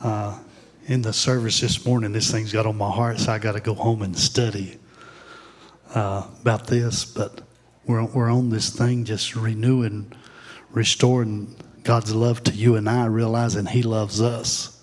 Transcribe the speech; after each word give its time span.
uh, 0.00 0.38
in 0.86 1.02
the 1.02 1.12
service 1.12 1.60
this 1.60 1.84
morning, 1.86 2.12
this 2.12 2.30
thing's 2.30 2.52
got 2.52 2.66
on 2.66 2.76
my 2.76 2.90
heart, 2.90 3.18
so 3.18 3.32
I 3.32 3.38
got 3.38 3.52
to 3.52 3.60
go 3.60 3.74
home 3.74 4.02
and 4.02 4.16
study 4.16 4.78
uh, 5.94 6.26
about 6.42 6.66
this. 6.66 7.04
But 7.04 7.40
we're, 7.86 8.04
we're 8.04 8.30
on 8.30 8.50
this 8.50 8.70
thing 8.70 9.04
just 9.04 9.34
renewing, 9.34 10.12
restoring 10.70 11.56
God's 11.82 12.14
love 12.14 12.42
to 12.44 12.52
you 12.52 12.76
and 12.76 12.88
I, 12.88 13.06
realizing 13.06 13.66
He 13.66 13.82
loves 13.82 14.20
us. 14.20 14.82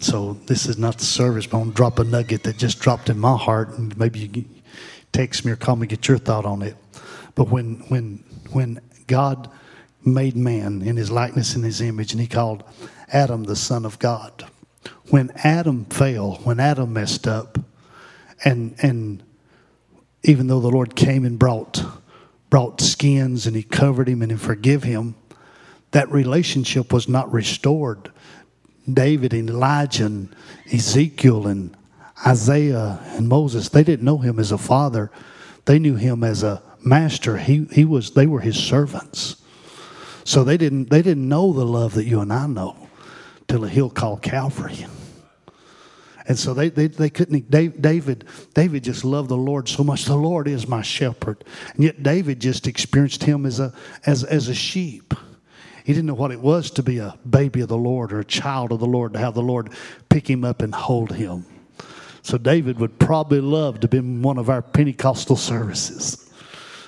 So 0.00 0.34
this 0.46 0.66
is 0.66 0.78
not 0.78 0.98
the 0.98 1.04
service, 1.04 1.46
but 1.46 1.58
I'm 1.58 1.64
going 1.64 1.72
to 1.72 1.76
drop 1.76 1.98
a 1.98 2.04
nugget 2.04 2.44
that 2.44 2.56
just 2.56 2.80
dropped 2.80 3.10
in 3.10 3.18
my 3.18 3.36
heart, 3.36 3.76
and 3.78 3.96
maybe 3.98 4.20
you 4.20 4.44
text 5.12 5.44
me 5.44 5.52
or 5.52 5.56
call 5.56 5.76
me, 5.76 5.86
get 5.86 6.08
your 6.08 6.18
thought 6.18 6.46
on 6.46 6.62
it. 6.62 6.76
But 7.34 7.50
when, 7.50 7.76
when, 7.88 8.24
when 8.50 8.80
God 9.06 9.50
made 10.04 10.36
man 10.36 10.82
in 10.82 10.96
his 10.96 11.10
likeness 11.10 11.54
and 11.54 11.64
his 11.64 11.80
image, 11.80 12.12
and 12.12 12.20
he 12.20 12.26
called 12.26 12.64
Adam 13.12 13.44
the 13.44 13.56
son 13.56 13.84
of 13.84 13.98
God. 13.98 14.46
When 15.10 15.30
Adam 15.36 15.84
fell, 15.86 16.34
when 16.44 16.60
Adam 16.60 16.92
messed 16.92 17.26
up, 17.26 17.58
and 18.44 18.74
and 18.82 19.22
even 20.22 20.46
though 20.46 20.60
the 20.60 20.70
Lord 20.70 20.94
came 20.96 21.24
and 21.24 21.38
brought 21.38 21.84
brought 22.48 22.80
skins 22.80 23.46
and 23.46 23.54
he 23.54 23.62
covered 23.62 24.08
him 24.08 24.22
and 24.22 24.32
he 24.32 24.38
forgave 24.38 24.82
him, 24.82 25.14
that 25.92 26.10
relationship 26.10 26.92
was 26.92 27.08
not 27.08 27.32
restored. 27.32 28.10
David 28.92 29.32
and 29.32 29.48
Elijah 29.48 30.06
and 30.06 30.34
Ezekiel 30.72 31.46
and 31.46 31.76
Isaiah 32.26 32.98
and 33.12 33.28
Moses, 33.28 33.68
they 33.68 33.84
didn't 33.84 34.04
know 34.04 34.18
him 34.18 34.38
as 34.38 34.52
a 34.52 34.58
father. 34.58 35.10
They 35.66 35.78
knew 35.78 35.94
him 35.94 36.24
as 36.24 36.42
a 36.42 36.62
master. 36.84 37.36
He, 37.36 37.66
he 37.72 37.84
was, 37.84 38.12
they 38.12 38.26
were 38.26 38.40
his 38.40 38.56
servants. 38.56 39.36
So 40.24 40.42
they 40.42 40.56
didn't, 40.56 40.90
they 40.90 41.02
didn't 41.02 41.28
know 41.28 41.52
the 41.52 41.64
love 41.64 41.94
that 41.94 42.04
you 42.04 42.20
and 42.20 42.32
I 42.32 42.46
know 42.46 42.79
till 43.50 43.64
a 43.64 43.68
hill 43.68 43.90
called 43.90 44.22
Calvary. 44.22 44.86
And 46.26 46.38
so 46.38 46.54
they, 46.54 46.68
they, 46.68 46.86
they 46.86 47.10
couldn't, 47.10 47.50
David, 47.50 48.24
David 48.54 48.84
just 48.84 49.04
loved 49.04 49.28
the 49.28 49.36
Lord 49.36 49.68
so 49.68 49.82
much. 49.82 50.04
The 50.04 50.14
Lord 50.14 50.46
is 50.46 50.68
my 50.68 50.82
shepherd. 50.82 51.42
And 51.74 51.82
yet 51.82 52.04
David 52.04 52.40
just 52.40 52.68
experienced 52.68 53.24
him 53.24 53.44
as 53.46 53.58
a, 53.58 53.74
as, 54.06 54.22
as 54.22 54.46
a 54.46 54.54
sheep. 54.54 55.14
He 55.84 55.92
didn't 55.92 56.06
know 56.06 56.14
what 56.14 56.30
it 56.30 56.38
was 56.38 56.70
to 56.72 56.84
be 56.84 56.98
a 56.98 57.18
baby 57.28 57.62
of 57.62 57.68
the 57.68 57.76
Lord 57.76 58.12
or 58.12 58.20
a 58.20 58.24
child 58.24 58.70
of 58.70 58.78
the 58.78 58.86
Lord, 58.86 59.14
to 59.14 59.18
have 59.18 59.34
the 59.34 59.42
Lord 59.42 59.70
pick 60.08 60.30
him 60.30 60.44
up 60.44 60.62
and 60.62 60.72
hold 60.72 61.12
him. 61.12 61.44
So 62.22 62.38
David 62.38 62.78
would 62.78 63.00
probably 63.00 63.40
love 63.40 63.80
to 63.80 63.88
be 63.88 63.98
in 63.98 64.22
one 64.22 64.38
of 64.38 64.48
our 64.48 64.62
Pentecostal 64.62 65.34
services 65.34 66.29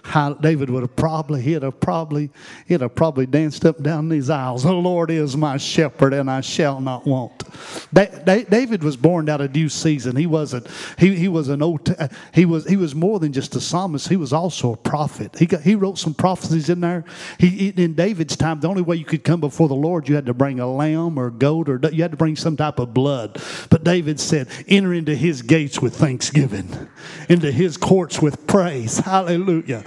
how 0.03 0.35
David 0.35 0.69
would 0.71 0.83
have 0.83 0.97
probably, 0.97 1.41
he'd 1.41 1.63
have 1.63 1.79
probably, 1.81 2.31
he'd 2.67 2.81
have 2.81 2.95
probably 2.95 3.25
danced 3.25 3.65
up 3.65 3.83
down 3.83 4.09
these 4.09 4.31
aisles. 4.31 4.65
The 4.65 4.73
Lord 4.73 5.11
is 5.11 5.37
my 5.37 5.57
shepherd, 5.57 6.13
and 6.13 6.31
I 6.31 6.41
shall 6.41 6.81
not 6.81 7.07
want. 7.07 7.45
David 7.93 8.83
was 8.83 8.97
born 8.97 9.29
out 9.29 9.41
of 9.41 9.53
due 9.53 9.69
season. 9.69 10.17
He 10.17 10.27
wasn't. 10.27 10.67
He, 10.99 11.15
he 11.15 11.29
was 11.29 11.49
an 11.49 11.63
old. 11.63 11.95
He 12.35 12.45
was. 12.45 12.67
He 12.67 12.77
was 12.77 12.95
more 12.95 13.21
than 13.21 13.33
just 13.33 13.55
a 13.55 13.61
psalmist. 13.61 14.09
He 14.09 14.17
was 14.17 14.33
also 14.33 14.73
a 14.73 14.77
prophet. 14.77 15.37
He 15.39 15.47
got. 15.47 15.61
He 15.63 15.75
wrote 15.75 15.99
some 15.99 16.15
prophecies 16.15 16.69
in 16.69 16.81
there. 16.81 17.05
He 17.39 17.69
in 17.69 17.95
David's 17.95 18.37
time, 18.37 18.61
the 18.61 18.69
only 18.69 18.83
way 18.83 18.97
you 18.97 19.05
could 19.05 19.25
come 19.25 19.41
before 19.41 19.69
the 19.69 19.75
Lord, 19.75 20.09
you 20.09 20.15
had 20.15 20.27
to 20.27 20.35
bring 20.35 20.61
a 20.61 20.67
lamb 20.67 21.19
or 21.19 21.31
goat, 21.31 21.69
or 21.69 21.81
you 21.93 22.03
had 22.03 22.11
to 22.11 22.17
bring 22.17 22.37
some 22.37 22.57
type 22.57 22.79
of 22.79 22.93
blood. 22.93 23.41
But 23.71 23.85
David 23.85 24.19
said, 24.19 24.49
"Enter 24.69 24.93
into 24.93 25.15
His 25.15 25.43
gates 25.43 25.81
with 25.81 25.95
thanksgiving, 25.95 26.89
into 27.29 27.53
His 27.53 27.77
courts 27.77 28.21
with 28.21 28.47
praise." 28.47 28.99
Hallelujah. 28.99 29.85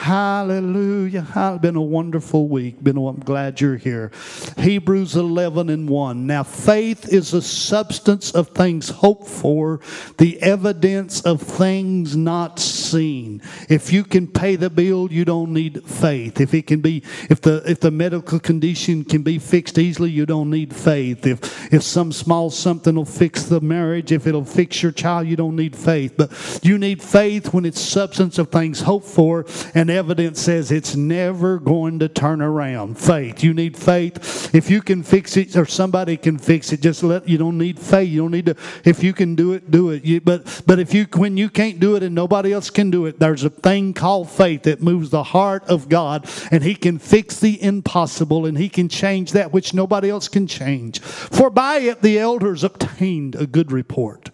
Hallelujah. 0.00 1.26
It's 1.36 1.60
been 1.60 1.76
a 1.76 1.82
wonderful 1.82 2.48
week. 2.48 2.82
Been, 2.82 2.96
I'm 2.96 3.20
glad 3.20 3.60
you're 3.60 3.76
here. 3.76 4.10
Hebrews 4.56 5.14
11 5.14 5.68
and 5.68 5.90
1. 5.90 6.26
Now, 6.26 6.42
faith 6.42 7.12
is 7.12 7.34
a 7.34 7.42
substance 7.42 8.30
of 8.30 8.48
things 8.48 8.88
hoped 8.88 9.28
for, 9.28 9.80
the 10.16 10.40
evidence 10.40 11.20
of 11.20 11.42
things 11.42 12.16
not 12.16 12.58
seen. 12.58 13.42
If 13.68 13.92
you 13.92 14.04
can 14.04 14.26
pay 14.26 14.56
the 14.56 14.70
bill, 14.70 15.12
you 15.12 15.26
don't 15.26 15.52
need 15.52 15.84
faith. 15.84 16.40
If 16.40 16.54
it 16.54 16.66
can 16.66 16.80
be, 16.80 17.02
if 17.28 17.42
the 17.42 17.62
if 17.66 17.80
the 17.80 17.90
medical 17.90 18.40
condition 18.40 19.04
can 19.04 19.22
be 19.22 19.38
fixed 19.38 19.76
easily, 19.76 20.10
you 20.10 20.24
don't 20.24 20.48
need 20.48 20.74
faith. 20.74 21.26
If 21.26 21.72
if 21.74 21.82
some 21.82 22.10
small 22.10 22.48
something 22.48 22.94
will 22.94 23.04
fix 23.04 23.44
the 23.44 23.60
marriage, 23.60 24.12
if 24.12 24.26
it'll 24.26 24.46
fix 24.46 24.82
your 24.82 24.92
child, 24.92 25.28
you 25.28 25.36
don't 25.36 25.56
need 25.56 25.76
faith. 25.76 26.14
But 26.16 26.60
you 26.62 26.78
need 26.78 27.02
faith 27.02 27.52
when 27.52 27.66
it's 27.66 27.80
substance 27.80 28.38
of 28.38 28.48
things 28.48 28.80
hoped 28.80 29.06
for 29.06 29.44
and 29.74 29.89
evidence 29.90 30.40
says 30.40 30.70
it's 30.70 30.96
never 30.96 31.58
going 31.58 31.98
to 31.98 32.08
turn 32.08 32.40
around. 32.40 32.98
Faith. 32.98 33.42
You 33.42 33.54
need 33.54 33.76
faith. 33.76 34.54
If 34.54 34.70
you 34.70 34.82
can 34.82 35.02
fix 35.02 35.36
it 35.36 35.56
or 35.56 35.66
somebody 35.66 36.16
can 36.16 36.38
fix 36.38 36.72
it, 36.72 36.80
just 36.80 37.02
let 37.02 37.28
you 37.28 37.38
don't 37.38 37.58
need 37.58 37.78
faith. 37.78 38.08
You 38.08 38.22
don't 38.22 38.30
need 38.30 38.46
to 38.46 38.56
if 38.84 39.02
you 39.02 39.12
can 39.12 39.34
do 39.34 39.52
it, 39.52 39.70
do 39.70 39.90
it. 39.90 40.04
You, 40.04 40.20
but 40.20 40.62
but 40.66 40.78
if 40.78 40.94
you 40.94 41.06
when 41.14 41.36
you 41.36 41.48
can't 41.48 41.80
do 41.80 41.96
it 41.96 42.02
and 42.02 42.14
nobody 42.14 42.52
else 42.52 42.70
can 42.70 42.90
do 42.90 43.06
it, 43.06 43.18
there's 43.18 43.44
a 43.44 43.50
thing 43.50 43.94
called 43.94 44.30
faith 44.30 44.64
that 44.64 44.82
moves 44.82 45.10
the 45.10 45.22
heart 45.22 45.64
of 45.64 45.88
God 45.88 46.28
and 46.50 46.62
he 46.62 46.74
can 46.74 46.98
fix 46.98 47.40
the 47.40 47.62
impossible 47.62 48.46
and 48.46 48.56
he 48.58 48.68
can 48.68 48.88
change 48.88 49.32
that 49.32 49.52
which 49.52 49.74
nobody 49.74 50.10
else 50.10 50.28
can 50.28 50.46
change. 50.46 51.00
For 51.00 51.50
by 51.50 51.78
it 51.78 52.02
the 52.02 52.18
elders 52.18 52.64
obtained 52.64 53.34
a 53.34 53.46
good 53.46 53.72
report. 53.72 54.30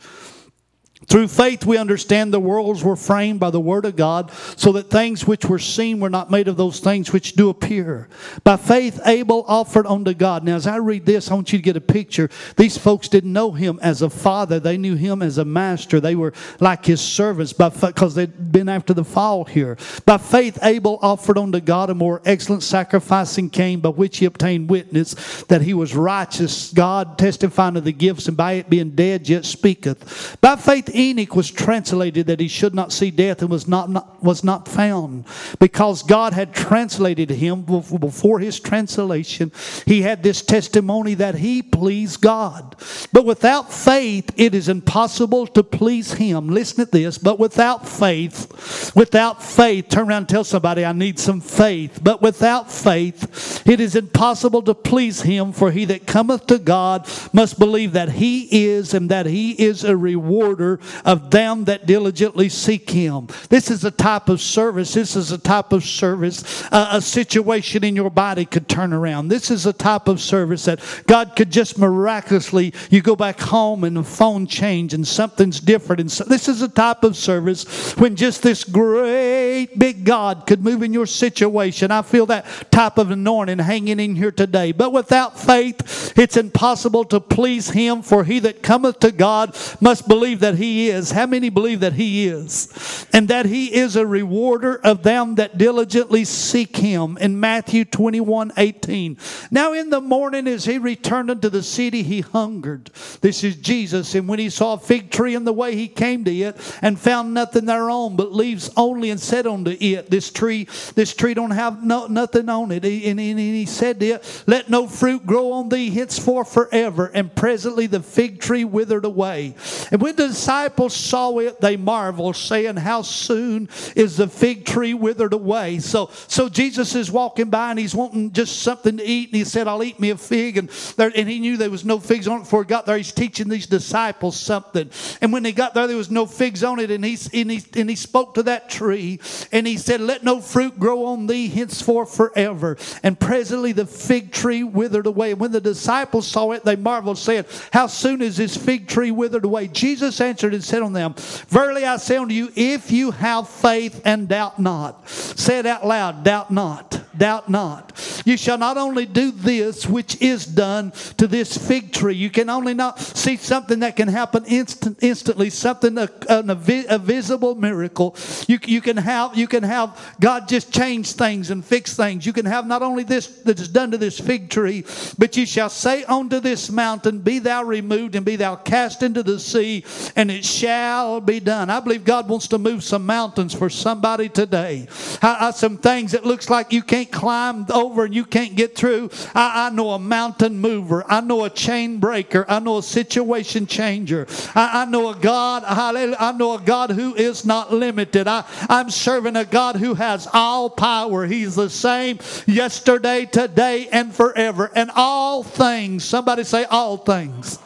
Through 1.08 1.28
faith, 1.28 1.64
we 1.64 1.78
understand 1.78 2.32
the 2.32 2.40
worlds 2.40 2.82
were 2.82 2.96
framed 2.96 3.38
by 3.38 3.50
the 3.50 3.60
Word 3.60 3.84
of 3.84 3.96
God, 3.96 4.32
so 4.56 4.72
that 4.72 4.90
things 4.90 5.26
which 5.26 5.44
were 5.44 5.58
seen 5.58 6.00
were 6.00 6.10
not 6.10 6.30
made 6.30 6.48
of 6.48 6.56
those 6.56 6.80
things 6.80 7.12
which 7.12 7.34
do 7.34 7.48
appear. 7.48 8.08
By 8.42 8.56
faith, 8.56 9.00
Abel 9.06 9.44
offered 9.46 9.86
unto 9.86 10.14
God. 10.14 10.42
Now, 10.42 10.56
as 10.56 10.66
I 10.66 10.76
read 10.76 11.06
this, 11.06 11.30
I 11.30 11.34
want 11.34 11.52
you 11.52 11.58
to 11.58 11.62
get 11.62 11.76
a 11.76 11.80
picture. 11.80 12.28
These 12.56 12.76
folks 12.76 13.08
didn't 13.08 13.32
know 13.32 13.52
him 13.52 13.78
as 13.82 14.02
a 14.02 14.10
father, 14.10 14.58
they 14.58 14.76
knew 14.76 14.96
him 14.96 15.22
as 15.22 15.38
a 15.38 15.44
master. 15.44 16.00
They 16.00 16.16
were 16.16 16.32
like 16.60 16.84
his 16.84 17.00
servants 17.00 17.52
because 17.52 18.14
they'd 18.14 18.52
been 18.52 18.68
after 18.68 18.92
the 18.92 19.04
fall 19.04 19.44
here. 19.44 19.76
By 20.04 20.18
faith, 20.18 20.58
Abel 20.62 20.98
offered 21.02 21.38
unto 21.38 21.60
God 21.60 21.90
a 21.90 21.94
more 21.94 22.20
excellent 22.24 22.62
sacrifice 22.62 23.36
than 23.36 23.50
Cain, 23.50 23.80
by 23.80 23.90
which 23.90 24.18
he 24.18 24.24
obtained 24.24 24.70
witness 24.70 25.14
that 25.44 25.62
he 25.62 25.74
was 25.74 25.94
righteous, 25.94 26.72
God 26.72 27.16
testifying 27.18 27.76
of 27.76 27.84
the 27.84 27.92
gifts, 27.92 28.26
and 28.26 28.36
by 28.36 28.54
it 28.54 28.70
being 28.70 28.90
dead, 28.90 29.28
yet 29.28 29.44
speaketh. 29.44 30.36
By 30.40 30.56
faith, 30.56 30.90
Enoch 30.96 31.36
was 31.36 31.50
translated 31.50 32.26
that 32.26 32.40
he 32.40 32.48
should 32.48 32.74
not 32.74 32.92
see 32.92 33.10
death 33.10 33.42
and 33.42 33.50
was 33.50 33.68
not, 33.68 33.90
not, 33.90 34.22
was 34.22 34.42
not 34.42 34.66
found 34.68 35.24
because 35.58 36.02
God 36.02 36.32
had 36.32 36.54
translated 36.54 37.30
him 37.30 37.62
before 37.62 38.38
his 38.38 38.58
translation. 38.60 39.52
He 39.84 40.02
had 40.02 40.22
this 40.22 40.42
testimony 40.42 41.14
that 41.14 41.36
he 41.36 41.62
pleased 41.62 42.20
God. 42.20 42.76
But 43.12 43.24
without 43.24 43.72
faith, 43.72 44.32
it 44.36 44.54
is 44.54 44.68
impossible 44.68 45.46
to 45.48 45.62
please 45.62 46.14
him. 46.14 46.48
Listen 46.48 46.84
to 46.84 46.90
this. 46.90 47.18
But 47.18 47.38
without 47.38 47.88
faith, 47.88 48.94
without 48.94 49.42
faith, 49.42 49.88
turn 49.88 50.08
around 50.08 50.16
and 50.22 50.28
tell 50.28 50.44
somebody, 50.44 50.84
I 50.84 50.92
need 50.92 51.18
some 51.18 51.40
faith. 51.40 52.00
But 52.02 52.22
without 52.22 52.70
faith, 52.70 53.66
it 53.66 53.80
is 53.80 53.96
impossible 53.96 54.62
to 54.62 54.74
please 54.74 55.22
him. 55.22 55.52
For 55.52 55.70
he 55.70 55.84
that 55.86 56.06
cometh 56.06 56.46
to 56.46 56.58
God 56.58 57.08
must 57.32 57.58
believe 57.58 57.92
that 57.92 58.12
he 58.12 58.66
is 58.66 58.94
and 58.94 59.10
that 59.10 59.26
he 59.26 59.52
is 59.52 59.84
a 59.84 59.96
rewarder 59.96 60.80
of 61.04 61.30
them 61.30 61.64
that 61.64 61.86
diligently 61.86 62.48
seek 62.48 62.90
him. 62.90 63.28
This 63.48 63.70
is 63.70 63.84
a 63.84 63.90
type 63.90 64.28
of 64.28 64.40
service. 64.40 64.94
This 64.94 65.16
is 65.16 65.32
a 65.32 65.38
type 65.38 65.72
of 65.72 65.84
service. 65.84 66.64
Uh, 66.72 66.88
a 66.92 67.00
situation 67.00 67.84
in 67.84 67.96
your 67.96 68.10
body 68.10 68.44
could 68.44 68.68
turn 68.68 68.92
around. 68.92 69.28
This 69.28 69.50
is 69.50 69.66
a 69.66 69.72
type 69.72 70.08
of 70.08 70.20
service 70.20 70.64
that 70.64 70.80
God 71.06 71.34
could 71.36 71.50
just 71.50 71.78
miraculously, 71.78 72.72
you 72.90 73.02
go 73.02 73.16
back 73.16 73.40
home 73.40 73.84
and 73.84 73.96
the 73.96 74.02
phone 74.02 74.46
change 74.46 74.94
and 74.94 75.06
something's 75.06 75.60
different. 75.60 76.00
And 76.00 76.12
so, 76.12 76.24
this 76.24 76.48
is 76.48 76.62
a 76.62 76.68
type 76.68 77.04
of 77.04 77.16
service 77.16 77.92
when 77.96 78.16
just 78.16 78.42
this 78.42 78.64
great 78.64 79.78
big 79.78 80.04
God 80.04 80.46
could 80.46 80.62
move 80.62 80.82
in 80.82 80.92
your 80.92 81.06
situation. 81.06 81.90
I 81.90 82.02
feel 82.02 82.26
that 82.26 82.46
type 82.70 82.98
of 82.98 83.10
anointing 83.10 83.58
hanging 83.58 84.00
in 84.00 84.16
here 84.16 84.32
today. 84.32 84.72
But 84.72 84.92
without 84.92 85.38
faith, 85.38 86.12
it's 86.16 86.36
impossible 86.36 87.04
to 87.06 87.20
please 87.20 87.70
him, 87.70 88.02
for 88.02 88.24
he 88.24 88.38
that 88.40 88.62
cometh 88.62 89.00
to 89.00 89.12
God 89.12 89.56
must 89.80 90.08
believe 90.08 90.40
that 90.40 90.56
he 90.56 90.75
is. 90.76 91.10
How 91.10 91.26
many 91.26 91.48
believe 91.48 91.80
that 91.80 91.94
He 91.94 92.26
is? 92.28 93.06
And 93.12 93.28
that 93.28 93.46
He 93.46 93.74
is 93.74 93.96
a 93.96 94.06
rewarder 94.06 94.76
of 94.76 95.02
them 95.02 95.36
that 95.36 95.58
diligently 95.58 96.24
seek 96.24 96.76
Him 96.76 97.16
in 97.18 97.40
Matthew 97.40 97.84
21 97.84 98.52
18. 98.56 99.16
Now 99.50 99.72
in 99.72 99.90
the 99.90 100.00
morning, 100.00 100.46
as 100.46 100.64
He 100.64 100.78
returned 100.78 101.30
unto 101.30 101.48
the 101.48 101.62
city, 101.62 102.02
He 102.02 102.20
hungered. 102.20 102.90
This 103.20 103.42
is 103.44 103.56
Jesus. 103.56 104.14
And 104.14 104.28
when 104.28 104.38
He 104.38 104.50
saw 104.50 104.74
a 104.74 104.78
fig 104.78 105.10
tree 105.10 105.34
in 105.34 105.44
the 105.44 105.52
way, 105.52 105.74
He 105.74 105.88
came 105.88 106.24
to 106.24 106.32
it 106.32 106.56
and 106.82 106.98
found 106.98 107.34
nothing 107.34 107.64
thereon 107.64 108.16
but 108.16 108.32
leaves 108.32 108.70
only 108.76 109.10
and 109.10 109.20
said 109.20 109.46
unto 109.46 109.76
it, 109.78 110.10
This 110.10 110.30
tree, 110.30 110.68
this 110.94 111.14
tree 111.14 111.34
don't 111.34 111.50
have 111.50 111.82
no, 111.82 112.06
nothing 112.06 112.48
on 112.48 112.72
it. 112.72 112.84
And, 112.84 113.20
and, 113.20 113.38
he 113.38 113.66
said 113.66 114.00
to 114.00 114.06
it, 114.06 114.44
Let 114.46 114.68
no 114.68 114.86
fruit 114.86 115.26
grow 115.26 115.52
on 115.52 115.68
thee 115.68 115.90
henceforth 115.90 116.52
forever. 116.52 117.10
And 117.12 117.34
presently 117.34 117.86
the 117.86 118.02
fig 118.02 118.40
tree 118.40 118.64
withered 118.64 119.04
away. 119.04 119.54
And 119.90 120.00
when 120.00 120.16
the 120.16 120.28
disciples 120.28 120.65
saw 120.88 121.38
it, 121.38 121.60
they 121.60 121.76
marveled, 121.76 122.36
saying, 122.36 122.76
How 122.76 123.02
soon 123.02 123.68
is 123.94 124.16
the 124.16 124.28
fig 124.28 124.64
tree 124.64 124.94
withered 124.94 125.32
away? 125.32 125.78
So, 125.78 126.10
so 126.28 126.48
Jesus 126.48 126.94
is 126.94 127.10
walking 127.10 127.50
by 127.50 127.70
and 127.70 127.78
he's 127.78 127.94
wanting 127.94 128.32
just 128.32 128.62
something 128.62 128.96
to 128.96 129.04
eat. 129.04 129.28
And 129.28 129.36
he 129.36 129.44
said, 129.44 129.68
I'll 129.68 129.82
eat 129.82 130.00
me 130.00 130.10
a 130.10 130.16
fig. 130.16 130.58
And, 130.58 130.68
there, 130.96 131.12
and 131.14 131.28
he 131.28 131.38
knew 131.38 131.56
there 131.56 131.70
was 131.70 131.84
no 131.84 131.98
figs 131.98 132.28
on 132.28 132.38
it 132.38 132.44
before 132.44 132.62
he 132.62 132.68
got 132.68 132.86
there. 132.86 132.96
He's 132.96 133.12
teaching 133.12 133.48
these 133.48 133.66
disciples 133.66 134.38
something. 134.38 134.90
And 135.20 135.32
when 135.32 135.42
they 135.42 135.52
got 135.52 135.74
there, 135.74 135.86
there 135.86 135.96
was 135.96 136.10
no 136.10 136.26
figs 136.26 136.64
on 136.64 136.78
it. 136.80 136.90
And 136.90 137.04
he, 137.04 137.18
and 137.40 137.50
he, 137.50 137.62
and 137.78 137.90
he 137.90 137.96
spoke 137.96 138.34
to 138.34 138.42
that 138.44 138.68
tree 138.68 139.20
and 139.52 139.66
he 139.66 139.76
said, 139.76 140.00
Let 140.00 140.24
no 140.24 140.40
fruit 140.40 140.78
grow 140.78 141.06
on 141.06 141.26
thee 141.26 141.48
henceforth 141.48 142.14
forever. 142.14 142.76
And 143.02 143.18
presently 143.18 143.72
the 143.72 143.86
fig 143.86 144.32
tree 144.32 144.64
withered 144.64 145.06
away. 145.06 145.32
And 145.32 145.40
when 145.40 145.52
the 145.52 145.60
disciples 145.60 146.26
saw 146.26 146.52
it, 146.52 146.64
they 146.64 146.76
marveled, 146.76 147.18
saying, 147.18 147.44
How 147.72 147.86
soon 147.86 148.22
is 148.22 148.36
this 148.36 148.56
fig 148.56 148.88
tree 148.88 149.10
withered 149.10 149.44
away? 149.44 149.68
Jesus 149.68 150.20
answered 150.20 150.54
and 150.56 150.64
said 150.64 150.82
unto 150.82 150.94
them, 150.94 151.14
Verily 151.48 151.84
I 151.84 151.96
say 151.96 152.16
unto 152.16 152.34
you, 152.34 152.50
if 152.56 152.90
you 152.90 153.12
have 153.12 153.48
faith 153.48 154.02
and 154.04 154.28
doubt 154.28 154.58
not. 154.58 155.08
Say 155.08 155.60
it 155.60 155.66
out 155.66 155.86
loud, 155.86 156.24
doubt 156.24 156.50
not. 156.50 157.06
Doubt 157.16 157.48
not. 157.48 157.92
You 158.26 158.36
shall 158.36 158.58
not 158.58 158.76
only 158.76 159.06
do 159.06 159.30
this 159.30 159.86
which 159.86 160.20
is 160.20 160.44
done 160.44 160.92
to 161.16 161.26
this 161.26 161.56
fig 161.56 161.92
tree. 161.92 162.14
You 162.14 162.28
can 162.28 162.50
only 162.50 162.74
not 162.74 162.98
see 162.98 163.36
something 163.36 163.80
that 163.80 163.96
can 163.96 164.08
happen 164.08 164.44
instant, 164.44 164.98
instantly, 165.00 165.48
something 165.50 165.96
a, 165.96 166.10
a, 166.28 166.44
a 166.88 166.98
visible 166.98 167.54
miracle. 167.54 168.16
You, 168.48 168.58
you 168.66 168.80
can 168.80 168.96
have 168.96 169.36
you 169.36 169.46
can 169.46 169.62
have 169.62 169.98
God 170.20 170.48
just 170.48 170.72
change 170.72 171.12
things 171.12 171.50
and 171.50 171.64
fix 171.64 171.96
things. 171.96 172.26
You 172.26 172.32
can 172.32 172.46
have 172.46 172.66
not 172.66 172.82
only 172.82 173.02
this 173.02 173.28
that 173.44 173.58
is 173.58 173.68
done 173.68 173.92
to 173.92 173.98
this 173.98 174.18
fig 174.18 174.50
tree, 174.50 174.84
but 175.16 175.36
you 175.36 175.46
shall 175.46 175.70
say 175.70 176.04
unto 176.04 176.40
this 176.40 176.70
mountain, 176.70 177.20
Be 177.20 177.38
thou 177.38 177.64
removed 177.64 178.14
and 178.14 178.26
be 178.26 178.36
thou 178.36 178.56
cast 178.56 179.02
into 179.02 179.22
the 179.22 179.38
sea, 179.38 179.84
and 180.16 180.30
it 180.36 180.44
shall 180.44 181.20
be 181.20 181.40
done. 181.40 181.70
I 181.70 181.80
believe 181.80 182.04
God 182.04 182.28
wants 182.28 182.48
to 182.48 182.58
move 182.58 182.84
some 182.84 183.06
mountains 183.06 183.54
for 183.54 183.70
somebody 183.70 184.28
today. 184.28 184.86
I, 185.22 185.48
I, 185.48 185.50
some 185.52 185.78
things 185.78 186.12
that 186.12 186.26
looks 186.26 186.50
like 186.50 186.74
you 186.74 186.82
can't 186.82 187.10
climb 187.10 187.66
over 187.72 188.04
and 188.04 188.14
you 188.14 188.24
can't 188.24 188.54
get 188.54 188.76
through. 188.76 189.10
I, 189.34 189.66
I 189.66 189.70
know 189.70 189.92
a 189.92 189.98
mountain 189.98 190.58
mover. 190.58 191.04
I 191.08 191.22
know 191.22 191.44
a 191.44 191.50
chain 191.50 191.98
breaker. 192.00 192.44
I 192.48 192.58
know 192.58 192.78
a 192.78 192.82
situation 192.82 193.66
changer. 193.66 194.26
I, 194.54 194.84
know 194.84 195.08
a 195.08 195.14
God. 195.16 195.64
I 195.66 196.32
know 196.32 196.54
a 196.54 196.60
God 196.60 196.90
who 196.90 197.14
is 197.14 197.46
not 197.46 197.72
limited. 197.72 198.28
I, 198.28 198.44
I'm 198.68 198.90
serving 198.90 199.36
a 199.36 199.44
God 199.46 199.76
who 199.76 199.94
has 199.94 200.28
all 200.32 200.68
power. 200.68 201.24
He's 201.24 201.56
the 201.56 201.70
same 201.70 202.18
yesterday, 202.46 203.24
today, 203.24 203.88
and 203.90 204.14
forever. 204.14 204.70
And 204.74 204.90
all 204.94 205.42
things. 205.42 206.04
Somebody 206.04 206.44
say 206.44 206.64
all 206.64 206.98
things 206.98 207.58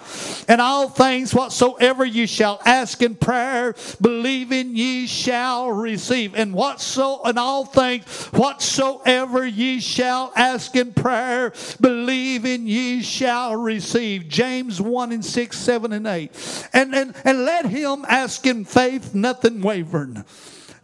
and 0.50 0.60
all 0.60 0.88
things 0.88 1.32
whatsoever 1.32 2.04
ye 2.04 2.26
shall 2.26 2.60
ask 2.64 3.00
in 3.02 3.14
prayer, 3.14 3.72
believing 4.00 4.74
ye 4.74 5.06
shall 5.06 5.70
receive. 5.70 6.34
And 6.34 6.52
whatso 6.52 7.22
and 7.22 7.38
all 7.38 7.64
things 7.64 8.04
whatsoever 8.32 9.46
ye 9.46 9.78
shall 9.78 10.32
ask 10.34 10.74
in 10.74 10.92
prayer, 10.92 11.52
believing 11.80 12.66
ye 12.66 13.00
shall 13.00 13.54
receive. 13.54 14.28
James 14.28 14.80
1 14.80 15.12
and 15.12 15.24
6, 15.24 15.56
7 15.56 15.92
and 15.92 16.06
8. 16.08 16.68
And 16.72 16.96
and, 16.96 17.14
and 17.24 17.44
let 17.44 17.66
him 17.66 18.04
ask 18.08 18.44
in 18.44 18.64
faith, 18.64 19.14
nothing 19.14 19.60
wavering. 19.60 20.24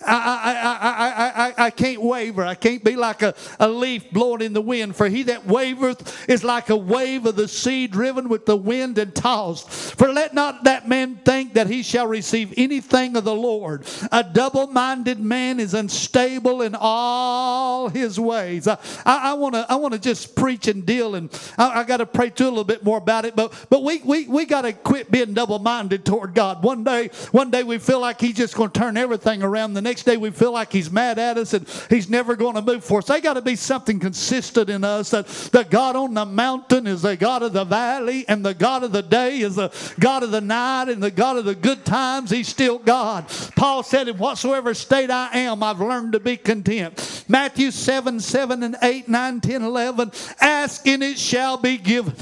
I, 0.06 0.14
I, 0.14 0.52
I, 0.54 1.48
I, 1.48 1.66
I, 1.66 1.70
can't 1.70 2.00
waver. 2.00 2.44
I 2.44 2.54
can't 2.54 2.84
be 2.84 2.96
like 2.96 3.22
a, 3.22 3.34
a 3.58 3.68
leaf 3.68 4.10
blowing 4.10 4.42
in 4.42 4.52
the 4.52 4.60
wind. 4.60 4.94
For 4.96 5.08
he 5.08 5.24
that 5.24 5.46
wavereth 5.46 6.28
is 6.28 6.44
like 6.44 6.70
a 6.70 6.76
wave 6.76 7.26
of 7.26 7.36
the 7.36 7.48
sea 7.48 7.86
driven 7.86 8.28
with 8.28 8.46
the 8.46 8.56
wind 8.56 8.98
and 8.98 9.14
tossed. 9.14 9.68
For 9.70 10.12
let 10.12 10.34
not 10.34 10.64
that 10.64 10.88
man 10.88 11.16
think 11.24 11.54
that 11.54 11.66
he 11.68 11.82
shall 11.82 12.06
receive 12.06 12.54
anything 12.56 13.16
of 13.16 13.24
the 13.24 13.34
Lord. 13.34 13.84
A 14.12 14.22
double 14.22 14.68
minded 14.68 15.18
man 15.18 15.58
is 15.58 15.74
unstable 15.74 16.62
in 16.62 16.76
all 16.78 17.88
his 17.88 18.18
ways. 18.20 18.68
I, 18.68 18.78
I, 19.04 19.34
want 19.34 19.54
to 19.54 19.66
I 19.68 19.76
wanna 19.76 19.98
just 19.98 20.36
preach 20.36 20.68
and 20.68 20.86
deal, 20.86 21.14
and 21.14 21.30
I, 21.58 21.80
I 21.80 21.84
got 21.84 21.98
to 21.98 22.06
pray 22.06 22.30
too 22.30 22.44
a 22.44 22.48
little 22.48 22.64
bit 22.64 22.84
more 22.84 22.98
about 22.98 23.24
it. 23.24 23.34
But, 23.34 23.52
but 23.70 23.82
we, 23.82 23.98
we, 23.98 24.28
we 24.28 24.44
got 24.44 24.62
to 24.62 24.72
quit 24.72 25.10
being 25.10 25.34
double 25.34 25.58
minded 25.58 26.04
toward 26.04 26.34
God. 26.34 26.62
One 26.62 26.84
day, 26.84 27.08
one 27.32 27.50
day 27.50 27.62
we 27.62 27.78
feel 27.78 28.00
like 28.00 28.20
he's 28.20 28.36
just 28.36 28.54
going 28.54 28.70
to 28.70 28.78
turn 28.78 28.96
everything 28.96 29.42
around. 29.42 29.74
The 29.74 29.82
next 29.82 29.95
next 29.96 30.04
day 30.04 30.18
we 30.18 30.30
feel 30.30 30.52
like 30.52 30.70
he's 30.70 30.90
mad 30.90 31.18
at 31.18 31.38
us 31.38 31.54
and 31.54 31.66
he's 31.88 32.10
never 32.10 32.36
going 32.36 32.54
to 32.54 32.60
move 32.60 32.84
for 32.84 32.98
us. 32.98 33.06
They 33.06 33.22
got 33.22 33.32
to 33.32 33.40
be 33.40 33.56
something 33.56 33.98
consistent 33.98 34.68
in 34.68 34.84
us 34.84 35.08
that 35.12 35.26
the 35.26 35.64
God 35.64 35.96
on 35.96 36.12
the 36.12 36.26
mountain 36.26 36.86
is 36.86 37.00
the 37.00 37.16
God 37.16 37.42
of 37.42 37.54
the 37.54 37.64
valley 37.64 38.26
and 38.28 38.44
the 38.44 38.52
God 38.52 38.84
of 38.84 38.92
the 38.92 39.02
day 39.02 39.38
is 39.38 39.56
the 39.56 39.72
God 39.98 40.22
of 40.22 40.32
the 40.32 40.42
night 40.42 40.90
and 40.90 41.02
the 41.02 41.10
God 41.10 41.38
of 41.38 41.46
the 41.46 41.54
good 41.54 41.86
times. 41.86 42.28
He's 42.28 42.46
still 42.46 42.78
God. 42.78 43.24
Paul 43.56 43.82
said, 43.82 44.06
In 44.06 44.18
whatsoever 44.18 44.74
state 44.74 45.10
I 45.10 45.30
am, 45.38 45.62
I've 45.62 45.80
learned 45.80 46.12
to 46.12 46.20
be 46.20 46.36
content. 46.36 47.24
Matthew 47.26 47.70
7, 47.70 48.20
7 48.20 48.62
and 48.64 48.76
8, 48.82 49.08
9, 49.08 49.40
10, 49.40 49.62
11. 49.62 50.12
Ask 50.42 50.86
and 50.86 51.02
it 51.02 51.18
shall 51.18 51.56
be 51.56 51.78
given. 51.78 52.14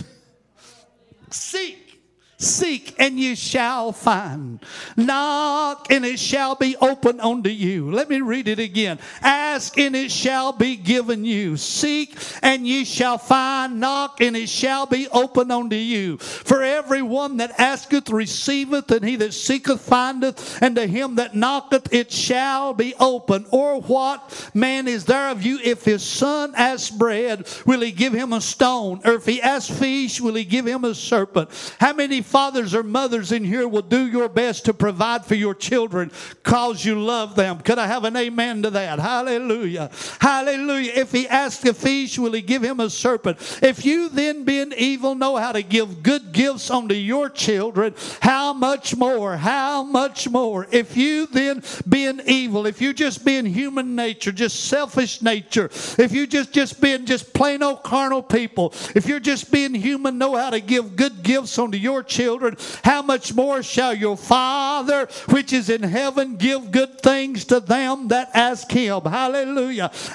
Seek 1.32 1.83
Seek 2.36 2.94
and 2.98 3.18
you 3.18 3.36
shall 3.36 3.92
find. 3.92 4.60
Knock 4.96 5.86
and 5.90 6.04
it 6.04 6.18
shall 6.18 6.54
be 6.54 6.76
open 6.80 7.20
unto 7.20 7.50
you. 7.50 7.90
Let 7.90 8.08
me 8.08 8.20
read 8.20 8.48
it 8.48 8.58
again. 8.58 8.98
Ask 9.22 9.43
and 9.76 9.94
it 9.96 10.10
shall 10.10 10.52
be 10.52 10.76
given 10.76 11.24
you. 11.24 11.56
Seek 11.56 12.16
and 12.42 12.66
ye 12.66 12.84
shall 12.84 13.18
find. 13.18 13.80
Knock 13.80 14.20
and 14.20 14.36
it 14.36 14.48
shall 14.48 14.86
be 14.86 15.08
open 15.08 15.50
unto 15.50 15.76
you. 15.76 16.18
For 16.18 16.62
everyone 16.62 17.38
that 17.38 17.58
asketh 17.58 18.10
receiveth, 18.10 18.90
and 18.90 19.04
he 19.04 19.16
that 19.16 19.34
seeketh 19.34 19.80
findeth, 19.80 20.62
and 20.62 20.76
to 20.76 20.86
him 20.86 21.16
that 21.16 21.34
knocketh 21.34 21.92
it 21.92 22.12
shall 22.12 22.74
be 22.74 22.94
open. 22.98 23.46
Or 23.50 23.80
what 23.80 24.50
man 24.54 24.88
is 24.88 25.04
there 25.04 25.30
of 25.30 25.42
you 25.42 25.58
if 25.62 25.84
his 25.84 26.02
son 26.02 26.54
asks 26.56 26.90
bread, 26.90 27.48
will 27.66 27.80
he 27.80 27.92
give 27.92 28.12
him 28.12 28.32
a 28.32 28.40
stone? 28.40 29.00
Or 29.04 29.14
if 29.14 29.26
he 29.26 29.40
asks 29.40 29.76
fish, 29.78 30.20
will 30.20 30.34
he 30.34 30.44
give 30.44 30.66
him 30.66 30.84
a 30.84 30.94
serpent? 30.94 31.50
How 31.78 31.92
many 31.92 32.22
fathers 32.22 32.74
or 32.74 32.82
mothers 32.82 33.32
in 33.32 33.44
here 33.44 33.68
will 33.68 33.82
do 33.82 34.06
your 34.06 34.28
best 34.28 34.64
to 34.64 34.74
provide 34.74 35.24
for 35.24 35.34
your 35.34 35.54
children 35.54 36.10
because 36.30 36.84
you 36.84 37.00
love 37.00 37.34
them. 37.34 37.58
Could 37.58 37.78
I 37.78 37.86
have 37.86 38.04
an 38.04 38.16
amen 38.16 38.62
to 38.62 38.70
that? 38.70 38.98
Hallelujah. 38.98 39.43
Hallelujah. 39.44 39.90
Hallelujah. 40.20 40.92
If 40.96 41.12
he 41.12 41.28
asks 41.28 41.64
a 41.64 41.74
fish, 41.74 42.18
will 42.18 42.32
he 42.32 42.40
give 42.40 42.62
him 42.62 42.80
a 42.80 42.88
serpent? 42.88 43.38
If 43.62 43.84
you 43.84 44.08
then, 44.08 44.44
being 44.44 44.72
evil, 44.72 45.14
know 45.14 45.36
how 45.36 45.52
to 45.52 45.62
give 45.62 46.02
good 46.02 46.32
gifts 46.32 46.70
unto 46.70 46.94
your 46.94 47.28
children, 47.28 47.94
how 48.20 48.52
much 48.54 48.96
more? 48.96 49.36
How 49.36 49.82
much 49.82 50.28
more? 50.28 50.66
If 50.70 50.96
you 50.96 51.26
then, 51.26 51.62
being 51.88 52.20
evil, 52.26 52.66
if 52.66 52.80
you 52.80 52.94
just 52.94 53.24
being 53.24 53.44
human 53.46 53.94
nature, 53.94 54.32
just 54.32 54.64
selfish 54.64 55.20
nature, 55.20 55.66
if 55.98 56.12
you 56.12 56.26
just 56.26 56.52
just 56.52 56.80
being 56.80 57.04
just 57.04 57.34
plain 57.34 57.62
old 57.62 57.82
carnal 57.82 58.22
people, 58.22 58.72
if 58.94 59.06
you're 59.06 59.20
just 59.20 59.50
being 59.52 59.74
human, 59.74 60.18
know 60.18 60.36
how 60.36 60.50
to 60.50 60.60
give 60.60 60.96
good 60.96 61.22
gifts 61.22 61.58
unto 61.58 61.76
your 61.76 62.02
children 62.02 62.56
how 62.82 63.02
much 63.02 63.34
more 63.34 63.62
shall 63.62 63.94
your 63.94 64.16
Father 64.16 65.06
which 65.28 65.52
is 65.52 65.68
in 65.68 65.82
heaven 65.82 66.36
give 66.36 66.70
good 66.70 67.00
things 67.00 67.44
to 67.46 67.60
them 67.60 68.08
that 68.08 68.30
ask 68.34 68.70
him? 68.70 69.02
Hallelujah. 69.02 69.33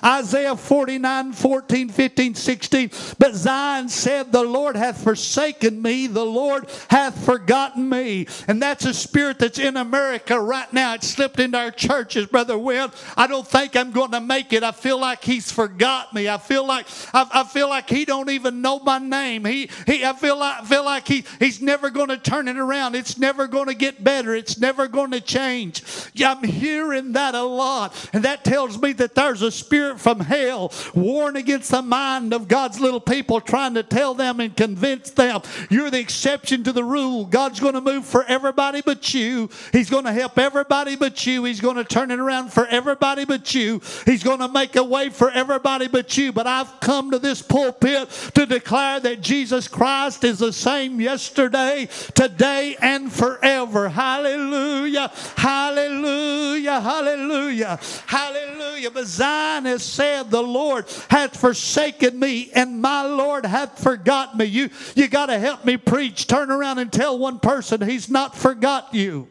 Isaiah 0.03 0.55
49, 0.55 1.33
14, 1.33 1.89
15, 1.89 2.35
16. 2.35 2.91
But 3.17 3.35
Zion 3.35 3.89
said, 3.89 4.31
The 4.31 4.43
Lord 4.43 4.75
hath 4.75 5.03
forsaken 5.03 5.81
me, 5.81 6.07
the 6.07 6.25
Lord 6.25 6.69
hath 6.89 7.23
forgotten 7.25 7.89
me. 7.89 8.27
And 8.47 8.61
that's 8.61 8.85
a 8.85 8.93
spirit 8.93 9.39
that's 9.39 9.59
in 9.59 9.77
America 9.77 10.39
right 10.39 10.71
now. 10.73 10.93
It 10.93 11.03
slipped 11.03 11.39
into 11.39 11.57
our 11.57 11.71
churches, 11.71 12.25
Brother 12.27 12.57
Will. 12.57 12.91
I 13.17 13.27
don't 13.27 13.47
think 13.47 13.75
I'm 13.75 13.91
going 13.91 14.11
to 14.11 14.21
make 14.21 14.53
it. 14.53 14.63
I 14.63 14.71
feel 14.71 14.99
like 14.99 15.23
he's 15.23 15.51
forgot 15.51 16.13
me. 16.13 16.29
I 16.29 16.37
feel 16.37 16.65
like 16.65 16.87
I, 17.13 17.27
I 17.31 17.43
feel 17.43 17.69
like 17.69 17.89
he 17.89 18.05
don't 18.05 18.29
even 18.29 18.61
know 18.61 18.79
my 18.79 18.99
name. 18.99 19.45
He 19.45 19.69
he 19.85 20.05
I 20.05 20.13
feel 20.13 20.37
like 20.37 20.61
I 20.61 20.65
feel 20.65 20.85
like 20.85 21.07
he 21.07 21.25
he's 21.39 21.61
never 21.61 21.89
going 21.89 22.09
to 22.09 22.17
turn 22.17 22.47
it 22.47 22.57
around. 22.57 22.95
It's 22.95 23.17
never 23.17 23.47
going 23.47 23.67
to 23.67 23.75
get 23.75 24.03
better. 24.03 24.35
It's 24.35 24.57
never 24.57 24.87
going 24.87 25.11
to 25.11 25.21
change. 25.21 25.83
Yeah, 26.13 26.31
I'm 26.31 26.43
hearing 26.43 27.13
that 27.13 27.35
a 27.35 27.43
lot. 27.43 28.09
And 28.13 28.23
that 28.23 28.43
tells 28.43 28.81
me 28.81 28.93
that 28.93 29.08
there's 29.15 29.41
a 29.41 29.51
spirit 29.51 29.99
from 29.99 30.19
hell 30.19 30.71
warring 30.93 31.35
against 31.35 31.71
the 31.71 31.81
mind 31.81 32.33
of 32.33 32.47
God's 32.47 32.79
little 32.79 32.99
people, 32.99 33.41
trying 33.41 33.73
to 33.75 33.83
tell 33.83 34.13
them 34.13 34.39
and 34.39 34.55
convince 34.55 35.11
them 35.11 35.41
you're 35.69 35.89
the 35.89 35.99
exception 35.99 36.63
to 36.63 36.71
the 36.71 36.83
rule. 36.83 37.25
God's 37.25 37.59
going 37.59 37.73
to 37.73 37.81
move 37.81 38.05
for 38.05 38.23
everybody 38.25 38.81
but 38.81 39.13
you. 39.13 39.49
He's 39.71 39.89
going 39.89 40.05
to 40.05 40.11
help 40.11 40.37
everybody 40.37 40.95
but 40.95 41.25
you. 41.25 41.43
He's 41.43 41.61
going 41.61 41.75
to 41.75 41.83
turn 41.83 42.11
it 42.11 42.19
around 42.19 42.51
for 42.51 42.65
everybody 42.67 43.25
but 43.25 43.53
you. 43.53 43.81
He's 44.05 44.23
going 44.23 44.39
to 44.39 44.47
make 44.47 44.75
a 44.75 44.83
way 44.83 45.09
for 45.09 45.31
everybody 45.31 45.87
but 45.87 46.17
you. 46.17 46.31
But 46.31 46.47
I've 46.47 46.79
come 46.79 47.11
to 47.11 47.19
this 47.19 47.41
pulpit 47.41 48.09
to 48.35 48.45
declare 48.45 48.99
that 48.99 49.21
Jesus 49.21 49.67
Christ 49.67 50.23
is 50.23 50.39
the 50.39 50.53
same 50.53 50.99
yesterday, 51.01 51.87
today, 52.13 52.75
and 52.81 53.11
forever. 53.11 53.89
Hallelujah. 53.89 55.11
Hallelujah. 55.35 56.81
Hallelujah. 56.81 57.79
Hallelujah. 58.05 58.88
But 58.89 59.07
Zion 59.07 59.65
has 59.65 59.83
said, 59.83 60.31
The 60.31 60.41
Lord 60.41 60.85
hath 61.09 61.37
forsaken 61.37 62.19
me, 62.19 62.51
and 62.53 62.81
my 62.81 63.03
Lord 63.03 63.45
hath 63.45 63.81
forgotten 63.81 64.37
me. 64.37 64.45
You, 64.45 64.69
you 64.95 65.07
got 65.07 65.27
to 65.27 65.39
help 65.39 65.65
me 65.65 65.77
preach. 65.77 66.27
Turn 66.27 66.51
around 66.51 66.79
and 66.79 66.91
tell 66.91 67.17
one 67.17 67.39
person 67.39 67.81
he's 67.81 68.09
not 68.09 68.35
forgot 68.35 68.93
you. 68.93 69.27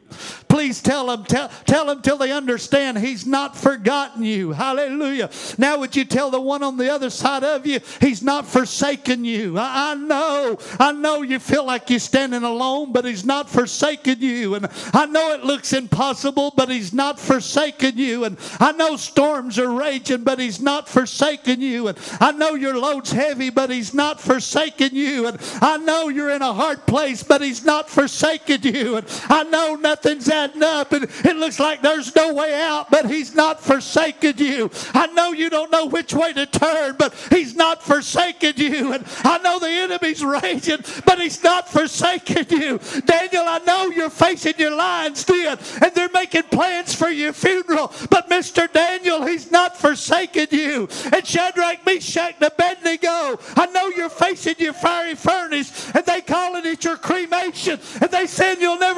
Please 0.49 0.81
tell 0.81 1.07
them, 1.07 1.25
tell, 1.25 1.49
tell 1.67 1.87
them 1.87 2.01
till 2.01 2.17
they 2.17 2.33
understand 2.33 2.99
he's 2.99 3.27
not 3.27 3.57
forgotten 3.57 4.23
you. 4.23 4.53
Hallelujah. 4.53 5.31
Now, 5.59 5.79
would 5.79 5.95
you 5.95 6.05
tell 6.05 6.31
the 6.31 6.41
one 6.41 6.63
on 6.63 6.77
the 6.77 6.91
other 6.91 7.11
side 7.11 7.45
of 7.45 7.67
you, 7.67 7.81
he's 8.01 8.23
not 8.23 8.47
forsaken 8.47 9.25
you? 9.25 9.59
I, 9.59 9.93
I 9.93 9.95
know, 9.95 10.59
I 10.81 10.93
know 10.93 11.23
you 11.23 11.39
feel 11.39 11.65
like 11.65 11.91
you're 11.91 11.99
standing 11.99 12.43
alone, 12.43 12.93
but 12.93 13.05
he's 13.05 13.25
not 13.25 13.51
forsaken 13.51 14.21
you. 14.21 14.55
And 14.55 14.69
I 14.93 15.07
know 15.07 15.33
it 15.35 15.45
looks 15.45 15.73
impossible, 15.73 16.53
but 16.57 16.69
he's 16.69 16.93
not 16.93 17.21
forsaken 17.21 17.99
you. 17.99 18.25
And 18.25 18.39
I 18.59 18.73
know 18.73 18.97
storms 18.97 19.59
are 19.59 19.71
raging, 19.71 20.25
but 20.25 20.39
he's 20.39 20.61
not 20.61 20.89
forsaken 20.89 21.61
you. 21.61 21.89
And 21.89 21.99
I 22.21 22.33
know 22.33 22.55
your 22.55 22.79
load's 22.79 23.13
heavy, 23.13 23.51
but 23.51 23.71
he's 23.71 23.93
not 23.93 24.21
forsaken 24.21 24.95
you. 24.95 25.27
And 25.27 25.39
I 25.61 25.77
know 25.77 26.09
you're 26.09 26.31
in 26.31 26.43
a 26.43 26.53
hard 26.53 26.87
place, 26.87 27.23
but 27.23 27.43
he's 27.43 27.65
not 27.65 27.91
forsaken 27.91 28.63
you. 28.63 28.97
And 28.97 29.07
I 29.29 29.43
know 29.45 29.75
nothing's 29.75 30.29
up 30.39 30.93
and 30.93 31.05
it 31.25 31.37
looks 31.37 31.59
like 31.59 31.83
there's 31.83 32.15
no 32.15 32.33
way 32.33 32.55
out, 32.55 32.91
but 32.91 33.07
he's 33.07 33.35
not 33.35 33.61
forsaken 33.61 34.35
you. 34.39 34.71
I 34.95 35.07
know 35.09 35.33
you 35.33 35.51
don't 35.51 35.71
know 35.71 35.87
which 35.87 36.13
way 36.15 36.33
to 36.33 36.47
turn, 36.47 36.97
but 36.99 37.15
he's 37.31 37.55
not 37.55 37.83
forsaken 37.83 38.55
you. 38.57 38.93
And 38.93 39.05
I 39.25 39.39
know 39.39 39.59
the 39.59 39.69
enemy's 39.69 40.25
raging, 40.43 40.79
but 41.05 41.19
he's 41.21 41.43
not 41.43 41.69
forsaken 41.69 42.47
you. 42.51 42.79
Daniel, 43.05 43.45
I 43.47 43.61
know 43.67 43.87
you're 43.87 44.11
facing 44.11 44.55
your 44.59 44.75
lion's 44.75 45.25
den 45.25 45.59
and 45.83 45.95
they're 45.95 46.11
making 46.13 46.45
plans 46.45 46.95
for 46.95 47.09
your 47.09 47.33
funeral, 47.33 47.93
but 48.11 48.31
Mr. 48.31 48.71
Daniel, 48.73 49.27
he's 49.27 49.51
not 49.51 49.77
forsaken 49.77 50.49
you. 50.51 50.89
And 51.13 51.27
Shadrach, 51.27 51.85
Meshach, 51.87 52.35
and 52.41 52.53
Abednego, 52.53 53.39
I 53.57 53.67
know 53.73 53.89
you're 53.89 54.09
facing 54.09 54.57
your 54.59 54.73
fiery 54.73 55.15
furnace 55.15 55.91
and 55.95 56.05
they 56.05 56.21
calling 56.21 56.67
it 56.67 56.85
your 56.85 56.97
cremation 56.97 57.81
and 58.01 58.11
they 58.11 58.27
saying 58.27 58.61
you'll 58.61 58.79
never. 58.79 58.98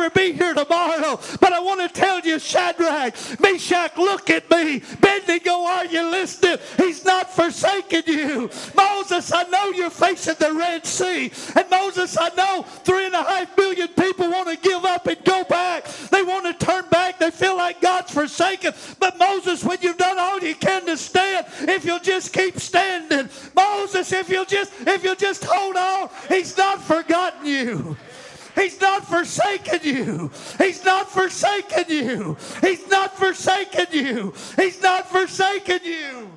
But 1.40 1.52
I 1.52 1.60
want 1.60 1.80
to 1.80 1.88
tell 1.88 2.20
you, 2.20 2.38
Shadrach, 2.38 3.14
Meshach, 3.40 3.96
look 3.96 4.30
at 4.30 4.50
me. 4.50 4.82
Abednego, 4.94 5.64
are 5.64 5.86
you 5.86 6.10
listening? 6.10 6.58
He's 6.76 7.04
not 7.04 7.32
forsaken 7.32 8.02
you. 8.06 8.50
Moses, 8.74 9.32
I 9.32 9.44
know 9.44 9.70
you're 9.70 9.90
facing 9.90 10.36
the 10.38 10.52
Red 10.52 10.86
Sea. 10.86 11.30
And 11.56 11.70
Moses, 11.70 12.16
I 12.18 12.30
know 12.36 12.62
three 12.62 13.06
and 13.06 13.14
a 13.14 13.22
half 13.22 13.56
million 13.56 13.88
people 13.88 14.30
want 14.30 14.48
to 14.48 14.56
give 14.56 14.84
up 14.84 15.06
and 15.06 15.22
go 15.24 15.44
back. 15.44 15.86
They 16.10 16.22
want 16.22 16.46
to 16.46 16.64
turn 16.64 16.84
back. 16.90 17.18
They 17.18 17.30
feel 17.30 17.56
like 17.56 17.80
God's 17.80 18.12
forsaken. 18.12 18.72
But 18.98 19.18
Moses, 19.18 19.64
when 19.64 19.78
you've 19.80 19.98
done 19.98 20.18
all 20.18 20.40
you 20.40 20.54
can 20.54 20.86
to 20.86 20.96
stand, 20.96 21.46
if 21.60 21.84
you'll 21.84 22.00
just 22.00 22.32
keep 22.32 22.58
standing, 22.58 23.28
Moses, 23.54 24.12
if 24.12 24.28
you'll 24.28 24.44
just 24.44 24.72
if 24.86 25.04
you'll 25.04 25.14
just 25.14 25.44
hold 25.44 25.76
on, 25.76 26.08
he's 26.28 26.56
not 26.56 26.82
forgotten 26.82 27.46
you. 27.46 27.96
He's 28.60 28.80
not 28.80 29.06
forsaken 29.06 29.80
you. 29.82 30.30
He's 30.58 30.84
not 30.84 31.10
forsaken 31.10 31.84
you. 31.88 32.36
He's 32.60 32.86
not 32.88 33.16
forsaken 33.16 33.86
you. 33.92 34.34
He's 34.56 34.82
not 34.82 35.08
forsaken 35.08 35.80
you. 35.82 36.30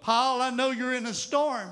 Paul, 0.00 0.40
I 0.40 0.50
know 0.50 0.70
you're 0.70 0.94
in 0.94 1.04
a 1.06 1.14
storm. 1.14 1.68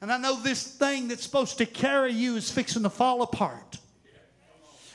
And 0.00 0.10
I 0.10 0.18
know 0.18 0.40
this 0.40 0.64
thing 0.64 1.06
that's 1.06 1.22
supposed 1.22 1.58
to 1.58 1.66
carry 1.66 2.12
you 2.12 2.34
is 2.34 2.50
fixing 2.50 2.82
to 2.82 2.90
fall 2.90 3.22
apart. 3.22 3.78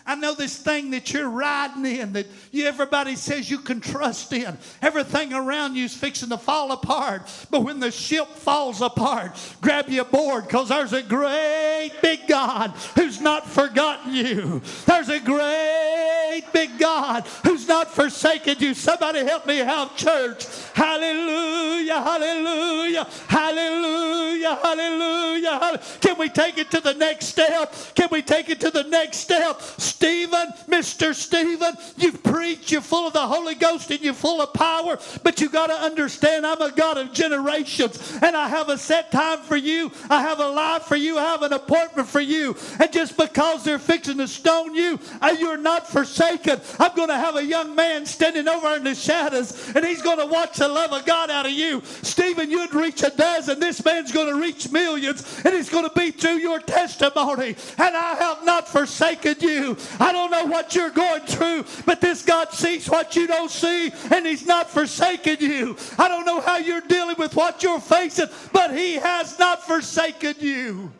I 0.08 0.16
know 0.16 0.34
this 0.34 0.58
thing 0.58 0.92
that 0.92 1.12
you're 1.12 1.30
riding 1.30 1.86
in 1.86 2.14
that 2.14 2.28
you, 2.52 2.66
everybody 2.66 3.18
says 3.18 3.52
you 3.52 3.60
can 3.60 3.82
trust 3.82 4.32
in. 4.32 4.58
Everything 4.82 5.34
around 5.34 5.76
you 5.76 5.84
is 5.84 5.94
fixing 5.94 6.30
to 6.30 6.38
fall 6.38 6.72
apart. 6.72 7.24
But 7.52 7.64
when 7.64 7.82
the 7.82 7.92
ship 7.92 8.30
falls 8.30 8.82
apart, 8.82 9.38
grab 9.60 9.90
your 9.90 10.06
board 10.06 10.46
because 10.46 10.70
there's 10.70 10.94
a 10.94 11.04
great 11.04 11.92
big 12.02 12.22
God 12.26 12.72
who's 12.96 13.20
not 13.20 13.50
forgotten 13.50 14.16
you. 14.16 14.62
There's 14.86 15.10
a 15.10 15.20
great 15.20 16.44
big 16.54 16.80
God 16.80 17.28
who's 17.44 17.68
not 17.68 17.94
forsaken 17.94 18.56
you. 18.60 18.74
Somebody 18.76 19.26
help 19.26 19.46
me 19.46 19.62
out, 19.62 19.98
church. 19.98 20.48
Hallelujah, 20.74 22.02
hallelujah, 22.02 23.08
hallelujah, 23.28 24.56
hallelujah. 24.56 25.82
Can 26.00 26.18
we 26.18 26.30
take 26.30 26.58
it 26.58 26.72
to 26.72 26.80
the 26.80 26.94
next 26.94 27.26
step? 27.26 27.74
Can 27.94 28.08
we 28.10 28.22
take 28.22 28.50
it 28.50 28.62
to 28.62 28.72
the 28.72 28.84
next 28.84 29.18
step? 29.18 29.60
Stephen, 29.98 30.54
Mr. 30.68 31.12
Stephen, 31.16 31.74
you've 31.98 32.22
preached, 32.22 32.72
you're 32.72 32.82
full 32.82 33.08
of 33.08 33.14
the 33.14 33.20
Holy 33.20 33.56
Ghost 33.56 33.90
and 33.90 34.00
you're 34.00 34.14
full 34.14 34.40
of 34.44 34.54
power, 34.54 35.00
but 35.24 35.42
you 35.42 35.50
got 35.50 35.68
to 35.68 35.74
understand 35.74 36.46
I'm 36.46 36.62
a 36.62 36.72
God 36.72 37.00
of 37.00 37.14
generations 37.14 38.16
and 38.22 38.38
I 38.38 38.48
have 38.48 38.70
a 38.70 38.78
set 38.78 39.12
time 39.12 39.40
for 39.40 39.58
you. 39.58 39.92
I 40.08 40.22
have 40.22 40.40
a 40.40 40.50
life 40.50 40.84
for 40.84 40.96
you. 40.96 41.18
I 41.18 41.24
have 41.24 41.42
an 41.42 41.52
appointment 41.54 42.08
for 42.08 42.20
you. 42.20 42.56
And 42.80 42.94
just 42.94 43.18
because 43.18 43.64
they're 43.64 43.80
fixing 43.80 44.20
to 44.20 44.28
stone 44.28 44.76
you, 44.76 45.00
uh, 45.20 45.36
you're 45.40 45.58
not 45.58 45.88
forsaken. 45.88 46.62
I'm 46.78 46.96
going 46.96 47.10
to 47.10 47.18
have 47.18 47.36
a 47.36 47.44
young 47.44 47.74
man 47.74 48.06
standing 48.06 48.48
over 48.48 48.76
in 48.76 48.84
the 48.84 48.94
shadows 48.94 49.74
and 49.76 49.84
he's 49.84 50.04
going 50.04 50.20
to 50.20 50.28
watch 50.28 50.58
the 50.58 50.68
love 50.68 50.94
of 50.94 51.08
God 51.08 51.32
out 51.32 51.48
of 51.48 51.54
you. 51.54 51.82
Stephen, 52.04 52.52
you'd 52.52 52.76
reach 52.76 53.02
a 53.02 53.10
dozen. 53.10 53.60
This 53.60 53.84
man's 53.84 54.12
going 54.12 54.32
to 54.32 54.40
reach 54.40 54.72
millions 54.72 55.42
and 55.44 55.56
it's 55.56 55.72
going 55.72 55.90
to 55.90 56.00
be 56.00 56.12
through 56.12 56.38
your 56.38 56.60
testimony. 56.60 57.56
And 57.80 57.98
I 57.98 58.14
have 58.14 58.46
not 58.46 58.68
forsaken 58.68 59.38
you. 59.40 59.76
I 60.00 60.12
don't 60.12 60.32
know 60.32 60.46
what 60.46 60.76
you're 60.76 60.90
going 60.90 61.22
through, 61.22 61.66
but 61.86 62.02
this 62.02 62.24
God 62.24 62.52
sees 62.52 62.90
what 62.90 63.16
you 63.16 63.28
don't 63.28 63.52
see, 63.52 63.92
and 64.12 64.26
He's 64.26 64.46
not 64.46 64.70
forsaken 64.70 65.38
you. 65.40 65.78
I 65.98 66.08
don't 66.08 66.26
know 66.26 66.42
how 66.42 66.58
you're 66.58 66.82
dealing 66.82 67.16
with 67.18 67.36
what 67.36 67.64
you're 67.64 67.80
facing, 67.80 68.28
but 68.54 68.76
He 68.76 68.96
has 68.96 69.38
not 69.40 69.64
forsaken 69.66 70.36
you. 70.40 70.92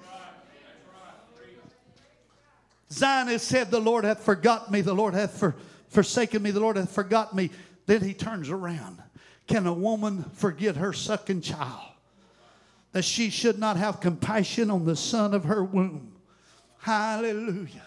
Zion 2.92 3.38
said, 3.40 3.72
The 3.72 3.80
Lord 3.80 4.04
hath 4.04 4.24
forgotten 4.24 4.72
me, 4.72 4.82
the 4.82 4.94
Lord 4.94 5.14
hath 5.14 5.38
for, 5.38 5.56
forsaken 5.90 6.42
me, 6.42 6.52
the 6.52 6.60
Lord 6.60 6.78
hath 6.78 6.92
forgotten 6.92 7.36
me. 7.38 7.52
Then 7.86 8.02
he 8.02 8.14
turns 8.14 8.50
around. 8.50 9.02
Can 9.48 9.66
a 9.66 9.74
woman 9.74 10.24
forget 10.34 10.76
her 10.76 10.94
sucking 10.94 11.42
child? 11.42 11.86
That 12.92 13.04
she 13.04 13.30
should 13.30 13.60
not 13.60 13.78
have 13.78 14.02
compassion 14.02 14.70
on 14.70 14.86
the 14.86 14.96
son 14.96 15.34
of 15.34 15.46
her 15.46 15.64
womb. 15.64 16.14
Hallelujah. 16.80 17.87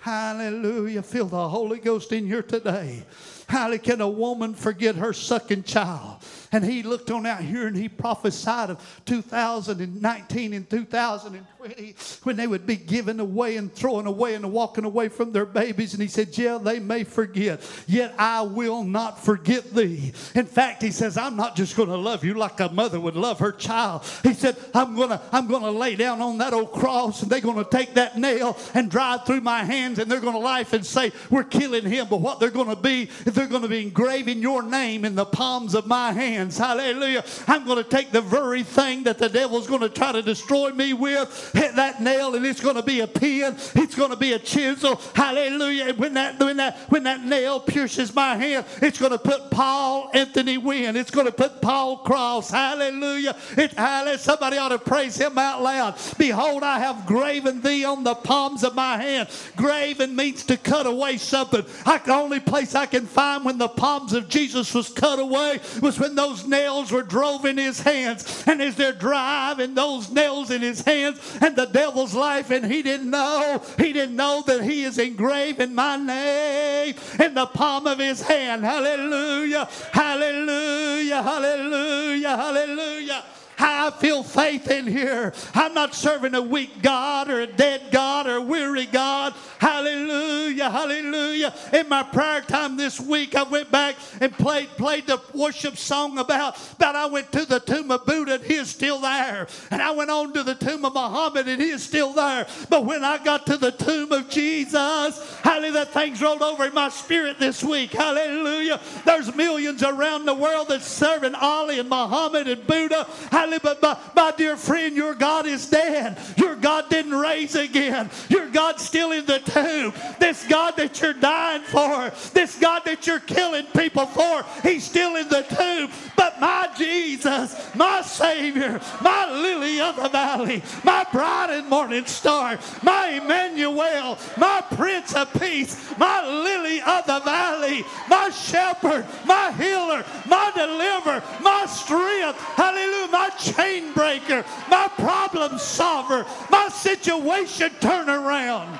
Hallelujah. 0.00 1.02
Feel 1.02 1.26
the 1.26 1.48
Holy 1.48 1.78
Ghost 1.78 2.10
in 2.12 2.26
here 2.26 2.42
today. 2.42 3.04
How 3.48 3.76
can 3.76 4.00
a 4.00 4.08
woman 4.08 4.54
forget 4.54 4.96
her 4.96 5.12
sucking 5.12 5.64
child? 5.64 6.24
And 6.52 6.64
he 6.64 6.82
looked 6.82 7.10
on 7.10 7.26
out 7.26 7.42
here 7.42 7.68
and 7.68 7.76
he 7.76 7.88
prophesied 7.88 8.70
of 8.70 9.02
2019 9.06 10.52
and 10.52 10.68
2020 10.68 11.94
when 12.24 12.36
they 12.36 12.46
would 12.46 12.66
be 12.66 12.76
giving 12.76 13.20
away 13.20 13.56
and 13.56 13.72
throwing 13.72 14.06
away 14.06 14.34
and 14.34 14.50
walking 14.52 14.84
away 14.84 15.08
from 15.08 15.30
their 15.30 15.46
babies. 15.46 15.92
And 15.92 16.02
he 16.02 16.08
said, 16.08 16.36
Yeah, 16.36 16.58
they 16.58 16.80
may 16.80 17.04
forget, 17.04 17.62
yet 17.86 18.14
I 18.18 18.42
will 18.42 18.82
not 18.82 19.22
forget 19.22 19.72
thee. 19.74 20.12
In 20.34 20.46
fact, 20.46 20.82
he 20.82 20.90
says, 20.90 21.16
I'm 21.16 21.36
not 21.36 21.54
just 21.54 21.76
going 21.76 21.88
to 21.88 21.96
love 21.96 22.24
you 22.24 22.34
like 22.34 22.58
a 22.58 22.68
mother 22.70 22.98
would 22.98 23.16
love 23.16 23.38
her 23.38 23.52
child. 23.52 24.02
He 24.22 24.34
said, 24.34 24.56
I'm 24.74 24.96
going 24.96 25.10
to 25.10 25.20
I'm 25.32 25.46
going 25.46 25.62
to 25.62 25.70
lay 25.70 25.94
down 25.94 26.20
on 26.20 26.38
that 26.38 26.52
old 26.52 26.72
cross 26.72 27.22
and 27.22 27.30
they're 27.30 27.40
going 27.40 27.62
to 27.62 27.70
take 27.70 27.94
that 27.94 28.18
nail 28.18 28.56
and 28.74 28.90
drive 28.90 29.24
through 29.24 29.42
my 29.42 29.64
hands 29.64 29.98
and 29.98 30.10
they're 30.10 30.20
going 30.20 30.32
to 30.32 30.40
laugh 30.40 30.72
and 30.72 30.84
say, 30.84 31.12
We're 31.30 31.44
killing 31.44 31.84
him. 31.84 32.08
But 32.10 32.20
what 32.20 32.40
they're 32.40 32.50
going 32.50 32.70
to 32.70 32.76
be, 32.76 33.04
they're 33.24 33.46
going 33.46 33.62
to 33.62 33.68
be 33.68 33.82
engraving 33.82 34.40
your 34.42 34.62
name 34.62 35.04
in 35.04 35.14
the 35.14 35.26
palms 35.26 35.74
of 35.74 35.86
my 35.86 36.12
hands. 36.40 36.58
Hallelujah. 36.58 37.24
I'm 37.46 37.64
going 37.64 37.82
to 37.82 37.88
take 37.88 38.10
the 38.10 38.20
very 38.20 38.62
thing 38.62 39.04
that 39.04 39.18
the 39.18 39.28
devil's 39.28 39.66
going 39.66 39.80
to 39.82 39.88
try 39.88 40.12
to 40.12 40.22
destroy 40.22 40.70
me 40.70 40.92
with, 40.92 41.50
hit 41.54 41.76
that 41.76 42.02
nail, 42.02 42.34
and 42.34 42.44
it's 42.46 42.60
going 42.60 42.76
to 42.76 42.82
be 42.82 43.00
a 43.00 43.06
pin. 43.06 43.54
It's 43.74 43.94
going 43.94 44.10
to 44.10 44.16
be 44.16 44.32
a 44.32 44.38
chisel. 44.38 45.00
Hallelujah. 45.14 45.94
When 45.94 46.14
that, 46.14 46.38
when 46.38 46.56
that, 46.56 46.76
when 46.88 47.04
that 47.04 47.22
nail 47.22 47.60
pierces 47.60 48.14
my 48.14 48.36
hand, 48.36 48.64
it's 48.80 48.98
going 48.98 49.12
to 49.12 49.18
put 49.18 49.50
Paul 49.50 50.10
Anthony 50.14 50.58
Wynn. 50.58 50.96
It's 50.96 51.10
going 51.10 51.26
to 51.26 51.32
put 51.32 51.60
Paul 51.60 51.98
Cross. 51.98 52.50
Hallelujah. 52.50 53.36
It, 53.56 53.72
hallelujah. 53.72 54.18
Somebody 54.18 54.56
ought 54.56 54.70
to 54.70 54.78
praise 54.78 55.16
him 55.16 55.36
out 55.38 55.62
loud. 55.62 55.96
Behold, 56.18 56.62
I 56.62 56.78
have 56.78 57.06
graven 57.06 57.60
thee 57.60 57.84
on 57.84 58.04
the 58.04 58.14
palms 58.14 58.64
of 58.64 58.74
my 58.74 58.96
hand. 58.96 59.28
Graven 59.56 60.16
means 60.16 60.44
to 60.46 60.56
cut 60.56 60.86
away 60.86 61.18
something. 61.18 61.64
I, 61.84 61.98
the 61.98 62.14
only 62.14 62.40
place 62.40 62.74
I 62.74 62.86
can 62.86 63.06
find 63.06 63.44
when 63.44 63.58
the 63.58 63.68
palms 63.68 64.12
of 64.12 64.28
Jesus 64.28 64.72
was 64.74 64.88
cut 64.88 65.18
away 65.18 65.60
was 65.82 65.98
when 65.98 66.14
those 66.14 66.29
nails 66.46 66.90
were 66.90 67.02
drove 67.02 67.44
in 67.44 67.56
his 67.56 67.80
hands. 67.80 68.44
And 68.46 68.60
as 68.62 68.76
they're 68.76 68.92
driving 68.92 69.74
those 69.74 70.10
nails 70.10 70.50
in 70.50 70.62
his 70.62 70.80
hands 70.82 71.18
and 71.40 71.56
the 71.56 71.66
devil's 71.66 72.14
life, 72.14 72.50
and 72.50 72.64
he 72.64 72.82
didn't 72.82 73.10
know, 73.10 73.62
he 73.78 73.92
didn't 73.92 74.16
know 74.16 74.42
that 74.46 74.62
he 74.62 74.84
is 74.84 74.98
engraving 74.98 75.74
my 75.74 75.96
name 75.96 76.94
in 77.18 77.34
the 77.34 77.46
palm 77.46 77.86
of 77.86 77.98
his 77.98 78.22
hand. 78.22 78.64
Hallelujah, 78.64 79.68
hallelujah, 79.92 81.22
hallelujah, 81.22 82.36
hallelujah. 82.36 83.24
I 83.60 83.90
feel 83.90 84.22
faith 84.22 84.70
in 84.70 84.86
here. 84.86 85.32
I'm 85.54 85.74
not 85.74 85.94
serving 85.94 86.34
a 86.34 86.42
weak 86.42 86.82
God 86.82 87.28
or 87.28 87.40
a 87.40 87.46
dead 87.46 87.90
God 87.90 88.26
or 88.26 88.36
a 88.36 88.40
weary 88.40 88.86
God. 88.86 89.34
Hallelujah, 89.58 90.70
hallelujah. 90.70 91.52
In 91.72 91.88
my 91.88 92.02
prayer 92.02 92.40
time 92.40 92.76
this 92.76 93.00
week, 93.00 93.34
I 93.34 93.42
went 93.42 93.70
back 93.70 93.96
and 94.20 94.32
played 94.32 94.68
played 94.70 95.06
the 95.06 95.20
worship 95.34 95.76
song 95.76 96.18
about, 96.18 96.56
about 96.76 96.96
I 96.96 97.06
went 97.06 97.32
to 97.32 97.44
the 97.44 97.60
tomb 97.60 97.90
of 97.90 98.06
Buddha 98.06 98.34
and 98.34 98.44
he 98.44 98.54
is 98.54 98.70
still 98.70 99.00
there. 99.00 99.46
And 99.70 99.82
I 99.82 99.90
went 99.90 100.10
on 100.10 100.32
to 100.34 100.42
the 100.42 100.54
tomb 100.54 100.84
of 100.84 100.94
Muhammad 100.94 101.48
and 101.48 101.60
he 101.60 101.70
is 101.70 101.82
still 101.82 102.12
there. 102.12 102.46
But 102.68 102.86
when 102.86 103.04
I 103.04 103.22
got 103.22 103.46
to 103.46 103.56
the 103.56 103.72
tomb 103.72 104.12
of 104.12 104.30
Jesus, 104.30 105.40
hallelujah, 105.42 105.72
that 105.72 105.92
thing's 105.92 106.22
rolled 106.22 106.42
over 106.42 106.64
in 106.66 106.74
my 106.74 106.88
spirit 106.88 107.38
this 107.38 107.62
week. 107.62 107.92
Hallelujah. 107.92 108.80
There's 109.04 109.34
millions 109.34 109.82
around 109.82 110.24
the 110.24 110.34
world 110.34 110.68
that's 110.68 110.86
serving 110.86 111.34
Ali 111.34 111.78
and 111.78 111.88
Muhammad 111.88 112.48
and 112.48 112.66
Buddha. 112.66 113.06
Hallelujah. 113.30 113.49
But 113.58 113.82
my, 113.82 113.98
my 114.14 114.32
dear 114.36 114.56
friend, 114.56 114.96
your 114.96 115.14
God 115.14 115.46
is 115.46 115.68
dead. 115.68 116.18
Your 116.36 116.56
God 116.56 116.88
didn't 116.88 117.14
raise 117.14 117.54
again. 117.54 118.10
Your 118.28 118.48
God's 118.48 118.84
still 118.84 119.12
in 119.12 119.26
the 119.26 119.38
tomb. 119.38 119.92
This 120.18 120.46
God 120.46 120.76
that 120.76 121.00
you're 121.00 121.12
dying 121.14 121.62
for, 121.62 122.10
this 122.32 122.58
God 122.58 122.82
that 122.84 123.06
you're 123.06 123.20
killing 123.20 123.66
people 123.66 124.06
for, 124.06 124.44
he's 124.62 124.84
still 124.84 125.16
in 125.16 125.28
the 125.28 125.42
tomb. 125.42 125.90
But 126.16 126.40
my 126.40 126.68
Jesus, 126.76 127.74
my 127.74 128.02
Savior, 128.02 128.80
my 129.00 129.30
lily 129.30 129.80
of 129.80 129.96
the 129.96 130.08
valley, 130.08 130.62
my 130.84 131.06
bright 131.12 131.48
and 131.50 131.68
morning 131.68 132.06
star, 132.06 132.58
my 132.82 133.20
Emmanuel, 133.22 134.18
my 134.36 134.62
Prince 134.74 135.14
of 135.14 135.32
Peace, 135.40 135.76
my 135.98 136.26
lily 136.26 136.80
of 136.82 137.06
the 137.06 137.20
valley, 137.20 137.84
my 138.08 138.30
shepherd, 138.30 139.06
my 139.26 139.52
healer, 139.52 140.04
my 140.26 140.50
deliverer, 140.54 141.22
my 141.42 141.66
strength, 141.66 142.38
hallelujah, 142.56 142.99
my 143.10 143.30
chain 143.30 143.92
breaker, 143.92 144.44
my 144.68 144.88
problem 144.96 145.58
solver, 145.58 146.26
my 146.50 146.68
situation 146.68 147.70
turnaround. 147.80 148.78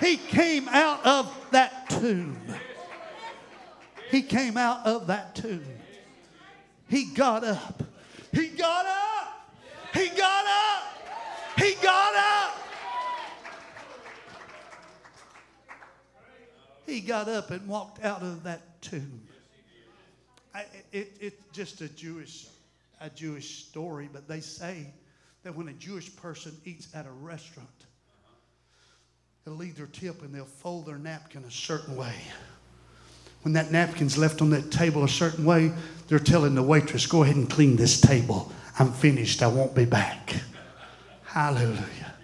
He 0.00 0.16
came 0.16 0.68
out 0.68 1.04
of 1.06 1.34
that 1.52 1.88
tomb. 1.90 2.38
He 4.10 4.22
came 4.22 4.56
out 4.56 4.86
of 4.86 5.06
that 5.06 5.34
tomb. 5.34 5.64
He 6.88 7.06
got 7.06 7.44
up. 7.44 7.82
He 8.32 8.48
got 8.48 8.86
up. 8.86 9.50
He 9.94 10.08
got 10.08 10.46
up. 10.46 11.58
He 11.58 11.74
got 11.82 12.14
up. 12.14 12.58
He 16.86 17.00
got 17.00 17.28
up 17.28 17.50
and 17.50 17.66
walked 17.68 18.04
out 18.04 18.22
of 18.22 18.42
that 18.42 18.82
tomb. 18.82 19.22
I, 20.54 20.66
it, 20.92 21.16
it's 21.20 21.42
just 21.52 21.80
a 21.80 21.88
Jewish, 21.88 22.48
a 23.02 23.10
Jewish 23.10 23.64
story, 23.64 24.08
but 24.12 24.28
they 24.28 24.40
say 24.40 24.86
that 25.42 25.56
when 25.56 25.68
a 25.68 25.72
Jewish 25.72 26.14
person 26.14 26.56
eats 26.64 26.88
at 26.94 27.04
a 27.04 27.10
restaurant, 27.10 27.68
they'll 29.44 29.54
leave 29.54 29.76
their 29.76 29.86
tip 29.86 30.22
and 30.22 30.32
they'll 30.32 30.44
fold 30.44 30.86
their 30.86 30.98
napkin 30.98 31.42
a 31.44 31.50
certain 31.50 31.96
way. 31.96 32.14
When 33.42 33.54
that 33.54 33.72
napkin's 33.72 34.16
left 34.16 34.40
on 34.40 34.50
that 34.50 34.70
table 34.70 35.02
a 35.02 35.08
certain 35.08 35.44
way, 35.44 35.72
they're 36.06 36.20
telling 36.20 36.54
the 36.54 36.62
waitress, 36.62 37.06
go 37.06 37.24
ahead 37.24 37.34
and 37.34 37.50
clean 37.50 37.74
this 37.74 38.00
table. 38.00 38.52
I'm 38.78 38.92
finished. 38.92 39.42
I 39.42 39.48
won't 39.48 39.74
be 39.74 39.84
back. 39.84 40.36
Hallelujah. 41.24 42.14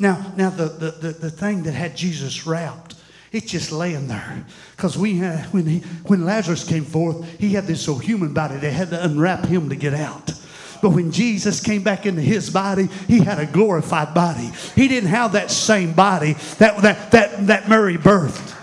Now, 0.00 0.32
now 0.36 0.50
the, 0.50 0.64
the, 0.64 0.90
the, 0.90 1.08
the 1.12 1.30
thing 1.30 1.62
that 1.62 1.72
had 1.72 1.96
Jesus 1.96 2.46
wrapped, 2.46 2.85
it's 3.32 3.50
just 3.50 3.72
laying 3.72 4.08
there. 4.08 4.44
Because 4.76 4.96
we 4.96 5.16
had, 5.18 5.46
when, 5.52 5.66
he, 5.66 5.78
when 6.06 6.24
Lazarus 6.24 6.64
came 6.64 6.84
forth, 6.84 7.38
he 7.38 7.50
had 7.50 7.64
this 7.64 7.88
old 7.88 8.02
human 8.02 8.32
body. 8.32 8.56
They 8.56 8.70
had 8.70 8.90
to 8.90 9.04
unwrap 9.04 9.44
him 9.44 9.68
to 9.68 9.76
get 9.76 9.94
out. 9.94 10.32
But 10.82 10.90
when 10.90 11.10
Jesus 11.10 11.60
came 11.60 11.82
back 11.82 12.06
into 12.06 12.20
his 12.20 12.50
body, 12.50 12.88
he 13.08 13.20
had 13.20 13.38
a 13.38 13.46
glorified 13.46 14.14
body. 14.14 14.50
He 14.74 14.88
didn't 14.88 15.08
have 15.10 15.32
that 15.32 15.50
same 15.50 15.92
body 15.92 16.34
that, 16.58 16.82
that, 16.82 17.10
that, 17.12 17.46
that 17.46 17.68
Mary 17.68 17.96
birthed. 17.96 18.55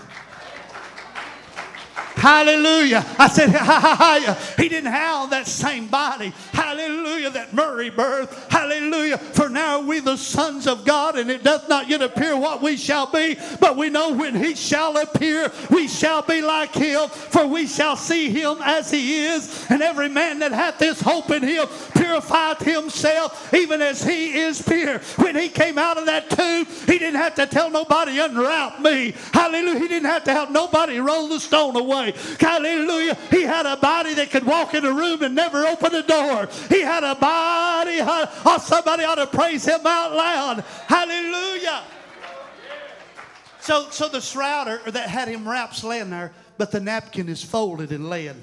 Hallelujah. 2.24 3.04
I 3.18 3.28
said, 3.28 3.50
Hallelujah. 3.50 4.38
he 4.56 4.70
didn't 4.70 4.90
have 4.90 5.28
that 5.28 5.46
same 5.46 5.88
body. 5.88 6.32
Hallelujah. 6.54 7.28
That 7.28 7.52
Mary 7.52 7.90
birth. 7.90 8.50
Hallelujah. 8.50 9.18
For 9.18 9.50
now 9.50 9.80
we 9.82 10.00
the 10.00 10.16
sons 10.16 10.66
of 10.66 10.86
God, 10.86 11.18
and 11.18 11.30
it 11.30 11.44
doth 11.44 11.68
not 11.68 11.86
yet 11.86 12.00
appear 12.00 12.34
what 12.34 12.62
we 12.62 12.78
shall 12.78 13.12
be, 13.12 13.36
but 13.60 13.76
we 13.76 13.90
know 13.90 14.14
when 14.14 14.34
he 14.34 14.54
shall 14.54 14.96
appear, 14.96 15.52
we 15.68 15.86
shall 15.86 16.22
be 16.22 16.40
like 16.40 16.72
him, 16.72 17.10
for 17.10 17.46
we 17.46 17.66
shall 17.66 17.94
see 17.94 18.30
him 18.30 18.56
as 18.62 18.90
he 18.90 19.26
is. 19.26 19.66
And 19.68 19.82
every 19.82 20.08
man 20.08 20.38
that 20.38 20.52
hath 20.52 20.78
this 20.78 21.02
hope 21.02 21.30
in 21.30 21.42
him 21.42 21.66
purifieth 21.94 22.60
himself, 22.60 23.52
even 23.52 23.82
as 23.82 24.02
he 24.02 24.32
is 24.38 24.62
pure. 24.62 24.98
When 25.16 25.36
he 25.36 25.50
came 25.50 25.76
out 25.76 25.98
of 25.98 26.06
that 26.06 26.30
tomb, 26.30 26.64
he 26.86 26.98
didn't 26.98 27.20
have 27.20 27.34
to 27.34 27.46
tell 27.46 27.68
nobody, 27.68 28.18
unwrap 28.18 28.80
me. 28.80 29.12
Hallelujah. 29.34 29.78
He 29.78 29.88
didn't 29.88 30.08
have 30.08 30.24
to 30.24 30.32
have 30.32 30.50
nobody 30.50 30.98
roll 31.00 31.28
the 31.28 31.38
stone 31.38 31.76
away. 31.76 32.13
Hallelujah. 32.38 33.16
He 33.30 33.42
had 33.42 33.66
a 33.66 33.76
body 33.76 34.14
that 34.14 34.30
could 34.30 34.44
walk 34.44 34.74
in 34.74 34.84
a 34.84 34.92
room 34.92 35.22
and 35.22 35.34
never 35.34 35.66
open 35.66 35.94
a 35.94 36.02
door. 36.02 36.48
He 36.68 36.80
had 36.80 37.04
a 37.04 37.14
body. 37.14 37.98
Oh, 38.00 38.58
somebody 38.62 39.04
ought 39.04 39.16
to 39.16 39.26
praise 39.26 39.64
him 39.64 39.80
out 39.86 40.14
loud. 40.14 40.64
Hallelujah. 40.86 41.82
So, 43.60 43.88
so 43.90 44.08
the 44.08 44.20
shrouder 44.20 44.80
that 44.90 45.08
had 45.08 45.28
him 45.28 45.48
wrapped 45.48 45.82
laying 45.82 46.10
there, 46.10 46.32
but 46.58 46.70
the 46.70 46.80
napkin 46.80 47.28
is 47.28 47.42
folded 47.42 47.92
and 47.92 48.10
laying. 48.10 48.40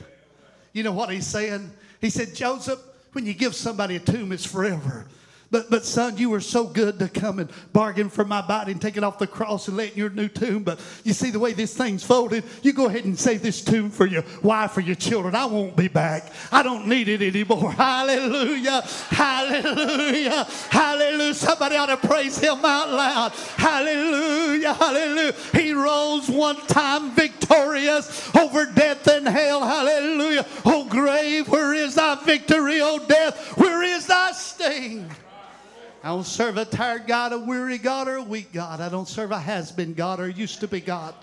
You 0.73 0.83
know 0.83 0.91
what 0.91 1.11
he's 1.11 1.27
saying? 1.27 1.71
He 1.99 2.09
said, 2.09 2.33
Joseph, 2.33 2.79
when 3.11 3.25
you 3.25 3.33
give 3.33 3.53
somebody 3.53 3.97
a 3.97 3.99
tomb, 3.99 4.31
it's 4.31 4.45
forever. 4.45 5.05
But, 5.51 5.69
but 5.69 5.83
son, 5.83 6.17
you 6.17 6.29
were 6.29 6.39
so 6.39 6.63
good 6.63 6.97
to 6.99 7.09
come 7.09 7.39
and 7.39 7.49
bargain 7.73 8.09
for 8.09 8.23
my 8.23 8.41
body 8.41 8.71
and 8.71 8.81
take 8.81 8.95
it 8.95 9.03
off 9.03 9.19
the 9.19 9.27
cross 9.27 9.67
and 9.67 9.75
lay 9.75 9.87
it 9.87 9.93
in 9.93 9.99
your 9.99 10.09
new 10.09 10.29
tomb. 10.29 10.63
But 10.63 10.79
you 11.03 11.11
see 11.11 11.29
the 11.29 11.39
way 11.39 11.51
this 11.51 11.75
thing's 11.75 12.05
folded, 12.05 12.45
you 12.61 12.71
go 12.71 12.85
ahead 12.85 13.03
and 13.03 13.19
save 13.19 13.41
this 13.41 13.61
tomb 13.61 13.89
for 13.89 14.05
your 14.05 14.23
wife 14.41 14.77
or 14.77 14.81
your 14.81 14.95
children. 14.95 15.35
I 15.35 15.45
won't 15.45 15.75
be 15.75 15.89
back. 15.89 16.31
I 16.53 16.63
don't 16.63 16.87
need 16.87 17.09
it 17.09 17.21
anymore. 17.21 17.71
Hallelujah. 17.73 18.81
Hallelujah. 19.09 20.45
Hallelujah. 20.69 21.33
Somebody 21.33 21.75
ought 21.75 21.87
to 21.87 21.97
praise 21.97 22.37
him 22.39 22.63
out 22.63 22.89
loud. 22.89 23.33
Hallelujah. 23.57 24.73
Hallelujah. 24.73 25.35
He 25.53 25.73
rose 25.73 26.29
one 26.29 26.65
time 26.67 27.11
victorious 27.11 28.33
over 28.37 28.67
death 28.67 29.05
and 29.07 29.27
hell. 29.27 29.65
Hallelujah. 29.65 30.45
Oh, 30.63 30.87
grave, 30.87 31.49
where 31.49 31.73
is 31.73 31.95
thy 31.95 32.15
victory? 32.23 32.79
Oh, 32.81 33.05
death, 33.05 33.57
where 33.57 33.83
is 33.83 34.07
thy 34.07 34.31
sting? 34.31 35.09
I 36.03 36.07
don't 36.07 36.25
serve 36.25 36.57
a 36.57 36.65
tired 36.65 37.05
God, 37.05 37.31
a 37.31 37.37
weary 37.37 37.77
God, 37.77 38.07
or 38.07 38.15
a 38.15 38.23
weak 38.23 38.51
God. 38.51 38.81
I 38.81 38.89
don't 38.89 39.07
serve 39.07 39.31
a 39.31 39.37
has 39.37 39.71
been 39.71 39.93
God 39.93 40.19
or 40.19 40.27
used 40.27 40.59
to 40.61 40.67
be 40.67 40.81
God. 40.81 41.13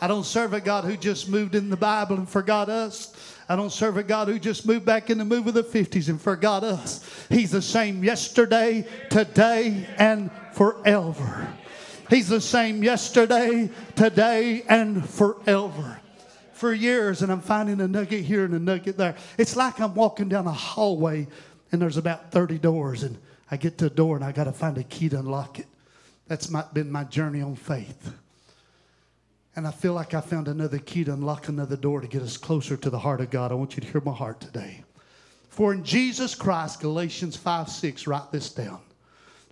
I 0.00 0.06
don't 0.06 0.24
serve 0.24 0.54
a 0.54 0.60
God 0.60 0.84
who 0.84 0.96
just 0.96 1.28
moved 1.28 1.56
in 1.56 1.70
the 1.70 1.76
Bible 1.76 2.16
and 2.16 2.28
forgot 2.28 2.68
us. 2.68 3.12
I 3.48 3.56
don't 3.56 3.72
serve 3.72 3.96
a 3.96 4.04
God 4.04 4.28
who 4.28 4.38
just 4.38 4.64
moved 4.64 4.86
back 4.86 5.10
in 5.10 5.18
the 5.18 5.24
move 5.24 5.48
of 5.48 5.54
the 5.54 5.64
50s 5.64 6.08
and 6.08 6.20
forgot 6.20 6.62
us. 6.62 7.04
He's 7.28 7.50
the 7.50 7.60
same 7.60 8.04
yesterday, 8.04 8.86
today, 9.10 9.88
and 9.98 10.30
forever. 10.52 11.52
He's 12.08 12.28
the 12.28 12.40
same 12.40 12.84
yesterday, 12.84 13.70
today, 13.96 14.62
and 14.68 15.06
forever. 15.06 16.00
For 16.52 16.72
years, 16.72 17.22
and 17.22 17.32
I'm 17.32 17.40
finding 17.40 17.80
a 17.80 17.88
nugget 17.88 18.24
here 18.24 18.44
and 18.44 18.54
a 18.54 18.58
nugget 18.58 18.96
there. 18.96 19.16
It's 19.36 19.56
like 19.56 19.80
I'm 19.80 19.94
walking 19.94 20.28
down 20.28 20.46
a 20.46 20.52
hallway 20.52 21.26
and 21.72 21.82
there's 21.82 21.96
about 21.96 22.30
30 22.30 22.58
doors 22.58 23.02
and 23.02 23.18
I 23.50 23.56
get 23.56 23.78
to 23.78 23.86
a 23.86 23.90
door 23.90 24.16
and 24.16 24.24
I 24.24 24.32
got 24.32 24.44
to 24.44 24.52
find 24.52 24.78
a 24.78 24.84
key 24.84 25.08
to 25.08 25.18
unlock 25.18 25.58
it. 25.58 25.66
That's 26.28 26.50
my, 26.50 26.64
been 26.72 26.90
my 26.90 27.04
journey 27.04 27.42
on 27.42 27.56
faith. 27.56 28.12
And 29.56 29.66
I 29.66 29.72
feel 29.72 29.94
like 29.94 30.14
I 30.14 30.20
found 30.20 30.46
another 30.46 30.78
key 30.78 31.04
to 31.04 31.12
unlock 31.12 31.48
another 31.48 31.76
door 31.76 32.00
to 32.00 32.06
get 32.06 32.22
us 32.22 32.36
closer 32.36 32.76
to 32.76 32.90
the 32.90 32.98
heart 32.98 33.20
of 33.20 33.30
God. 33.30 33.50
I 33.50 33.54
want 33.56 33.76
you 33.76 33.82
to 33.82 33.88
hear 33.88 34.00
my 34.00 34.14
heart 34.14 34.40
today. 34.40 34.84
For 35.48 35.72
in 35.72 35.82
Jesus 35.82 36.36
Christ, 36.36 36.80
Galatians 36.80 37.36
5 37.36 37.68
6, 37.68 38.06
write 38.06 38.30
this 38.30 38.50
down. 38.50 38.80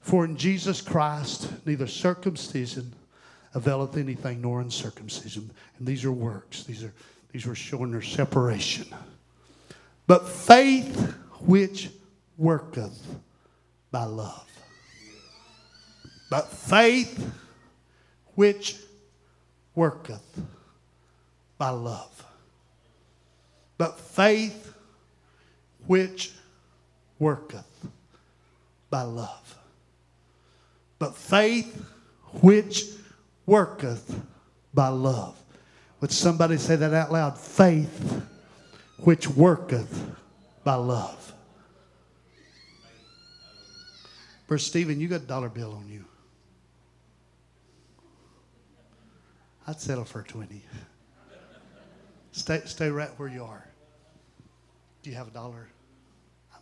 For 0.00 0.24
in 0.24 0.36
Jesus 0.36 0.80
Christ, 0.80 1.50
neither 1.66 1.88
circumcision 1.88 2.92
availeth 3.54 3.96
anything 3.96 4.40
nor 4.40 4.60
uncircumcision. 4.60 5.50
And 5.78 5.86
these 5.86 6.04
are 6.04 6.12
works. 6.12 6.62
These 6.62 6.84
are 6.84 6.92
these 7.32 7.46
are 7.46 7.54
showing 7.54 7.90
their 7.90 8.02
separation. 8.02 8.86
But 10.06 10.28
faith 10.28 11.14
which 11.40 11.90
worketh 12.36 13.06
by 13.90 14.04
love. 14.04 14.46
But 16.30 16.50
faith 16.50 17.32
which 18.34 18.76
worketh 19.74 20.40
by 21.56 21.70
love. 21.70 22.24
But 23.78 23.98
faith 23.98 24.74
which 25.86 26.32
worketh 27.18 27.64
by 28.90 29.02
love. 29.02 29.56
But 30.98 31.16
faith 31.16 31.84
which 32.42 32.84
worketh 33.46 34.20
by 34.74 34.88
love. 34.88 35.36
Would 36.00 36.12
somebody 36.12 36.58
say 36.58 36.76
that 36.76 36.92
out 36.92 37.12
loud? 37.12 37.38
Faith 37.38 38.22
which 38.98 39.28
worketh 39.28 40.10
by 40.64 40.74
love. 40.74 41.32
Brother 44.48 44.58
Stephen, 44.58 44.98
you 44.98 45.08
got 45.08 45.20
a 45.20 45.26
dollar 45.26 45.50
bill 45.50 45.74
on 45.74 45.88
you. 45.88 46.04
I'd 49.66 49.78
settle 49.78 50.06
for 50.06 50.22
20. 50.22 50.62
Stay, 52.32 52.62
stay 52.64 52.88
right 52.88 53.10
where 53.18 53.28
you 53.28 53.44
are. 53.44 53.68
Do 55.02 55.10
you 55.10 55.16
have 55.16 55.28
a 55.28 55.30
dollar? 55.30 55.68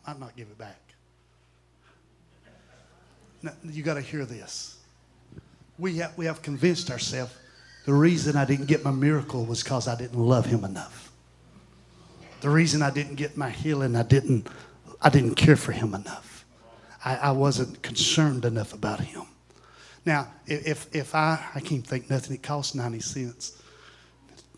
I 0.04 0.12
might 0.12 0.20
not 0.20 0.36
give 0.36 0.48
it 0.48 0.58
back. 0.58 0.80
Now, 3.42 3.52
you 3.62 3.84
got 3.84 3.94
to 3.94 4.00
hear 4.00 4.24
this. 4.24 4.78
We 5.78 5.98
have, 5.98 6.18
we 6.18 6.26
have 6.26 6.42
convinced 6.42 6.90
ourselves 6.90 7.32
the 7.84 7.94
reason 7.94 8.36
I 8.36 8.44
didn't 8.44 8.66
get 8.66 8.84
my 8.84 8.90
miracle 8.90 9.44
was 9.44 9.62
because 9.62 9.86
I 9.86 9.96
didn't 9.96 10.18
love 10.18 10.46
him 10.46 10.64
enough. 10.64 11.12
The 12.40 12.50
reason 12.50 12.82
I 12.82 12.90
didn't 12.90 13.14
get 13.14 13.36
my 13.36 13.50
healing, 13.50 13.94
I 13.94 14.02
didn't, 14.02 14.48
I 15.00 15.08
didn't 15.08 15.36
care 15.36 15.54
for 15.54 15.70
him 15.70 15.94
enough. 15.94 16.35
I, 17.06 17.14
I 17.16 17.30
wasn't 17.30 17.80
concerned 17.82 18.44
enough 18.44 18.74
about 18.74 19.00
him. 19.00 19.22
Now, 20.04 20.28
if, 20.46 20.94
if 20.94 21.14
I, 21.14 21.42
I 21.54 21.60
can't 21.60 21.86
think 21.86 22.10
nothing, 22.10 22.34
it 22.34 22.42
costs 22.42 22.74
90 22.74 23.00
cents 23.00 23.62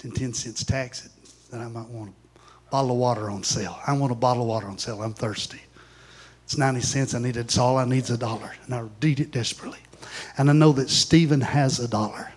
and 0.03 0.15
10 0.15 0.33
cents 0.33 0.65
tax 0.65 1.05
it, 1.07 1.13
then 1.51 1.61
I 1.61 1.69
might 1.69 1.89
want 1.89 2.11
a 2.11 2.71
bottle 2.71 2.93
of 2.93 2.97
water 2.97 3.31
on 3.31 3.43
sale. 3.43 3.79
I 3.87 3.93
want 3.93 4.13
a 4.13 4.17
bottle 4.17 4.43
of 4.43 4.49
water 4.49 4.67
on 4.67 4.79
sale. 4.79 5.03
I'm 5.03 5.15
thirsty. 5.15 5.61
It's 6.45 6.57
90 6.57 6.81
cents. 6.81 7.15
I 7.15 7.19
need 7.19 7.37
it. 7.37 7.41
It's 7.41 7.59
all 7.59 7.77
I 7.77 7.85
need 7.85 8.05
is 8.05 8.11
a 8.11 8.19
dollar. 8.19 8.53
And 8.65 8.75
I 8.75 8.85
need 9.03 9.21
it 9.21 9.31
desperately. 9.31 9.81
And 10.39 10.49
I 10.49 10.55
know 10.55 10.73
that 10.73 10.89
Stephen 10.89 11.43
has 11.43 11.79
a 11.81 11.89
dollar. 11.89 12.33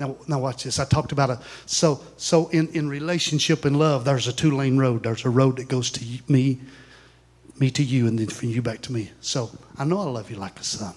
Now, 0.00 0.16
now 0.26 0.40
watch 0.40 0.64
this. 0.64 0.80
I 0.80 0.84
talked 0.86 1.12
about 1.12 1.30
a 1.30 1.40
so 1.66 2.00
so 2.16 2.48
in, 2.48 2.68
in 2.68 2.88
relationship 2.88 3.64
and 3.64 3.78
love, 3.78 4.04
there's 4.04 4.26
a 4.26 4.32
two 4.32 4.56
lane 4.56 4.78
road. 4.78 5.04
There's 5.04 5.24
a 5.24 5.30
road 5.30 5.58
that 5.58 5.68
goes 5.68 5.90
to 5.92 6.04
me, 6.26 6.58
me 7.60 7.70
to 7.70 7.84
you, 7.84 8.08
and 8.08 8.18
then 8.18 8.26
from 8.26 8.48
you 8.48 8.62
back 8.62 8.80
to 8.82 8.92
me. 8.92 9.10
So 9.20 9.50
I 9.78 9.84
know 9.84 10.00
I 10.00 10.04
love 10.04 10.30
you 10.30 10.36
like 10.36 10.58
a 10.58 10.64
son 10.64 10.94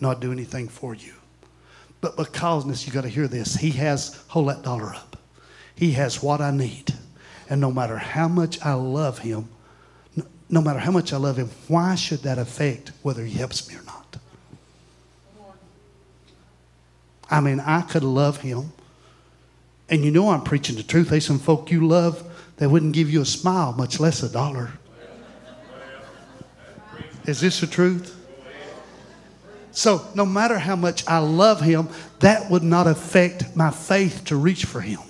not 0.00 0.20
do 0.20 0.32
anything 0.32 0.68
for 0.68 0.94
you. 0.94 1.12
But 2.00 2.16
because 2.16 2.66
this, 2.66 2.86
you 2.86 2.92
got 2.92 3.02
to 3.02 3.08
hear 3.08 3.26
this. 3.26 3.56
He 3.56 3.70
has, 3.72 4.22
hold 4.28 4.48
that 4.48 4.62
dollar 4.62 4.94
up. 4.94 5.16
He 5.74 5.92
has 5.92 6.22
what 6.22 6.40
I 6.40 6.50
need. 6.50 6.94
And 7.50 7.60
no 7.60 7.72
matter 7.72 7.96
how 7.96 8.28
much 8.28 8.60
I 8.64 8.74
love 8.74 9.18
him, 9.18 9.48
no 10.50 10.60
matter 10.60 10.78
how 10.78 10.92
much 10.92 11.12
I 11.12 11.16
love 11.16 11.36
him, 11.36 11.50
why 11.66 11.94
should 11.94 12.20
that 12.20 12.38
affect 12.38 12.92
whether 13.02 13.24
he 13.24 13.36
helps 13.36 13.68
me 13.68 13.76
or 13.76 13.82
not? 13.82 14.16
I 17.30 17.40
mean, 17.40 17.60
I 17.60 17.82
could 17.82 18.04
love 18.04 18.40
him. 18.40 18.72
And 19.90 20.04
you 20.04 20.10
know 20.10 20.30
I'm 20.30 20.42
preaching 20.42 20.76
the 20.76 20.82
truth. 20.82 21.10
There's 21.10 21.26
some 21.26 21.38
folk 21.38 21.70
you 21.70 21.86
love 21.86 22.22
that 22.56 22.70
wouldn't 22.70 22.92
give 22.92 23.10
you 23.10 23.22
a 23.22 23.26
smile, 23.26 23.72
much 23.72 24.00
less 24.00 24.22
a 24.22 24.28
dollar. 24.28 24.72
Is 27.28 27.40
this 27.40 27.60
the 27.60 27.66
truth? 27.66 28.14
So, 29.70 30.04
no 30.14 30.24
matter 30.24 30.58
how 30.58 30.76
much 30.76 31.06
I 31.06 31.18
love 31.18 31.60
him, 31.60 31.90
that 32.20 32.50
would 32.50 32.62
not 32.62 32.86
affect 32.86 33.54
my 33.54 33.70
faith 33.70 34.24
to 34.24 34.36
reach 34.36 34.64
for 34.64 34.80
him. 34.80 35.00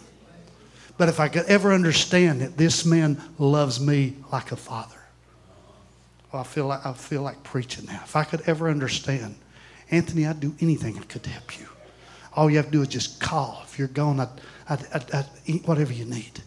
But 0.99 1.09
if 1.09 1.21
I 1.21 1.29
could 1.29 1.45
ever 1.47 1.73
understand 1.73 2.41
that 2.41 2.57
this 2.57 2.85
man 2.85 3.23
loves 3.39 3.79
me 3.79 4.17
like 4.33 4.51
a 4.51 4.57
father, 4.57 4.99
well, 6.33 6.43
I 6.43 6.45
feel 6.45 6.67
like 6.67 6.85
I 6.85 6.93
feel 6.93 7.23
like 7.23 7.41
preaching 7.45 7.87
now. 7.87 8.01
If 8.03 8.17
I 8.17 8.25
could 8.25 8.43
ever 8.47 8.69
understand, 8.69 9.37
Anthony, 9.93 10.27
I'd 10.27 10.41
do 10.41 10.55
anything 10.61 10.99
I 10.99 11.03
could 11.03 11.23
to 11.23 11.31
help 11.31 11.59
you. 11.61 11.69
All 12.35 12.51
you 12.51 12.57
have 12.57 12.67
to 12.67 12.73
do 12.73 12.83
is 12.83 12.89
just 12.89 13.21
call. 13.21 13.63
If 13.65 13.79
you're 13.79 13.87
gone, 13.87 14.19
I'd, 14.19 14.29
I'd, 14.69 14.87
I'd, 14.93 15.11
I'd 15.13 15.27
eat 15.47 15.69
whatever 15.69 15.93
you 15.93 16.05
need. 16.05 16.43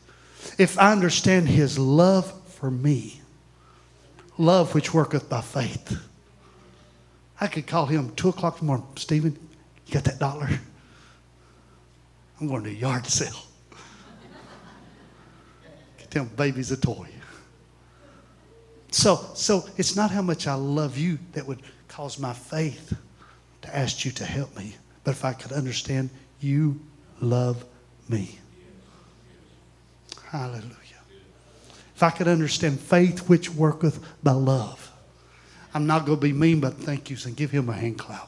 If 0.58 0.78
I 0.78 0.92
understand 0.92 1.48
his 1.48 1.80
love 1.80 2.30
for 2.50 2.70
me, 2.70 3.22
love 4.38 4.74
which 4.74 4.94
worketh 4.94 5.30
by 5.30 5.42
faith 5.42 6.02
I 7.42 7.48
could 7.48 7.66
call 7.66 7.88
him 7.88 8.12
2 8.16 8.30
o'clock 8.30 8.54
in 8.54 8.60
the 8.60 8.66
morning. 8.66 8.86
Stephen, 8.96 9.38
you 9.88 9.94
got 9.96 10.04
that 10.04 10.20
dollar? 10.20 10.48
I'm 12.40 12.48
going 12.48 12.64
to 12.64 12.70
a 12.70 12.74
yard 12.74 13.08
sale. 13.08 13.34
Tell 16.12 16.24
them 16.26 16.36
baby's 16.36 16.72
a 16.72 16.78
toy. 16.78 17.08
So, 18.92 19.26
so 19.34 19.66
it's 19.78 19.96
not 19.96 20.12
how 20.12 20.22
much 20.22 20.46
I 20.46 20.54
love 20.54 20.98
you 21.00 21.18
that 21.32 21.48
would 21.48 21.62
cause 21.88 22.20
my 22.20 22.34
faith 22.34 22.96
to 23.64 23.76
ask 23.76 24.06
you 24.06 24.12
to 24.12 24.26
help 24.26 24.56
me, 24.56 24.76
but 25.04 25.12
if 25.12 25.26
I 25.26 25.34
could 25.34 25.52
understand 25.52 26.12
you 26.42 26.80
love 27.22 27.66
me. 28.08 28.38
Hallelujah. 30.28 30.76
If 32.02 32.06
I 32.06 32.10
could 32.10 32.28
understand 32.28 32.80
faith 32.80 33.30
which 33.30 33.52
worketh 33.52 34.04
by 34.24 34.32
love. 34.32 34.92
I'm 35.72 35.86
not 35.86 36.08
going 36.08 36.18
to 36.18 36.22
be 36.22 36.34
mean, 36.34 36.60
but 36.60 36.74
thank 36.74 37.12
you, 37.12 37.18
and 37.26 37.38
give 37.38 37.52
him 37.52 37.70
a 37.70 37.74
hand 37.74 38.00
clap. 38.00 38.28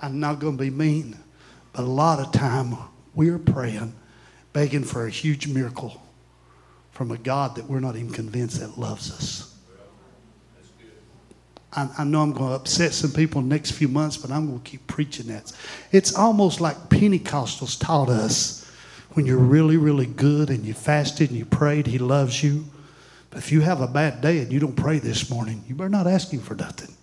I'm 0.00 0.18
not 0.18 0.40
going 0.40 0.58
to 0.58 0.60
be 0.60 0.70
mean, 0.70 1.16
but 1.72 1.82
a 1.82 1.86
lot 1.86 2.18
of 2.18 2.32
time 2.32 2.76
we're 3.14 3.38
praying, 3.38 3.94
begging 4.52 4.82
for 4.82 5.06
a 5.06 5.10
huge 5.10 5.46
miracle 5.46 6.02
from 6.90 7.12
a 7.12 7.18
God 7.18 7.54
that 7.54 7.66
we're 7.66 7.78
not 7.78 7.94
even 7.94 8.10
convinced 8.10 8.58
that 8.58 8.76
loves 8.76 9.12
us. 9.12 9.55
I, 11.72 11.88
I 11.98 12.04
know 12.04 12.22
I'm 12.22 12.32
going 12.32 12.50
to 12.50 12.56
upset 12.56 12.92
some 12.92 13.12
people 13.12 13.40
in 13.40 13.48
the 13.48 13.54
next 13.54 13.72
few 13.72 13.88
months, 13.88 14.16
but 14.16 14.30
I'm 14.30 14.46
going 14.46 14.60
to 14.60 14.70
keep 14.70 14.86
preaching 14.86 15.26
that. 15.26 15.52
It's 15.92 16.14
almost 16.14 16.60
like 16.60 16.76
Pentecostals 16.88 17.78
taught 17.78 18.08
us 18.08 18.70
when 19.12 19.26
you're 19.26 19.38
really, 19.38 19.76
really 19.76 20.06
good 20.06 20.50
and 20.50 20.64
you 20.64 20.74
fasted 20.74 21.30
and 21.30 21.38
you 21.38 21.46
prayed, 21.46 21.86
He 21.86 21.98
loves 21.98 22.42
you. 22.42 22.64
But 23.30 23.38
if 23.38 23.50
you 23.50 23.62
have 23.62 23.80
a 23.80 23.86
bad 23.86 24.20
day 24.20 24.40
and 24.40 24.52
you 24.52 24.60
don't 24.60 24.76
pray 24.76 24.98
this 24.98 25.30
morning, 25.30 25.64
you 25.66 25.74
better 25.74 25.88
not 25.88 26.06
ask 26.06 26.30
Him 26.30 26.40
for 26.40 26.54
nothing. 26.54 26.94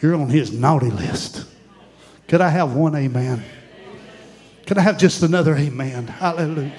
You're 0.00 0.14
on 0.14 0.28
His 0.28 0.52
naughty 0.52 0.90
list. 0.90 1.46
Could 2.28 2.40
I 2.40 2.48
have 2.48 2.74
one 2.74 2.94
amen? 2.94 3.44
Could 4.66 4.78
I 4.78 4.82
have 4.82 4.98
just 4.98 5.22
another 5.22 5.56
amen? 5.56 6.06
Hallelujah. 6.06 6.72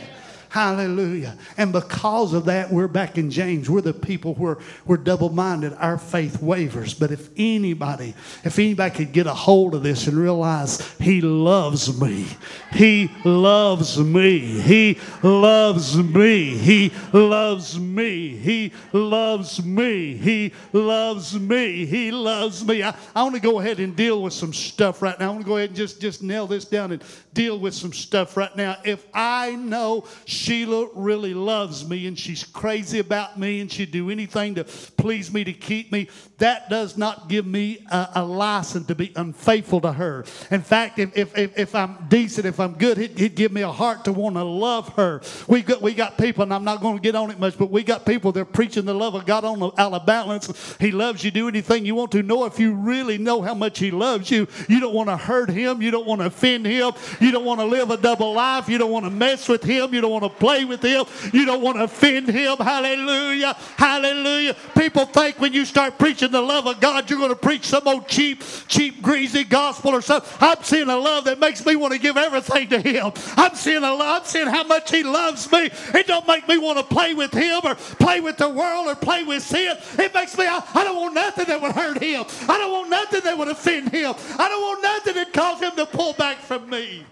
Hallelujah. 0.50 1.38
And 1.58 1.74
because 1.74 2.34
of 2.34 2.46
that, 2.46 2.72
we're 2.72 2.88
back 2.88 3.18
in 3.18 3.30
James. 3.30 3.70
We're 3.70 3.82
the 3.82 3.94
people 3.94 4.34
who 4.34 4.46
are, 4.46 4.60
we're 4.86 4.98
double 4.98 5.30
minded. 5.30 5.74
Our 5.74 5.98
faith 5.98 6.42
wavers. 6.42 6.94
But 6.94 7.12
if 7.12 7.30
anybody, 7.36 8.16
if 8.44 8.58
anybody 8.58 8.96
could 8.96 9.12
get 9.12 9.28
a 9.28 9.34
hold 9.34 9.76
of 9.76 9.84
this 9.84 10.08
and 10.08 10.18
realize 10.18 10.80
He 11.00 11.20
loves 11.22 12.00
me, 12.00 12.28
He 12.72 13.12
loves 13.26 14.00
me, 14.00 14.40
He 14.40 15.00
loves 15.22 15.98
me, 15.98 16.58
He 16.58 16.92
loves 17.12 17.78
me, 17.80 18.38
He 18.38 18.72
loves 18.94 19.64
me, 19.64 20.18
He 20.18 20.54
loves 20.72 21.40
me, 21.40 21.86
He 21.86 22.12
loves 22.12 22.66
me. 22.66 22.84
I, 22.84 22.96
I 23.14 23.24
want 23.24 23.36
to 23.36 23.42
go 23.42 23.60
ahead 23.60 23.80
and 23.80 23.96
deal 23.96 24.22
with 24.22 24.34
some 24.34 24.54
stuff 24.54 25.02
right 25.02 25.20
now. 25.20 25.28
I 25.28 25.30
want 25.32 25.42
to 25.42 25.48
go 25.48 25.58
ahead 25.58 25.70
and 25.70 25.78
just, 25.78 26.00
just 26.00 26.24
nail 26.24 26.48
this 26.48 26.64
down 26.66 26.94
and 26.94 27.04
deal 27.34 27.60
with 27.60 27.74
some 27.74 27.92
stuff 27.92 28.38
right 28.38 28.56
now. 28.56 28.78
If 28.86 29.06
I 29.14 29.56
know 29.56 30.06
Sheila 30.38 30.90
really 30.94 31.34
loves 31.34 31.88
me 31.88 32.08
and 32.08 32.18
she's 32.18 32.44
crazy 32.44 33.00
about 33.00 33.40
me 33.40 33.60
and 33.60 33.72
she'd 33.72 33.92
do 33.92 34.10
anything 34.10 34.56
to 34.56 34.64
please 34.64 35.34
me, 35.34 35.44
to 35.44 35.54
keep 35.54 35.92
me. 35.92 36.08
That 36.38 36.70
does 36.70 36.98
not 36.98 37.28
give 37.28 37.48
me 37.48 37.86
a, 37.92 38.10
a 38.16 38.24
license 38.24 38.86
to 38.88 38.96
be 38.96 39.12
unfaithful 39.16 39.82
to 39.82 39.92
her. 39.92 40.26
In 40.52 40.62
fact, 40.62 41.00
if, 41.00 41.18
if, 41.18 41.38
if, 41.38 41.58
if 41.58 41.76
I'm 41.76 42.06
decent, 42.10 42.46
if 42.46 42.60
I'm 42.60 42.74
good, 42.74 43.00
it, 43.00 43.20
would 43.20 43.36
give 43.36 43.52
me 43.52 43.62
a 43.62 43.72
heart 43.72 44.06
to 44.06 44.14
want 44.14 44.36
to 44.36 44.44
love 44.44 44.90
her. 44.96 45.22
We 45.48 45.64
got, 45.64 45.82
we 45.82 45.94
got 45.94 46.18
people, 46.18 46.44
and 46.44 46.54
I'm 46.54 46.64
not 46.64 46.82
going 46.82 46.98
to 46.98 47.02
get 47.02 47.16
on 47.16 47.32
it 47.32 47.40
much, 47.40 47.58
but 47.58 47.72
we 47.72 47.84
got 47.84 48.06
people 48.06 48.32
that 48.34 48.40
are 48.40 48.46
preaching 48.46 48.86
the 48.86 48.94
love 48.94 49.16
of 49.16 49.26
God 49.26 49.44
on 49.46 49.60
the, 49.60 49.72
out 49.82 49.94
of 49.94 50.06
balance. 50.06 50.76
He 50.80 50.92
loves 50.92 51.24
you. 51.24 51.32
Do 51.32 51.48
anything 51.48 51.86
you 51.86 51.96
want 51.96 52.12
to. 52.12 52.22
Know 52.22 52.46
if 52.46 52.60
you 52.60 52.74
really 52.74 53.18
know 53.18 53.42
how 53.42 53.56
much 53.56 53.80
He 53.80 53.90
loves 53.90 54.30
you. 54.30 54.48
You 54.70 54.80
don't 54.80 54.94
want 54.94 55.10
to 55.10 55.18
hurt 55.18 55.50
Him. 55.50 55.82
You 55.82 55.90
don't 55.90 56.06
want 56.06 56.22
to 56.22 56.28
offend 56.28 56.68
Him. 56.68 56.92
You 57.20 57.32
don't 57.32 57.46
want 57.46 57.60
to 57.60 57.66
live 57.66 57.90
a 57.90 57.98
double 57.98 58.34
life. 58.34 58.70
You 58.70 58.78
don't 58.78 58.92
want 58.92 59.06
to 59.06 59.12
mess 59.12 59.50
with 59.50 59.64
Him. 59.64 59.94
You 59.94 60.02
don't 60.02 60.12
want 60.12 60.24
to 60.24 60.27
play 60.30 60.66
with 60.66 60.84
him. 60.84 61.06
You 61.34 61.46
don't 61.46 61.62
want 61.62 61.78
to 61.78 61.84
offend 61.84 62.30
him. 62.30 62.58
Hallelujah. 62.58 63.54
Hallelujah. 63.78 64.56
People 64.78 65.06
think 65.06 65.40
when 65.40 65.54
you 65.54 65.66
start 65.66 65.98
preaching 65.98 66.32
the 66.32 66.42
love 66.42 66.68
of 66.68 66.80
God, 66.80 67.10
you're 67.10 67.20
going 67.20 67.30
to 67.30 67.36
preach 67.36 67.66
some 67.66 67.88
old 67.88 68.08
cheap, 68.08 68.44
cheap, 68.68 69.02
greasy 69.02 69.44
gospel 69.44 69.92
or 69.92 70.02
something. 70.02 70.30
I'm 70.40 70.64
seeing 70.64 70.90
a 70.90 70.98
love 70.98 71.26
that 71.26 71.40
makes 71.40 71.66
me 71.66 71.76
want 71.76 71.94
to 71.94 72.00
give 72.00 72.18
everything 72.18 72.70
to 72.70 72.80
him. 72.80 73.12
I'm 73.36 73.56
seeing 73.56 73.84
a 73.84 73.94
love, 73.94 74.22
I'm 74.22 74.28
seeing 74.28 74.48
how 74.48 74.64
much 74.64 74.92
he 74.92 75.04
loves 75.04 75.52
me. 75.52 75.70
It 75.94 76.08
don't 76.08 76.28
make 76.28 76.48
me 76.48 76.58
want 76.58 76.78
to 76.78 76.84
play 76.84 77.14
with 77.14 77.34
him 77.34 77.62
or 77.64 77.76
play 77.76 78.20
with 78.20 78.38
the 78.38 78.50
world 78.50 78.88
or 78.88 78.96
play 78.96 79.24
with 79.24 79.44
sin. 79.44 79.78
It 79.98 80.14
makes 80.14 80.38
me, 80.38 80.46
I, 80.46 80.64
I 80.74 80.84
don't 80.84 80.96
want 80.96 81.14
nothing 81.14 81.46
that 81.46 81.62
would 81.62 81.72
hurt 81.74 82.02
him. 82.02 82.26
I 82.48 82.58
don't 82.58 82.72
want 82.72 82.90
nothing 82.90 83.22
that 83.24 83.38
would 83.38 83.48
offend 83.48 83.90
him. 83.90 84.14
I 84.38 84.50
don't 84.50 84.62
want 84.62 84.84
nothing 84.84 85.14
that 85.16 85.34
cause 85.34 85.60
him 85.60 85.72
to 85.76 85.86
pull 85.86 86.14
back 86.14 86.38
from 86.38 86.70
me. 86.70 87.06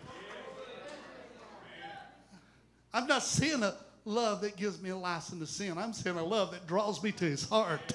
I'm 2.95 3.07
not 3.07 3.23
seeing 3.23 3.61
a 3.61 3.75
love 4.05 4.39
that 4.39 4.55
gives 4.55 4.81
me 4.81 4.89
a 4.89 4.95
license 4.95 5.41
to 5.41 5.53
sin. 5.53 5.77
I'm 5.77 5.91
seeing 5.91 6.15
a 6.15 6.23
love 6.23 6.51
that 6.51 6.65
draws 6.65 7.03
me 7.03 7.11
to 7.11 7.25
his 7.25 7.43
heart. 7.43 7.91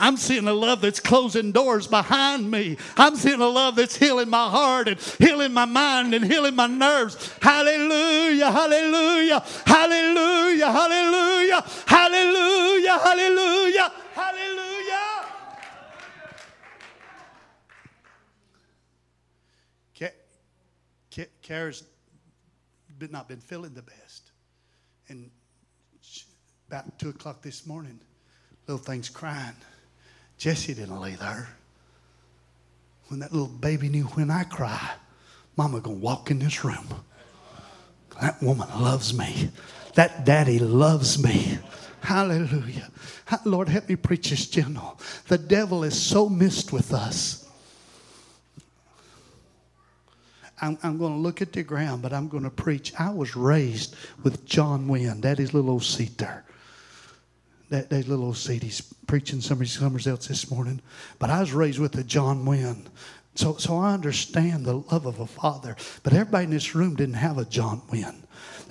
I'm 0.00 0.16
seeing 0.16 0.48
a 0.48 0.54
love 0.54 0.80
that's 0.80 1.00
closing 1.00 1.52
doors 1.52 1.86
behind 1.86 2.50
me. 2.50 2.78
I'm 2.96 3.14
seeing 3.14 3.42
a 3.42 3.46
love 3.46 3.76
that's 3.76 3.94
healing 3.94 4.30
my 4.30 4.48
heart 4.48 4.88
and 4.88 4.98
healing 5.18 5.52
my 5.52 5.66
mind 5.66 6.14
and 6.14 6.24
healing 6.24 6.56
my 6.56 6.66
nerves. 6.66 7.30
Hallelujah, 7.42 8.50
hallelujah, 8.50 9.44
hallelujah, 9.66 10.72
hallelujah, 10.72 11.62
hallelujah, 11.86 12.98
hallelujah, 12.98 13.92
hallelujah. 14.14 14.62
Kara's 21.42 21.84
not 23.10 23.28
been 23.28 23.40
feeling 23.40 23.74
the 23.74 23.82
best. 23.82 24.30
And 25.08 25.30
about 26.68 26.98
2 26.98 27.08
o'clock 27.10 27.42
this 27.42 27.66
morning, 27.66 27.98
little 28.66 28.82
thing's 28.82 29.08
crying. 29.08 29.56
Jesse 30.38 30.74
didn't 30.74 31.00
lay 31.00 31.14
there. 31.14 31.48
When 33.08 33.20
that 33.20 33.32
little 33.32 33.48
baby 33.48 33.88
knew 33.88 34.04
when 34.04 34.30
I 34.30 34.44
cry, 34.44 34.92
Mama 35.56 35.80
gonna 35.80 35.96
walk 35.96 36.30
in 36.30 36.38
this 36.38 36.64
room. 36.64 36.86
That 38.20 38.42
woman 38.42 38.68
loves 38.80 39.16
me. 39.16 39.50
That 39.94 40.24
daddy 40.24 40.58
loves 40.58 41.22
me. 41.22 41.58
Hallelujah. 42.00 42.90
Lord, 43.44 43.68
help 43.68 43.88
me 43.88 43.96
preach 43.96 44.30
this 44.30 44.46
gentle. 44.46 44.98
The 45.28 45.38
devil 45.38 45.84
is 45.84 46.00
so 46.00 46.28
missed 46.28 46.72
with 46.72 46.92
us. 46.92 47.41
I'm, 50.62 50.78
I'm 50.82 50.96
going 50.96 51.12
to 51.12 51.18
look 51.18 51.42
at 51.42 51.52
the 51.52 51.62
ground, 51.62 52.02
but 52.02 52.12
I'm 52.12 52.28
going 52.28 52.44
to 52.44 52.50
preach. 52.50 52.92
I 52.98 53.10
was 53.10 53.36
raised 53.36 53.96
with 54.22 54.44
John 54.46 54.88
Wynn, 54.88 55.20
daddy's 55.20 55.52
little 55.52 55.70
old 55.70 55.84
seat 55.84 56.16
there 56.16 56.44
that, 57.72 57.88
that 57.88 58.06
little 58.06 58.26
old 58.26 58.36
seat. 58.36 58.62
He's 58.62 58.82
preaching 59.06 59.40
somebody 59.40 59.68
somewhere 59.68 60.00
else 60.06 60.28
this 60.28 60.50
morning. 60.50 60.80
But 61.18 61.30
I 61.30 61.40
was 61.40 61.52
raised 61.52 61.78
with 61.78 61.96
a 61.96 62.04
John 62.04 62.44
Wynn. 62.44 62.86
So, 63.34 63.56
so 63.56 63.78
I 63.78 63.94
understand 63.94 64.66
the 64.66 64.76
love 64.76 65.06
of 65.06 65.18
a 65.20 65.26
father. 65.26 65.74
But 66.02 66.12
everybody 66.12 66.44
in 66.44 66.50
this 66.50 66.74
room 66.74 66.94
didn't 66.94 67.14
have 67.14 67.38
a 67.38 67.46
John 67.46 67.80
Wynn. 67.90 68.21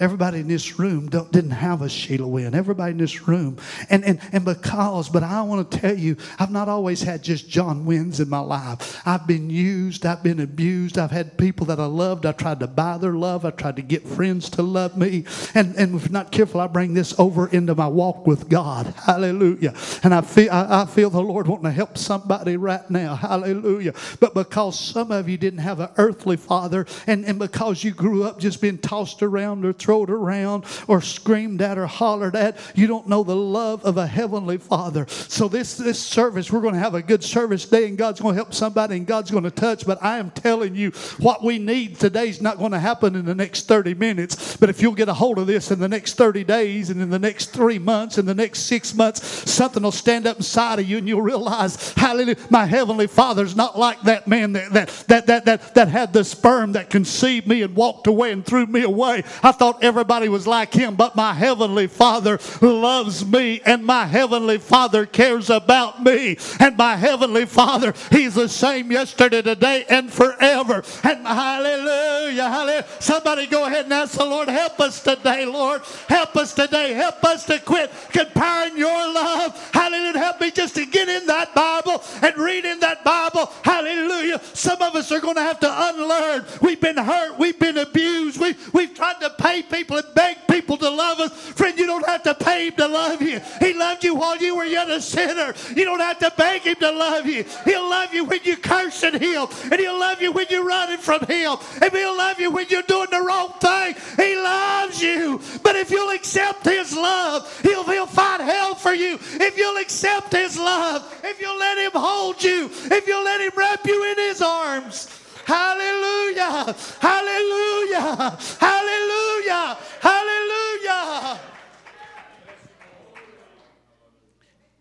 Everybody 0.01 0.39
in 0.39 0.47
this 0.47 0.79
room 0.79 1.09
didn't 1.09 1.51
have 1.51 1.83
a 1.83 1.87
Sheila 1.87 2.27
Wynn. 2.27 2.55
Everybody 2.55 2.93
in 2.93 2.97
this 2.97 3.27
room. 3.27 3.57
And, 3.87 4.03
and, 4.03 4.19
and 4.31 4.43
because, 4.43 5.09
but 5.09 5.21
I 5.21 5.43
want 5.43 5.69
to 5.69 5.77
tell 5.77 5.95
you, 5.95 6.17
I've 6.39 6.49
not 6.49 6.67
always 6.67 7.03
had 7.03 7.21
just 7.21 7.47
John 7.47 7.85
Wynns 7.85 8.19
in 8.19 8.27
my 8.27 8.39
life. 8.39 8.99
I've 9.05 9.27
been 9.27 9.51
used. 9.51 10.07
I've 10.07 10.23
been 10.23 10.39
abused. 10.39 10.97
I've 10.97 11.11
had 11.11 11.37
people 11.37 11.67
that 11.67 11.79
I 11.79 11.85
loved. 11.85 12.25
I 12.25 12.31
tried 12.31 12.61
to 12.61 12.67
buy 12.67 12.97
their 12.97 13.13
love. 13.13 13.45
I 13.45 13.51
tried 13.51 13.75
to 13.75 13.83
get 13.83 14.01
friends 14.07 14.49
to 14.51 14.63
love 14.63 14.97
me. 14.97 15.25
And, 15.53 15.75
and 15.75 15.93
if 15.93 16.09
not 16.09 16.31
careful, 16.31 16.61
I 16.61 16.65
bring 16.65 16.95
this 16.95 17.13
over 17.19 17.47
into 17.49 17.75
my 17.75 17.87
walk 17.87 18.25
with 18.25 18.49
God. 18.49 18.87
Hallelujah. 19.05 19.75
And 20.01 20.15
I 20.15 20.21
feel, 20.21 20.51
I, 20.51 20.81
I 20.81 20.85
feel 20.85 21.11
the 21.11 21.21
Lord 21.21 21.47
wanting 21.47 21.65
to 21.65 21.71
help 21.71 21.95
somebody 21.95 22.57
right 22.57 22.89
now. 22.89 23.13
Hallelujah. 23.13 23.93
But 24.19 24.33
because 24.33 24.79
some 24.79 25.11
of 25.11 25.29
you 25.29 25.37
didn't 25.37 25.59
have 25.59 25.79
an 25.79 25.89
earthly 25.97 26.37
father 26.37 26.87
and, 27.05 27.23
and 27.23 27.37
because 27.37 27.83
you 27.83 27.91
grew 27.91 28.23
up 28.23 28.39
just 28.39 28.61
being 28.61 28.79
tossed 28.79 29.21
around 29.21 29.63
or 29.63 29.73
thrown 29.73 29.90
around 29.91 30.65
or 30.87 31.01
screamed 31.01 31.61
at 31.61 31.77
or 31.77 31.87
hollered 31.87 32.35
at. 32.35 32.57
You 32.75 32.87
don't 32.87 33.07
know 33.07 33.23
the 33.23 33.35
love 33.35 33.83
of 33.83 33.97
a 33.97 34.07
heavenly 34.07 34.57
Father. 34.57 35.05
So 35.07 35.47
this 35.47 35.77
this 35.77 35.99
service, 35.99 36.51
we're 36.51 36.61
going 36.61 36.73
to 36.73 36.79
have 36.79 36.95
a 36.95 37.01
good 37.01 37.23
service 37.23 37.65
day, 37.65 37.87
and 37.87 37.97
God's 37.97 38.21
going 38.21 38.33
to 38.33 38.37
help 38.37 38.53
somebody, 38.53 38.97
and 38.97 39.05
God's 39.05 39.31
going 39.31 39.43
to 39.43 39.51
touch. 39.51 39.85
But 39.85 40.01
I 40.01 40.17
am 40.17 40.31
telling 40.31 40.75
you, 40.75 40.91
what 41.19 41.43
we 41.43 41.59
need 41.59 41.99
today 41.99 42.29
is 42.29 42.41
not 42.41 42.57
going 42.57 42.71
to 42.71 42.79
happen 42.79 43.15
in 43.15 43.25
the 43.25 43.35
next 43.35 43.67
30 43.67 43.93
minutes. 43.95 44.57
But 44.57 44.69
if 44.69 44.81
you'll 44.81 44.93
get 44.93 45.09
a 45.09 45.13
hold 45.13 45.39
of 45.39 45.47
this 45.47 45.71
in 45.71 45.79
the 45.79 45.89
next 45.89 46.15
30 46.15 46.43
days, 46.43 46.89
and 46.89 47.01
in 47.01 47.09
the 47.09 47.19
next 47.19 47.47
three 47.47 47.79
months, 47.79 48.17
in 48.17 48.25
the 48.25 48.35
next 48.35 48.61
six 48.61 48.93
months, 48.93 49.51
something 49.51 49.83
will 49.83 49.91
stand 49.91 50.27
up 50.27 50.37
inside 50.37 50.79
of 50.79 50.87
you, 50.87 50.97
and 50.97 51.07
you'll 51.07 51.21
realize, 51.21 51.93
Hallelujah, 51.93 52.37
my 52.49 52.65
heavenly 52.65 53.07
Father's 53.07 53.55
not 53.55 53.77
like 53.77 54.01
that 54.03 54.27
man 54.27 54.53
that 54.53 54.71
that 54.71 54.89
that 55.07 55.27
that 55.27 55.45
that, 55.45 55.75
that 55.75 55.87
had 55.87 56.13
the 56.13 56.23
sperm 56.23 56.73
that 56.73 56.89
conceived 56.89 57.47
me 57.47 57.61
and 57.61 57.75
walked 57.75 58.07
away 58.07 58.31
and 58.31 58.45
threw 58.45 58.65
me 58.65 58.83
away. 58.83 59.23
I 59.43 59.51
thought 59.51 59.80
everybody 59.81 60.29
was 60.29 60.47
like 60.47 60.73
him, 60.73 60.95
but 60.95 61.15
my 61.15 61.33
heavenly 61.33 61.87
Father 61.87 62.39
loves 62.61 63.25
me, 63.25 63.61
and 63.65 63.85
my 63.85 64.05
heavenly 64.05 64.57
Father 64.57 65.05
cares 65.05 65.49
about 65.49 66.03
me, 66.03 66.37
and 66.59 66.77
my 66.77 66.95
heavenly 66.95 67.45
Father, 67.45 67.93
He's 68.11 68.35
the 68.35 68.49
same 68.49 68.91
yesterday, 68.91 69.41
today, 69.41 69.85
and 69.89 70.11
forever. 70.11 70.83
And 71.03 71.25
hallelujah, 71.25 72.49
hallelujah. 72.49 72.85
Somebody 72.99 73.47
go 73.47 73.65
ahead 73.65 73.85
and 73.85 73.93
ask 73.93 74.17
the 74.17 74.25
Lord, 74.25 74.47
help 74.47 74.79
us 74.79 75.03
today, 75.03 75.45
Lord. 75.45 75.81
Help 76.07 76.35
us 76.35 76.53
today. 76.53 76.93
Help 76.93 77.23
us 77.23 77.45
to 77.45 77.59
quit 77.59 77.91
comparing 78.11 78.77
your 78.77 79.13
love. 79.13 79.71
Hallelujah. 79.73 80.17
Help 80.17 80.41
me 80.41 80.51
just 80.51 80.75
to 80.75 80.85
get 80.85 81.09
in 81.09 81.25
that 81.27 81.53
Bible 81.53 82.03
and 82.21 82.37
read 82.37 82.65
in 82.65 82.79
that 82.79 83.03
Bible. 83.03 83.51
Hallelujah. 83.63 84.39
Some 84.53 84.81
of 84.81 84.95
us 84.95 85.11
are 85.11 85.19
going 85.19 85.35
to 85.35 85.41
have 85.41 85.59
to 85.59 85.69
unlearn. 85.69 86.45
We've 86.61 86.81
been 86.81 86.97
hurt. 86.97 87.37
We've 87.39 87.59
been 87.59 87.77
abused. 87.77 88.39
We, 88.39 88.55
we've 88.73 88.93
tried 88.93 89.19
to 89.21 89.29
pay 89.31 89.61
people 89.71 89.97
and 89.97 90.13
beg 90.13 90.37
people 90.47 90.77
to 90.77 90.89
love 90.89 91.19
us. 91.19 91.31
Friend, 91.31 91.77
you 91.77 91.87
don't 91.87 92.05
have 92.05 92.23
to 92.23 92.35
pay 92.35 92.67
him 92.67 92.75
to 92.75 92.87
love 92.87 93.21
you. 93.21 93.39
He 93.59 93.73
loved 93.73 94.03
you 94.03 94.15
while 94.15 94.37
you 94.37 94.55
were 94.55 94.65
yet 94.65 94.89
a 94.89 95.01
sinner. 95.01 95.53
You 95.75 95.85
don't 95.85 95.99
have 95.99 96.19
to 96.19 96.31
beg 96.37 96.63
him 96.63 96.75
to 96.75 96.91
love 96.91 97.25
you. 97.25 97.45
He'll 97.65 97.89
love 97.89 98.13
you 98.13 98.25
when 98.25 98.39
you're 98.43 98.57
cursing 98.57 99.19
him. 99.19 99.47
And 99.71 99.79
he'll 99.79 99.99
love 99.99 100.21
you 100.21 100.31
when 100.31 100.47
you're 100.49 100.65
running 100.65 100.97
from 100.97 101.25
him. 101.25 101.57
And 101.81 101.91
he'll 101.91 102.17
love 102.17 102.39
you 102.39 102.51
when 102.51 102.67
you're 102.69 102.83
doing 102.83 103.09
the 103.09 103.21
wrong 103.21 103.53
thing. 103.59 103.95
He 104.17 104.35
loves 104.35 105.01
you. 105.01 105.39
But 105.63 105.75
if 105.75 105.89
you'll 105.89 106.11
accept 106.11 106.65
his 106.65 106.95
love, 106.95 107.61
he'll, 107.61 107.83
he'll 107.83 108.05
fight 108.05 108.41
hell 108.41 108.75
for 108.75 108.93
you. 108.93 109.15
If 109.21 109.57
you'll 109.57 109.77
accept 109.77 110.33
his 110.33 110.57
love, 110.57 111.19
if 111.23 111.39
you'll 111.39 111.57
let 111.57 111.77
him 111.77 111.91
hold 111.93 112.43
you, 112.43 112.69
if 112.71 113.07
you'll 113.07 113.23
let 113.23 113.41
him 113.41 113.51
wrap 113.55 113.85
you 113.85 114.11
in 114.11 114.17
his 114.17 114.41
arms. 114.41 115.20
Hallelujah. 115.45 116.75
Hallelujah. 116.99 118.37
Hallelujah. 118.59 119.77
Hallelujah. 119.99 121.39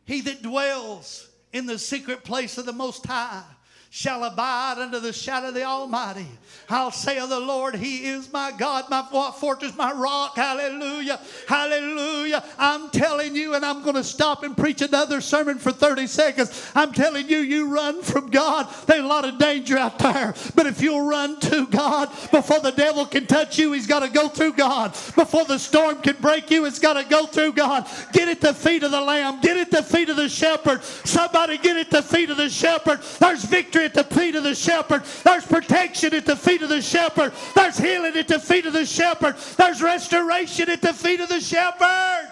He 0.05 0.21
that 0.23 0.43
dwells 0.43 1.29
in 1.53 1.67
the 1.67 1.79
secret 1.79 2.25
place 2.25 2.59
of 2.59 2.67
the 2.67 2.73
Most 2.73 3.07
High 3.07 3.45
shall 3.93 4.23
abide 4.23 4.77
under 4.79 5.01
the 5.01 5.13
shadow 5.13 5.49
of 5.49 5.55
the 5.55 5.65
Almighty. 5.65 6.29
I'll 6.69 6.93
say 6.93 7.19
of 7.19 7.29
the 7.29 7.41
Lord, 7.41 7.75
He 7.75 8.07
is 8.07 8.33
my 8.33 8.53
God, 8.57 8.85
my 8.89 9.03
fortress, 9.37 9.77
my 9.77 9.93
rock. 9.93 10.37
Hallelujah. 10.37 11.19
Hallelujah. 11.49 12.45
I'm 12.57 12.91
telling 12.91 13.35
you, 13.35 13.55
and 13.55 13.65
I'm 13.65 13.83
going 13.83 13.97
to 13.97 14.05
stop 14.05 14.45
and 14.45 14.57
preach 14.57 14.81
another 14.81 15.21
sermon 15.21 15.59
for 15.59 15.73
30 15.73 16.07
seconds. 16.07 16.71
I'm 16.77 16.93
telling 16.93 17.29
you, 17.29 17.39
you 17.39 17.75
run 17.75 18.01
from 18.03 18.31
God. 18.31 18.73
There's 18.87 19.03
a 19.03 19.07
lot 19.07 19.25
of 19.25 19.39
danger 19.39 19.77
out 19.77 19.99
there. 19.99 20.35
But 20.55 20.67
if 20.67 20.81
you'll 20.81 21.09
run 21.09 21.41
to 21.41 21.67
God 21.67 22.11
before 22.31 22.61
the 22.61 22.71
devil 22.71 23.05
can 23.07 23.27
touch 23.27 23.59
you, 23.59 23.73
he's 23.73 23.89
got 23.89 24.01
to 24.01 24.09
go 24.09 24.29
through 24.29 24.53
God. 24.53 24.93
Before 24.93 25.45
the 25.45 25.59
storm 25.59 26.01
can 26.01 26.15
break 26.21 26.49
you, 26.53 26.65
it's 26.65 26.79
got 26.79 26.93
to 26.93 27.03
go 27.09 27.27
through 27.27 27.55
God. 27.55 27.89
Get 28.13 28.29
at 28.29 28.41
the 28.41 28.55
feet 28.55 28.85
of 28.85 28.93
the 28.93 29.01
Lamb. 29.01 29.41
Get 29.41 29.57
at 29.57 29.73
the 29.73 29.83
feet 29.83 30.11
of 30.11 30.17
the 30.17 30.29
shepherd. 30.29 30.85
Somebody 30.85 31.59
get 31.59 31.77
at 31.77 31.91
the 31.91 32.03
feet 32.03 32.31
of 32.31 32.37
the 32.37 32.49
shepherd. 32.49 33.01
There's 33.19 33.45
victory 33.45 33.80
at 33.85 33.95
the 33.95 34.05
feet 34.05 34.35
of 34.35 34.45
the 34.45 34.55
shepherd. 34.55 35.03
There's 35.25 35.47
protection 35.47 36.15
at 36.15 36.27
the 36.27 36.37
feet 36.37 36.63
of 36.63 36.69
the 36.69 36.83
shepherd. 36.83 37.33
There's 37.55 37.79
healing 37.79 38.17
at 38.17 38.29
the 38.29 38.39
feet 38.39 38.67
of 38.67 38.73
the 38.73 38.87
shepherd. 38.87 39.37
There's 39.57 39.83
restoration 39.83 40.71
at 40.71 40.81
the 40.81 40.93
feet 40.93 41.21
of 41.21 41.29
the 41.29 41.41
shepherd. 41.41 42.31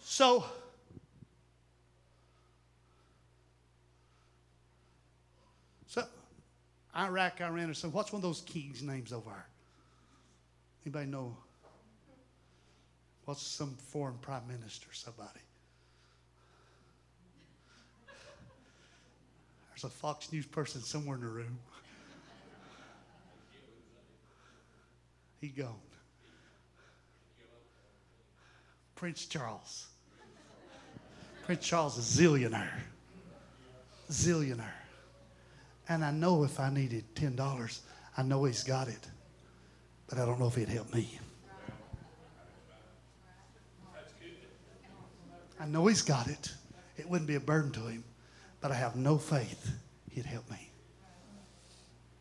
So, 0.00 0.44
so 5.86 6.04
Iraq, 6.94 7.40
Iran, 7.40 7.70
or 7.70 7.74
so. 7.74 7.88
What's 7.88 8.12
one 8.12 8.18
of 8.18 8.22
those 8.22 8.42
kings' 8.42 8.82
names 8.82 9.12
over 9.12 9.30
there? 9.30 9.46
Anybody 10.84 11.06
know? 11.06 11.36
What's 13.24 13.42
some 13.42 13.74
foreign 13.88 14.18
prime 14.18 14.46
minister? 14.48 14.88
Somebody. 14.92 15.40
There's 19.82 19.92
a 19.92 19.96
Fox 19.96 20.32
News 20.32 20.46
person 20.46 20.80
somewhere 20.80 21.16
in 21.16 21.22
the 21.22 21.28
room. 21.28 21.58
He 25.40 25.48
gone. 25.48 25.74
Prince 28.94 29.26
Charles. 29.26 29.88
Prince 31.46 31.66
Charles 31.66 31.98
is 31.98 32.04
zillionaire. 32.04 32.78
Zillionaire. 34.08 34.78
And 35.88 36.04
I 36.04 36.12
know 36.12 36.44
if 36.44 36.60
I 36.60 36.70
needed 36.70 37.12
$10, 37.16 37.80
I 38.16 38.22
know 38.22 38.44
he's 38.44 38.62
got 38.62 38.86
it. 38.86 39.08
But 40.06 40.18
I 40.18 40.26
don't 40.26 40.38
know 40.38 40.46
if 40.46 40.54
he'd 40.54 40.68
help 40.68 40.94
me. 40.94 41.18
I 45.58 45.66
know 45.66 45.86
he's 45.88 46.02
got 46.02 46.28
it. 46.28 46.52
It 46.96 47.08
wouldn't 47.08 47.26
be 47.26 47.34
a 47.34 47.40
burden 47.40 47.72
to 47.72 47.80
him 47.80 48.04
but 48.62 48.70
I 48.70 48.74
have 48.76 48.96
no 48.96 49.18
faith 49.18 49.72
he'd 50.10 50.24
help 50.24 50.48
me. 50.50 50.70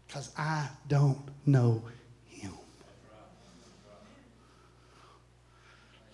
Because 0.07 0.31
I 0.37 0.67
don't 0.89 1.21
know 1.45 1.83
him. 2.27 2.51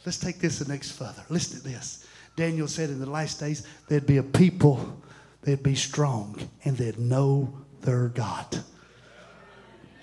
Let's 0.05 0.19
take 0.19 0.39
this 0.39 0.59
the 0.59 0.71
next 0.71 0.91
further. 0.91 1.23
Listen 1.29 1.59
to 1.59 1.63
this. 1.63 2.05
Daniel 2.35 2.67
said 2.67 2.91
in 2.91 2.99
the 2.99 3.09
last 3.09 3.39
days 3.39 3.65
there'd 3.87 4.05
be 4.05 4.17
a 4.17 4.23
people 4.23 5.01
that'd 5.41 5.63
be 5.63 5.73
strong 5.73 6.37
and 6.65 6.77
they'd 6.77 6.99
know 6.99 7.51
their 7.81 8.09
God. 8.09 8.63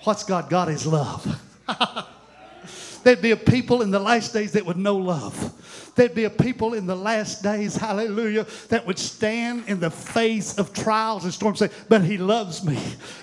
What's 0.03 0.23
God? 0.23 0.49
God 0.49 0.69
is 0.69 0.85
love. 0.85 1.41
there'd 3.03 3.21
be 3.21 3.31
a 3.31 3.37
people 3.37 3.81
in 3.81 3.91
the 3.91 3.99
last 3.99 4.33
days 4.33 4.51
that 4.53 4.65
would 4.65 4.77
know 4.77 4.97
love. 4.97 5.84
There'd 5.95 6.13
be 6.13 6.25
a 6.25 6.29
people 6.29 6.73
in 6.73 6.87
the 6.87 6.95
last 6.95 7.41
days, 7.41 7.77
hallelujah, 7.77 8.45
that 8.67 8.85
would 8.85 8.99
stand 8.99 9.63
in 9.67 9.79
the 9.79 9.89
face 9.89 10.57
of 10.57 10.73
trials 10.73 11.23
and 11.23 11.33
storms 11.33 11.61
and 11.61 11.71
say, 11.71 11.77
But 11.87 12.03
He 12.03 12.17
loves 12.17 12.65
me. 12.65 12.77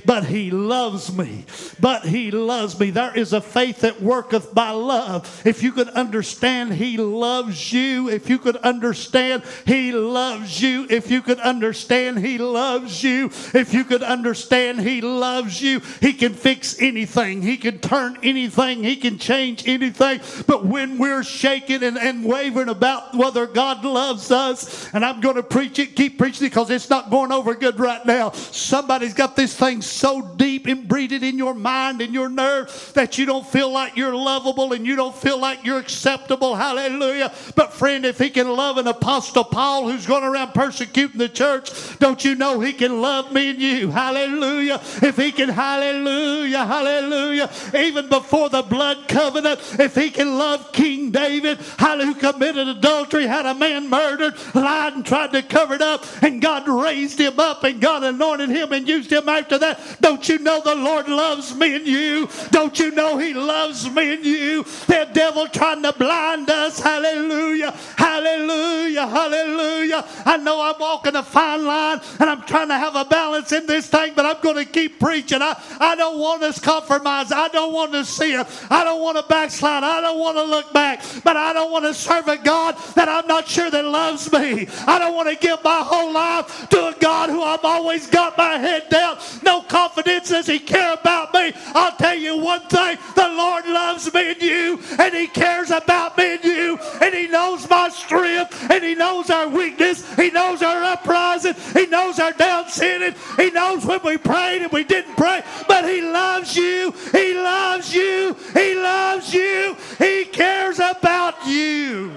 But 0.06 0.24
He 0.24 0.50
loves 0.50 1.14
me. 1.14 1.44
But 1.80 2.06
He 2.06 2.30
loves 2.30 2.80
me. 2.80 2.90
There 2.90 3.16
is 3.16 3.34
a 3.34 3.42
faith 3.42 3.80
that 3.80 4.00
worketh 4.00 4.54
by 4.54 4.70
love. 4.70 5.42
If 5.44 5.62
you 5.62 5.72
could 5.72 5.90
understand 5.90 6.72
He 6.72 6.96
loves 6.96 7.72
you, 7.74 8.08
if 8.08 8.30
you 8.30 8.38
could 8.38 8.56
understand 8.56 9.42
He 9.66 9.92
loves 9.92 10.62
you, 10.62 10.86
if 10.88 11.10
you 11.10 11.20
could 11.20 11.40
understand 11.40 12.20
He 12.20 12.38
loves 12.38 13.02
you, 13.02 13.26
if 13.52 13.74
you 13.74 13.84
could 13.84 14.02
understand 14.02 14.80
He 14.80 15.02
loves 15.02 15.60
you, 15.60 15.80
He 16.00 16.14
can 16.14 16.32
fix 16.32 16.80
anything. 16.80 17.42
He 17.42 17.58
can 17.58 17.80
turn 17.80 18.18
anything. 18.22 18.82
He 18.82 18.96
can 18.96 19.18
change 19.18 19.68
anything. 19.68 20.20
But 20.46 20.64
when 20.64 20.96
we're 20.96 21.22
shaken 21.22 21.82
and, 21.82 21.98
and 21.98 22.24
wavering, 22.24 22.61
about 22.68 23.14
whether 23.14 23.46
God 23.46 23.84
loves 23.84 24.30
us. 24.30 24.92
And 24.92 25.04
I'm 25.04 25.20
going 25.20 25.36
to 25.36 25.42
preach 25.42 25.78
it, 25.78 25.96
keep 25.96 26.18
preaching 26.18 26.46
it 26.46 26.50
because 26.50 26.70
it's 26.70 26.90
not 26.90 27.10
going 27.10 27.32
over 27.32 27.54
good 27.54 27.78
right 27.78 28.04
now. 28.04 28.30
Somebody's 28.32 29.14
got 29.14 29.36
this 29.36 29.56
thing 29.56 29.82
so 29.82 30.22
deep 30.36 30.66
inbreeded 30.68 31.22
in 31.22 31.38
your 31.38 31.54
mind 31.54 32.00
and 32.00 32.14
your 32.14 32.28
nerve 32.28 32.92
that 32.94 33.18
you 33.18 33.26
don't 33.26 33.46
feel 33.46 33.70
like 33.70 33.96
you're 33.96 34.14
lovable 34.14 34.72
and 34.72 34.86
you 34.86 34.96
don't 34.96 35.14
feel 35.14 35.38
like 35.38 35.64
you're 35.64 35.78
acceptable. 35.78 36.54
Hallelujah. 36.54 37.32
But 37.54 37.72
friend, 37.72 38.04
if 38.04 38.18
he 38.18 38.30
can 38.30 38.48
love 38.48 38.76
an 38.78 38.86
apostle 38.86 39.44
Paul 39.44 39.88
who's 39.88 40.06
going 40.06 40.24
around 40.24 40.54
persecuting 40.54 41.18
the 41.18 41.28
church, 41.28 41.98
don't 41.98 42.24
you 42.24 42.34
know 42.34 42.60
he 42.60 42.72
can 42.72 43.00
love 43.00 43.32
me 43.32 43.50
and 43.50 43.60
you? 43.60 43.90
Hallelujah. 43.90 44.80
If 45.02 45.16
he 45.16 45.32
can, 45.32 45.48
hallelujah, 45.48 46.64
hallelujah. 46.64 47.50
Even 47.74 48.08
before 48.08 48.48
the 48.48 48.62
blood 48.62 49.08
covenant, 49.08 49.60
if 49.78 49.94
he 49.94 50.10
can 50.10 50.38
love 50.38 50.72
King 50.72 51.10
David, 51.10 51.58
hallelujah, 51.78 52.14
committed 52.52 52.76
adultery, 52.76 53.26
had 53.26 53.46
a 53.46 53.54
man 53.54 53.88
murdered, 53.88 54.34
lied 54.54 54.94
and 54.94 55.06
tried 55.06 55.32
to 55.32 55.42
cover 55.42 55.74
it 55.74 55.82
up, 55.82 56.04
and 56.22 56.40
God 56.42 56.68
raised 56.68 57.18
him 57.18 57.38
up 57.40 57.64
and 57.64 57.80
God 57.80 58.04
anointed 58.04 58.50
him 58.50 58.72
and 58.72 58.86
used 58.86 59.10
him 59.10 59.28
after 59.28 59.58
that. 59.58 59.80
Don't 60.00 60.28
you 60.28 60.38
know 60.38 60.60
the 60.62 60.74
Lord 60.74 61.08
loves 61.08 61.54
me 61.54 61.76
and 61.76 61.86
you? 61.86 62.28
Don't 62.50 62.78
you 62.78 62.90
know 62.90 63.18
He 63.18 63.34
loves 63.34 63.88
me 63.90 64.14
and 64.14 64.24
you? 64.24 64.62
The 64.86 65.08
devil 65.12 65.46
trying 65.48 65.82
to 65.82 65.92
blind 65.92 66.50
us. 66.50 66.78
Hallelujah. 66.78 67.72
Hallelujah. 67.96 69.06
Hallelujah. 69.06 70.04
I 70.24 70.36
know 70.36 70.60
I'm 70.60 70.78
walking 70.78 71.16
a 71.16 71.22
fine 71.22 71.64
line 71.64 72.00
and 72.18 72.28
I'm 72.28 72.42
trying 72.42 72.68
to 72.68 72.78
have 72.78 72.96
a 72.96 73.04
balance 73.04 73.52
in 73.52 73.66
this 73.66 73.86
thing, 73.86 74.12
but 74.14 74.26
I'm 74.26 74.40
going 74.42 74.56
to 74.56 74.64
keep 74.64 74.98
preaching. 74.98 75.40
I, 75.40 75.60
I 75.80 75.96
don't 75.96 76.18
want 76.18 76.42
us 76.42 76.58
compromise. 76.58 77.32
I 77.32 77.48
don't 77.48 77.72
want 77.72 77.92
to 77.92 78.04
see 78.04 78.34
it. 78.34 78.46
I 78.70 78.84
don't 78.84 79.00
want 79.00 79.16
to 79.16 79.24
backslide. 79.28 79.84
I 79.84 80.00
don't 80.00 80.18
want 80.18 80.36
to 80.36 80.44
look 80.44 80.72
back, 80.72 81.02
but 81.24 81.36
I 81.36 81.52
don't 81.52 81.70
want 81.70 81.84
to 81.84 81.94
serve 81.94 82.28
a 82.28 82.41
God 82.44 82.76
that 82.94 83.08
I'm 83.08 83.26
not 83.26 83.48
sure 83.48 83.70
that 83.70 83.84
loves 83.84 84.30
me. 84.32 84.68
I 84.86 84.98
don't 84.98 85.14
want 85.14 85.28
to 85.28 85.36
give 85.36 85.62
my 85.64 85.82
whole 85.84 86.12
life 86.12 86.68
to 86.70 86.88
a 86.88 86.94
God 86.98 87.30
who 87.30 87.42
I've 87.42 87.64
always 87.64 88.06
got 88.06 88.36
my 88.38 88.56
head 88.58 88.88
down. 88.88 89.18
No 89.42 89.62
confidence 89.62 90.30
does 90.30 90.46
He 90.46 90.58
care 90.58 90.94
about 90.94 91.32
me. 91.34 91.52
I'll 91.74 91.96
tell 91.96 92.16
you 92.16 92.36
one 92.38 92.62
thing 92.68 92.98
the 93.14 93.28
Lord 93.28 93.66
loves 93.66 94.12
me 94.12 94.32
and 94.32 94.42
you, 94.42 94.80
and 94.98 95.14
He 95.14 95.26
cares 95.26 95.70
about 95.70 96.16
me 96.18 96.34
and 96.34 96.44
you, 96.44 96.78
and 97.00 97.14
He 97.14 97.26
knows 97.28 97.68
my 97.68 97.88
strength, 97.88 98.70
and 98.70 98.82
He 98.82 98.94
knows 98.94 99.30
our 99.30 99.48
weakness, 99.48 100.14
He 100.16 100.30
knows 100.30 100.62
our 100.62 100.82
uprising, 100.82 101.54
He 101.74 101.86
knows 101.86 102.18
our 102.18 102.32
down 102.32 102.68
sinning, 102.68 103.14
He 103.36 103.50
knows 103.50 103.84
when 103.84 104.00
we 104.04 104.16
prayed 104.18 104.62
and 104.62 104.72
we 104.72 104.84
didn't 104.84 105.16
pray, 105.16 105.42
but 105.68 105.88
He 105.88 106.00
loves 106.02 106.56
you, 106.56 106.92
He 107.12 107.34
loves 107.34 107.94
you, 107.94 108.36
He 108.54 108.74
loves 108.74 109.32
you, 109.32 109.76
He 109.98 110.24
cares 110.26 110.78
about 110.78 111.46
you. 111.46 112.12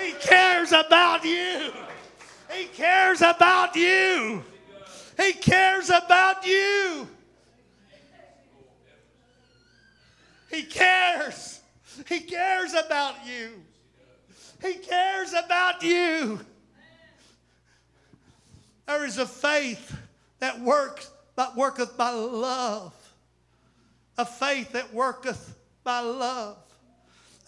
He 0.00 0.12
cares 0.12 0.72
about 0.72 1.24
you. 1.24 1.72
He 2.52 2.64
cares 2.66 3.20
about 3.20 3.76
you. 3.76 4.42
He 5.18 5.32
cares 5.32 5.90
about 5.90 6.46
you. 6.46 7.08
He 10.50 10.62
cares. 10.62 11.60
He 12.08 12.20
cares 12.20 12.74
about 12.74 13.14
you. 13.26 13.62
He 14.62 14.74
cares 14.74 15.32
about 15.32 15.82
you. 15.82 16.40
There 18.86 19.04
is 19.04 19.18
a 19.18 19.26
faith 19.26 19.96
that 20.40 20.60
works 20.60 21.10
that 21.36 21.56
worketh 21.56 21.96
by 21.96 22.10
love. 22.10 22.94
A 24.18 24.24
faith 24.24 24.72
that 24.72 24.92
worketh 24.92 25.54
by 25.84 26.00
love. 26.00 26.58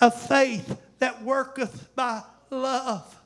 A 0.00 0.10
faith 0.10 0.78
that 0.98 1.22
worketh 1.22 1.94
by 1.94 2.22
love. 2.52 3.16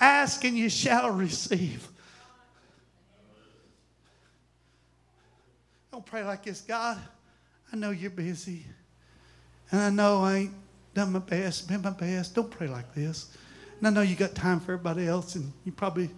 Ask 0.00 0.44
and 0.44 0.56
you 0.56 0.68
shall 0.68 1.10
receive. 1.10 1.86
Don't 5.92 6.04
pray 6.04 6.24
like 6.24 6.44
this, 6.44 6.60
God. 6.60 6.98
I 7.72 7.76
know 7.76 7.90
you're 7.90 8.10
busy. 8.10 8.64
And 9.70 9.80
I 9.80 9.90
know 9.90 10.22
I 10.22 10.34
ain't 10.36 10.54
done 10.94 11.12
my 11.12 11.18
best, 11.18 11.68
been 11.68 11.82
my 11.82 11.90
best. 11.90 12.34
Don't 12.34 12.50
pray 12.50 12.68
like 12.68 12.94
this. 12.94 13.36
And 13.78 13.86
I 13.86 13.90
know 13.90 14.00
you 14.00 14.16
got 14.16 14.34
time 14.34 14.60
for 14.60 14.72
everybody 14.72 15.06
else, 15.06 15.34
and 15.34 15.52
you 15.64 15.72
probably 15.72 16.10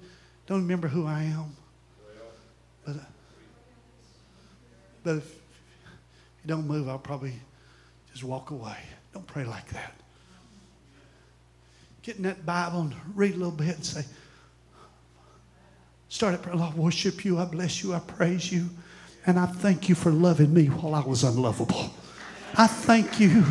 don't 0.47 0.61
remember 0.61 0.89
who 0.89 1.07
I 1.07 1.23
am. 1.25 1.57
But, 2.85 2.97
uh, 2.97 2.99
but 5.03 5.17
if 5.17 5.35
you 6.45 6.49
don't 6.49 6.67
move, 6.67 6.89
I'll 6.89 6.99
probably 6.99 7.35
just 8.13 8.25
walk 8.25 8.51
away. 8.51 8.77
Don't 9.13 9.27
pray 9.27 9.45
like 9.45 9.69
that 9.71 9.95
get 12.03 12.17
in 12.17 12.23
that 12.23 12.47
Bible 12.47 12.81
and 12.81 12.95
read 13.15 13.35
a 13.35 13.37
little 13.37 13.53
bit 13.53 13.77
and 13.77 13.85
say, 13.85 14.05
start 16.09 16.35
at 16.35 16.43
prayer. 16.43 16.57
I 16.57 16.73
worship 16.75 17.25
you. 17.25 17.39
I 17.39 17.45
bless 17.45 17.83
you. 17.83 17.95
I 17.95 17.99
praise 18.01 18.51
you. 18.51 18.69
And 19.27 19.39
I 19.39 19.47
thank 19.47 19.89
you 19.89 19.95
for 19.95 20.11
loving 20.11 20.53
me 20.53 20.67
while 20.67 20.95
I 20.95 21.07
was 21.07 21.25
unlovable. 21.25 21.93
I 22.57 22.67
thank 22.67 23.21
you. 23.21 23.45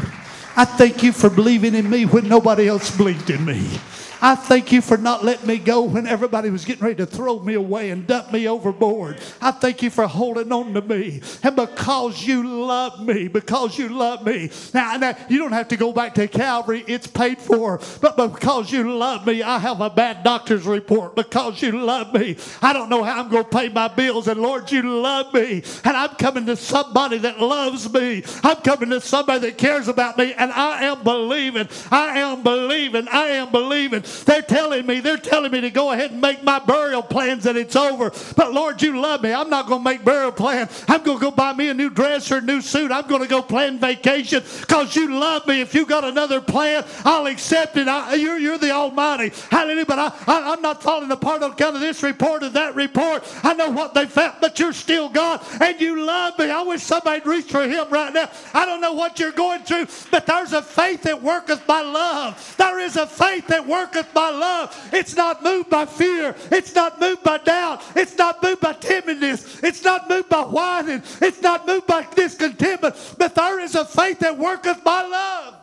I 0.55 0.65
thank 0.65 1.03
you 1.03 1.11
for 1.11 1.29
believing 1.29 1.75
in 1.75 1.89
me 1.89 2.05
when 2.05 2.27
nobody 2.27 2.67
else 2.67 2.95
believed 2.95 3.29
in 3.29 3.45
me. 3.45 3.79
I 4.21 4.35
thank 4.35 4.71
you 4.71 4.81
for 4.81 4.97
not 4.97 5.23
letting 5.23 5.47
me 5.47 5.57
go 5.57 5.83
when 5.83 6.05
everybody 6.05 6.49
was 6.49 6.65
getting 6.65 6.83
ready 6.83 6.95
to 6.97 7.05
throw 7.05 7.39
me 7.39 7.53
away 7.53 7.89
and 7.89 8.05
dump 8.05 8.31
me 8.33 8.47
overboard. 8.47 9.17
I 9.41 9.51
thank 9.51 9.81
you 9.81 9.89
for 9.89 10.07
holding 10.07 10.51
on 10.51 10.73
to 10.73 10.81
me. 10.81 11.21
And 11.41 11.55
because 11.55 12.25
you 12.25 12.65
love 12.65 13.01
me, 13.01 13.27
because 13.27 13.77
you 13.77 13.89
love 13.89 14.25
me. 14.25 14.51
Now, 14.73 14.97
now 14.97 15.15
you 15.29 15.37
don't 15.37 15.53
have 15.53 15.69
to 15.69 15.77
go 15.77 15.93
back 15.93 16.15
to 16.15 16.27
Calvary, 16.27 16.83
it's 16.87 17.07
paid 17.07 17.39
for. 17.39 17.79
But 18.01 18.17
because 18.17 18.71
you 18.71 18.97
love 18.97 19.25
me, 19.25 19.41
I 19.41 19.57
have 19.59 19.79
a 19.79 19.89
bad 19.89 20.23
doctor's 20.23 20.65
report. 20.65 21.15
Because 21.15 21.61
you 21.61 21.71
love 21.71 22.13
me, 22.13 22.37
I 22.61 22.73
don't 22.73 22.89
know 22.89 23.03
how 23.03 23.21
I'm 23.21 23.29
going 23.29 23.45
to 23.45 23.49
pay 23.49 23.69
my 23.69 23.87
bills. 23.87 24.27
And 24.27 24.41
Lord, 24.41 24.69
you 24.71 24.81
love 24.81 25.33
me. 25.33 25.63
And 25.85 25.95
I'm 25.95 26.15
coming 26.15 26.45
to 26.47 26.55
somebody 26.55 27.19
that 27.19 27.39
loves 27.39 27.91
me. 27.91 28.23
I'm 28.43 28.57
coming 28.57 28.89
to 28.89 29.01
somebody 29.01 29.47
that 29.47 29.57
cares 29.57 29.87
about 29.87 30.17
me. 30.17 30.33
And 30.33 30.51
I 30.51 30.83
am 30.83 31.03
believing. 31.03 31.69
I 31.89 32.19
am 32.19 32.43
believing. 32.43 33.07
I 33.07 33.27
am 33.27 33.51
believing 33.51 34.03
they're 34.25 34.41
telling 34.41 34.85
me, 34.85 34.99
they're 34.99 35.17
telling 35.17 35.51
me 35.51 35.61
to 35.61 35.69
go 35.69 35.91
ahead 35.91 36.11
and 36.11 36.21
make 36.21 36.43
my 36.43 36.59
burial 36.59 37.01
plans 37.01 37.43
that 37.43 37.57
it's 37.57 37.75
over. 37.75 38.11
But 38.35 38.53
Lord, 38.53 38.81
you 38.81 38.99
love 38.99 39.21
me. 39.21 39.33
I'm 39.33 39.49
not 39.49 39.67
going 39.67 39.81
to 39.81 39.89
make 39.89 40.03
burial 40.03 40.31
plans. 40.31 40.83
I'm 40.87 41.03
going 41.03 41.17
to 41.17 41.21
go 41.21 41.31
buy 41.31 41.53
me 41.53 41.69
a 41.69 41.73
new 41.73 41.89
dress 41.89 42.31
or 42.31 42.37
a 42.37 42.41
new 42.41 42.61
suit. 42.61 42.91
I'm 42.91 43.07
going 43.07 43.21
to 43.21 43.27
go 43.27 43.41
plan 43.41 43.79
vacation 43.79 44.43
because 44.59 44.95
you 44.95 45.19
love 45.19 45.47
me. 45.47 45.61
If 45.61 45.73
you 45.73 45.85
got 45.85 46.03
another 46.03 46.41
plan, 46.41 46.85
I'll 47.05 47.27
accept 47.27 47.77
it. 47.77 47.87
I, 47.87 48.15
you're, 48.15 48.37
you're 48.37 48.57
the 48.57 48.71
Almighty. 48.71 49.31
Hallelujah. 49.49 49.85
But 49.85 49.99
I, 49.99 50.11
I, 50.27 50.53
am 50.53 50.61
not 50.61 50.81
falling 50.81 51.11
apart 51.11 51.43
on 51.43 51.51
account 51.51 51.75
of 51.75 51.81
this 51.81 52.03
report 52.03 52.43
or 52.43 52.49
that 52.49 52.75
report. 52.75 53.23
I 53.43 53.53
know 53.53 53.69
what 53.69 53.93
they 53.93 54.05
felt, 54.05 54.35
but 54.41 54.59
you're 54.59 54.73
still 54.73 55.09
God 55.09 55.41
and 55.61 55.79
you 55.79 56.05
love 56.05 56.37
me. 56.39 56.49
I 56.49 56.61
wish 56.61 56.83
somebody'd 56.83 57.25
reach 57.25 57.51
for 57.51 57.67
him 57.67 57.89
right 57.89 58.13
now. 58.13 58.29
I 58.53 58.65
don't 58.65 58.81
know 58.81 58.93
what 58.93 59.19
you're 59.19 59.31
going 59.31 59.63
through, 59.63 59.87
but 60.11 60.25
there's 60.25 60.53
a 60.53 60.61
faith 60.61 61.03
that 61.03 61.21
worketh 61.21 61.65
by 61.67 61.81
love. 61.81 62.55
There 62.57 62.79
is 62.79 62.95
a 62.95 63.07
faith 63.07 63.47
that 63.47 63.67
worketh 63.67 63.98
by 64.13 64.29
love. 64.29 64.89
It's 64.93 65.15
not 65.15 65.43
moved 65.43 65.69
by 65.69 65.85
fear. 65.85 66.35
It's 66.51 66.73
not 66.75 66.99
moved 66.99 67.23
by 67.23 67.37
doubt. 67.39 67.83
It's 67.95 68.17
not 68.17 68.41
moved 68.41 68.61
by 68.61 68.73
timidness. 68.73 69.63
It's 69.63 69.83
not 69.83 70.09
moved 70.09 70.29
by 70.29 70.41
whining. 70.41 71.03
It's 71.21 71.41
not 71.41 71.67
moved 71.67 71.87
by 71.87 72.05
discontentment. 72.15 72.95
But 73.17 73.35
there 73.35 73.59
is 73.59 73.75
a 73.75 73.85
faith 73.85 74.19
that 74.19 74.37
worketh 74.37 74.83
by 74.83 75.03
love. 75.03 75.55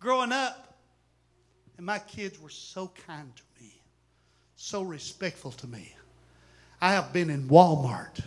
Growing 0.00 0.32
up, 0.32 0.76
and 1.76 1.86
my 1.86 1.98
kids 2.00 2.40
were 2.40 2.50
so 2.50 2.92
kind 3.06 3.30
to 3.36 3.42
me, 3.60 3.72
so 4.56 4.82
respectful 4.82 5.52
to 5.52 5.66
me. 5.66 5.94
I 6.80 6.92
have 6.92 7.12
been 7.12 7.30
in 7.30 7.48
Walmart 7.48 8.20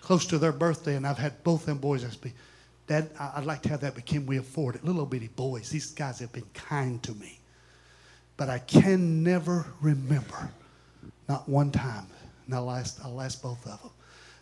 close 0.00 0.26
to 0.26 0.38
their 0.38 0.52
birthday, 0.52 0.96
and 0.96 1.06
I've 1.06 1.18
had 1.18 1.42
both 1.42 1.64
them 1.64 1.78
boys 1.78 2.04
ask 2.04 2.22
me, 2.24 2.32
I'd 2.90 3.44
like 3.44 3.62
to 3.62 3.68
have 3.68 3.80
that, 3.80 3.94
but 3.94 4.06
can 4.06 4.26
we 4.26 4.38
afford 4.38 4.74
it? 4.74 4.84
Little 4.84 5.06
bitty 5.06 5.28
boys. 5.28 5.70
These 5.70 5.92
guys 5.92 6.18
have 6.18 6.32
been 6.32 6.46
kind 6.54 7.02
to 7.04 7.12
me. 7.12 7.38
But 8.36 8.48
I 8.48 8.58
can 8.58 9.22
never 9.22 9.66
remember, 9.80 10.50
not 11.28 11.48
one 11.48 11.70
time, 11.70 12.06
and 12.46 12.54
I'll 12.54 12.70
ask, 12.70 12.98
I'll 13.04 13.20
ask 13.20 13.42
both 13.42 13.64
of 13.66 13.80
them, 13.82 13.90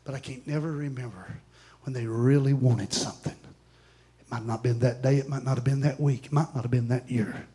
but 0.05 0.15
I 0.15 0.21
can't 0.21 0.47
never 0.47 0.71
remember 0.71 1.41
when 1.83 1.93
they 1.93 2.07
really 2.07 2.53
wanted 2.53 2.93
something. 2.93 3.37
It 4.21 4.31
might 4.31 4.45
not 4.45 4.53
have 4.53 4.63
been 4.63 4.79
that 4.81 5.03
day, 5.03 5.17
it 5.17 5.29
might 5.29 5.45
not 5.45 5.57
have 5.57 5.65
been 5.65 5.81
that 5.81 6.01
week, 6.01 6.27
it 6.27 6.33
might 6.33 6.55
not 6.55 6.63
have 6.63 6.71
been 6.71 6.89
that 6.89 7.11
year. 7.11 7.47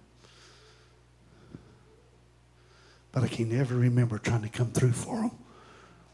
But 3.13 3.23
I 3.23 3.27
can 3.27 3.49
never 3.55 3.75
remember 3.75 4.17
trying 4.17 4.41
to 4.41 4.49
come 4.49 4.71
through 4.71 4.91
for 4.91 5.21
them 5.21 5.31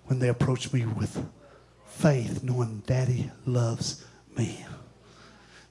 when 0.05 0.19
they 0.19 0.27
approached 0.27 0.73
me 0.73 0.85
with 0.85 1.25
faith, 1.87 2.43
knowing 2.43 2.83
Daddy 2.85 3.31
loves 3.45 4.05
me. 4.39 4.65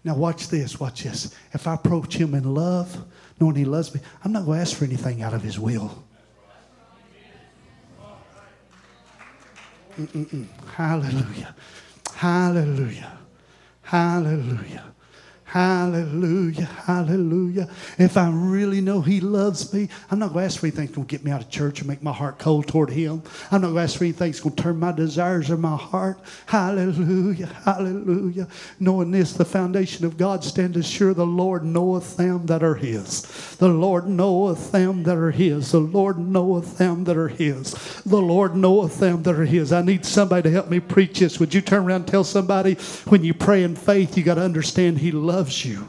Now, 0.04 0.14
watch 0.14 0.48
this, 0.48 0.78
watch 0.78 1.02
this. 1.02 1.34
If 1.52 1.66
I 1.66 1.74
approach 1.74 2.14
Him 2.14 2.34
in 2.34 2.54
love, 2.54 3.04
knowing 3.40 3.56
He 3.56 3.64
loves 3.64 3.94
me, 3.94 4.00
I'm 4.24 4.32
not 4.32 4.44
going 4.44 4.58
to 4.58 4.62
ask 4.62 4.76
for 4.76 4.84
anything 4.84 5.22
out 5.22 5.34
of 5.34 5.42
His 5.42 5.58
will. 5.58 6.04
Mm-mm-mm. 9.98 10.46
Hallelujah. 10.76 11.54
Hallelujah. 12.14 13.18
Hallelujah. 13.82 14.84
Hallelujah. 15.48 16.66
Hallelujah. 16.66 17.70
If 17.96 18.18
I 18.18 18.28
really 18.28 18.82
know 18.82 19.00
He 19.00 19.18
loves 19.18 19.72
me, 19.72 19.88
I'm 20.10 20.18
not 20.18 20.34
going 20.34 20.42
to 20.42 20.44
ask 20.44 20.60
for 20.60 20.66
anything 20.66 20.84
that's 20.84 20.94
going 20.94 21.08
to 21.08 21.10
get 21.10 21.24
me 21.24 21.30
out 21.30 21.40
of 21.40 21.48
church 21.48 21.80
or 21.80 21.86
make 21.86 22.02
my 22.02 22.12
heart 22.12 22.38
cold 22.38 22.68
toward 22.68 22.90
Him. 22.90 23.22
I'm 23.50 23.62
not 23.62 23.68
going 23.68 23.76
to 23.76 23.80
ask 23.80 23.96
for 23.96 24.04
anything 24.04 24.30
that's 24.30 24.40
going 24.40 24.54
to 24.54 24.62
turn 24.62 24.78
my 24.78 24.92
desires 24.92 25.48
of 25.48 25.58
my 25.58 25.74
heart. 25.74 26.18
Hallelujah. 26.44 27.46
Hallelujah. 27.46 28.46
Knowing 28.78 29.10
this, 29.10 29.32
the 29.32 29.46
foundation 29.46 30.04
of 30.04 30.18
God 30.18 30.44
standeth 30.44 30.84
sure 30.84 31.14
the 31.14 31.24
Lord 31.24 31.64
knoweth 31.64 32.18
them 32.18 32.44
that 32.44 32.62
are 32.62 32.74
His. 32.74 33.22
The 33.56 33.68
Lord 33.68 34.06
knoweth 34.06 34.70
them 34.70 35.02
that 35.04 35.16
are 35.16 35.30
His. 35.30 35.72
The 35.72 35.80
Lord 35.80 36.18
knoweth 36.18 36.76
them 36.76 37.04
that 37.04 37.16
are 37.16 37.28
His. 37.28 37.72
The 38.02 38.20
Lord 38.20 38.54
knoweth 38.54 38.98
them 38.98 39.22
that 39.22 39.34
are 39.34 39.46
His. 39.46 39.72
I 39.72 39.80
need 39.80 40.04
somebody 40.04 40.42
to 40.42 40.50
help 40.50 40.68
me 40.68 40.78
preach 40.78 41.20
this. 41.20 41.40
Would 41.40 41.54
you 41.54 41.62
turn 41.62 41.84
around 41.84 42.02
and 42.02 42.08
tell 42.08 42.24
somebody 42.24 42.74
when 43.06 43.24
you 43.24 43.32
pray 43.32 43.62
in 43.62 43.76
faith, 43.76 44.18
you 44.18 44.22
got 44.22 44.34
to 44.34 44.42
understand 44.42 44.98
He 44.98 45.10
loves 45.10 45.37
you. 45.64 45.88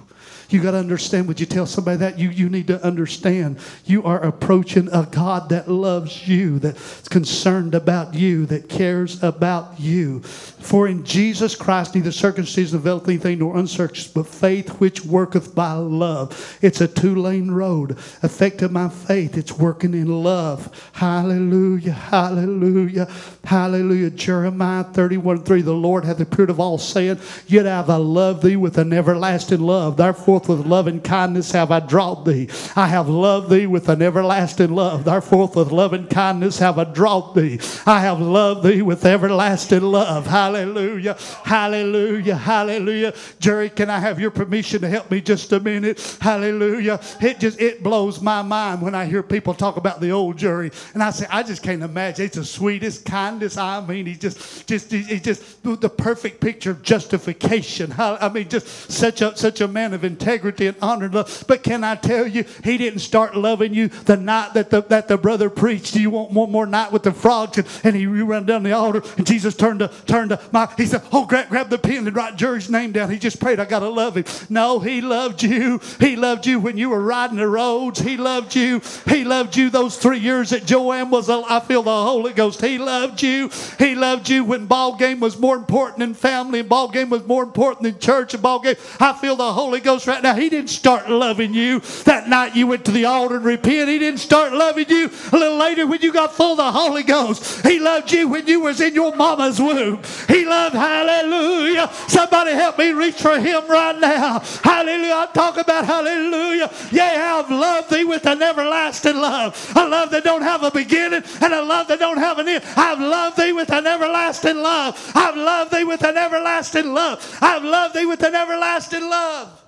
You 0.49 0.61
got 0.61 0.71
to 0.71 0.77
understand. 0.77 1.27
Would 1.27 1.39
you 1.39 1.45
tell 1.45 1.67
somebody 1.67 1.97
that? 1.97 2.17
You, 2.17 2.29
you 2.29 2.49
need 2.49 2.67
to 2.67 2.83
understand 2.83 3.59
you 3.85 4.03
are 4.03 4.19
approaching 4.19 4.89
a 4.91 5.07
God 5.09 5.49
that 5.49 5.69
loves 5.69 6.27
you, 6.27 6.57
that's 6.57 7.07
concerned 7.07 7.75
about 7.75 8.15
you, 8.15 8.47
that 8.47 8.67
cares 8.67 9.21
about 9.21 9.79
you. 9.79 10.21
For 10.59 10.87
in 10.87 11.03
Jesus 11.03 11.55
Christ, 11.55 11.95
neither 11.95 12.11
circumcision 12.11 12.75
availeth 12.77 13.07
anything 13.07 13.39
nor 13.39 13.57
uncircumcision, 13.57 14.11
but 14.13 14.27
faith 14.27 14.69
which 14.79 15.05
worketh 15.05 15.55
by 15.55 15.73
love. 15.73 16.57
It's 16.61 16.81
a 16.81 16.87
two 16.87 17.15
lane 17.15 17.51
road. 17.51 17.97
Affected 18.21 18.71
my 18.71 18.89
faith, 18.89 19.37
it's 19.37 19.53
working 19.53 19.93
in 19.93 20.23
love. 20.23 20.69
Hallelujah, 20.93 21.93
hallelujah, 21.93 23.07
hallelujah. 23.45 24.09
Jeremiah 24.11 24.83
31 24.83 25.43
3 25.43 25.61
The 25.61 25.73
Lord 25.73 26.05
hath 26.05 26.19
appeared 26.19 26.49
of 26.49 26.59
all, 26.59 26.77
saying, 26.77 27.19
Yet 27.47 27.65
have 27.65 27.89
I 27.89 27.95
loved 27.95 28.43
thee 28.43 28.57
with 28.57 28.77
an 28.77 28.91
everlasting 28.93 29.61
love. 29.61 29.97
Therefore, 29.97 30.39
with 30.39 30.65
love 30.65 30.87
and 30.87 31.03
kindness 31.03 31.51
have 31.51 31.71
I 31.71 31.79
drawn 31.79 32.25
thee. 32.25 32.49
I 32.75 32.87
have 32.87 33.07
loved 33.07 33.49
thee 33.49 33.65
with 33.65 33.87
an 33.89 34.01
everlasting 34.01 34.75
love. 34.75 35.05
Therefore, 35.05 35.47
with 35.47 35.71
love 35.71 35.93
and 35.93 36.09
kindness 36.09 36.59
have 36.59 36.77
I 36.77 36.83
drawn 36.83 37.33
thee. 37.35 37.59
I 37.85 38.01
have 38.01 38.19
loved 38.19 38.63
thee 38.63 38.81
with 38.81 39.05
everlasting 39.05 39.81
love. 39.81 40.27
Hallelujah. 40.27 40.48
Hallelujah. 40.49 41.15
Hallelujah. 41.43 42.35
Hallelujah. 42.35 43.13
Jerry, 43.39 43.69
can 43.69 43.91
I 43.91 43.99
have 43.99 44.19
your 44.19 44.31
permission 44.31 44.81
to 44.81 44.89
help 44.89 45.11
me 45.11 45.21
just 45.21 45.51
a 45.51 45.59
minute? 45.59 46.17
Hallelujah. 46.19 46.99
It 47.21 47.39
just 47.39 47.61
it 47.61 47.83
blows 47.83 48.19
my 48.19 48.41
mind 48.41 48.81
when 48.81 48.95
I 48.95 49.05
hear 49.05 49.21
people 49.21 49.53
talk 49.53 49.77
about 49.77 50.01
the 50.01 50.09
old 50.09 50.37
Jerry. 50.37 50.71
And 50.95 51.03
I 51.03 51.11
say, 51.11 51.27
I 51.29 51.43
just 51.43 51.61
can't 51.61 51.83
imagine. 51.83 52.25
It's 52.25 52.37
the 52.37 52.45
sweetest, 52.45 53.05
kindest. 53.05 53.59
I 53.59 53.85
mean, 53.85 54.07
he 54.07 54.15
just 54.15 54.67
just 54.67 54.91
he's 54.91 55.21
just 55.21 55.61
the 55.63 55.89
perfect 55.89 56.41
picture 56.41 56.71
of 56.71 56.81
justification. 56.81 57.93
I 57.99 58.29
mean, 58.29 58.49
just 58.49 58.91
such 58.91 59.21
a 59.21 59.37
such 59.37 59.61
a 59.61 59.67
man 59.67 59.93
of 59.93 60.03
integrity 60.03 60.65
and 60.65 60.77
honor 60.81 61.05
and 61.05 61.13
love. 61.13 61.43
But 61.47 61.61
can 61.61 61.83
I 61.83 61.93
tell 61.93 62.25
you, 62.25 62.43
he 62.63 62.77
didn't 62.77 62.99
start 62.99 63.37
loving 63.37 63.75
you 63.75 63.89
the 63.89 64.17
night 64.17 64.55
that 64.55 64.71
the, 64.71 64.81
that 64.83 65.07
the 65.07 65.17
brother 65.17 65.51
preached. 65.51 65.93
Do 65.93 66.01
you 66.01 66.09
want 66.09 66.31
one 66.31 66.51
more 66.51 66.65
night 66.65 66.91
with 66.91 67.03
the 67.03 67.11
frogs? 67.11 67.59
And 67.83 67.95
he 67.95 68.07
ran 68.07 68.45
down 68.45 68.63
the 68.63 68.71
altar 68.71 69.03
and 69.17 69.27
Jesus 69.27 69.55
turned 69.55 69.79
to, 69.79 69.89
turned 70.07 70.29
to 70.29 70.38
my, 70.51 70.67
he 70.77 70.85
said, 70.85 71.03
oh, 71.11 71.25
grab, 71.25 71.49
grab 71.49 71.69
the 71.69 71.77
pen 71.77 72.07
and 72.07 72.15
write 72.15 72.35
Jerry's 72.35 72.69
name 72.69 72.91
down. 72.91 73.09
He 73.09 73.19
just 73.19 73.39
prayed, 73.39 73.59
I 73.59 73.65
got 73.65 73.79
to 73.79 73.89
love 73.89 74.17
him. 74.17 74.25
No, 74.49 74.79
he 74.79 75.01
loved 75.01 75.43
you. 75.43 75.79
He 75.99 76.15
loved 76.15 76.45
you 76.45 76.59
when 76.59 76.77
you 76.77 76.89
were 76.89 77.01
riding 77.01 77.37
the 77.37 77.47
roads. 77.47 77.99
He 77.99 78.17
loved 78.17 78.55
you. 78.55 78.81
He 79.07 79.23
loved 79.23 79.55
you 79.55 79.69
those 79.69 79.97
three 79.97 80.19
years 80.19 80.51
that 80.51 80.65
Joanne 80.65 81.09
was, 81.09 81.29
I 81.29 81.59
feel 81.59 81.83
the 81.83 82.03
Holy 82.03 82.33
Ghost. 82.33 82.61
He 82.61 82.77
loved 82.77 83.21
you. 83.21 83.49
He 83.77 83.95
loved 83.95 84.29
you 84.29 84.43
when 84.43 84.65
ball 84.65 84.95
game 84.95 85.19
was 85.19 85.37
more 85.37 85.55
important 85.55 85.99
than 85.99 86.13
family 86.13 86.59
and 86.61 86.69
ball 86.69 86.89
game 86.89 87.09
was 87.09 87.25
more 87.25 87.43
important 87.43 87.83
than 87.83 87.99
church 87.99 88.33
and 88.33 88.43
ball 88.43 88.59
game. 88.59 88.75
I 88.99 89.13
feel 89.13 89.35
the 89.35 89.53
Holy 89.53 89.79
Ghost 89.79 90.07
right 90.07 90.21
now. 90.21 90.35
He 90.35 90.49
didn't 90.49 90.69
start 90.69 91.09
loving 91.09 91.53
you 91.53 91.79
that 92.05 92.27
night 92.27 92.55
you 92.55 92.67
went 92.67 92.85
to 92.85 92.91
the 92.91 93.05
altar 93.05 93.35
and 93.35 93.45
repent. 93.45 93.89
He 93.89 93.99
didn't 93.99 94.19
start 94.19 94.53
loving 94.53 94.89
you 94.89 95.09
a 95.31 95.37
little 95.37 95.57
later 95.57 95.87
when 95.87 96.01
you 96.01 96.11
got 96.11 96.33
full 96.33 96.51
of 96.51 96.57
the 96.57 96.71
Holy 96.71 97.03
Ghost. 97.03 97.65
He 97.65 97.79
loved 97.79 98.11
you 98.11 98.27
when 98.27 98.47
you 98.47 98.59
was 98.59 98.81
in 98.81 98.93
your 98.93 99.15
mama's 99.15 99.59
womb. 99.59 100.01
He 100.29 100.45
loved, 100.45 100.75
hallelujah. 100.75 101.89
Somebody 102.07 102.51
help 102.51 102.77
me 102.77 102.91
reach 102.91 103.19
for 103.19 103.39
him 103.39 103.67
right 103.67 103.97
now. 103.99 104.39
Hallelujah. 104.63 105.13
I'm 105.15 105.33
talking 105.33 105.61
about 105.61 105.85
hallelujah. 105.85 106.71
Yeah, 106.91 107.41
I've 107.43 107.49
loved 107.49 107.89
thee 107.89 108.03
with 108.03 108.27
an 108.27 108.41
everlasting 108.43 109.15
love. 109.15 109.73
A 109.75 109.87
love 109.87 110.11
that 110.11 110.23
don't 110.23 110.43
have 110.43 110.61
a 110.61 110.69
beginning 110.69 111.23
and 111.41 111.53
a 111.53 111.63
love 111.63 111.87
that 111.87 111.97
don't 111.97 112.17
have 112.19 112.37
an 112.37 112.47
end. 112.47 112.63
I've 112.77 112.99
loved 112.99 113.37
thee 113.37 113.53
with 113.53 113.71
an 113.73 113.87
everlasting 113.87 114.57
love. 114.57 115.11
I've 115.15 115.35
loved 115.35 115.71
thee 115.71 115.83
with 115.83 116.03
an 116.03 116.15
everlasting 116.15 116.93
love. 116.93 117.37
I've 117.41 117.63
loved 117.63 117.95
thee 117.95 118.05
with 118.05 118.23
an 118.23 118.35
everlasting 118.35 119.09
love. 119.09 119.58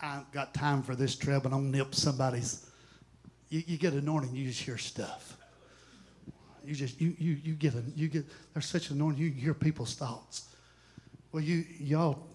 I 0.00 0.18
ain't 0.18 0.32
got 0.32 0.54
time 0.54 0.82
for 0.82 0.94
this 0.94 1.16
trip, 1.16 1.44
and 1.44 1.54
I'm 1.54 1.70
nip 1.70 1.94
somebody's. 1.94 2.66
You, 3.48 3.62
you 3.66 3.78
get 3.78 3.94
anointing, 3.94 4.34
you 4.34 4.46
just 4.46 4.62
hear 4.62 4.78
stuff. 4.78 5.36
You 6.64 6.74
just 6.74 7.00
you 7.00 7.16
you 7.18 7.38
you 7.42 7.54
get 7.54 7.74
a 7.74 7.82
you 7.96 8.08
get 8.08 8.26
there's 8.52 8.66
such 8.66 8.90
an 8.90 8.96
anointing 8.96 9.22
you 9.22 9.30
hear 9.30 9.54
people's 9.54 9.94
thoughts. 9.94 10.48
Well, 11.32 11.42
you 11.42 11.64
y'all 11.80 12.26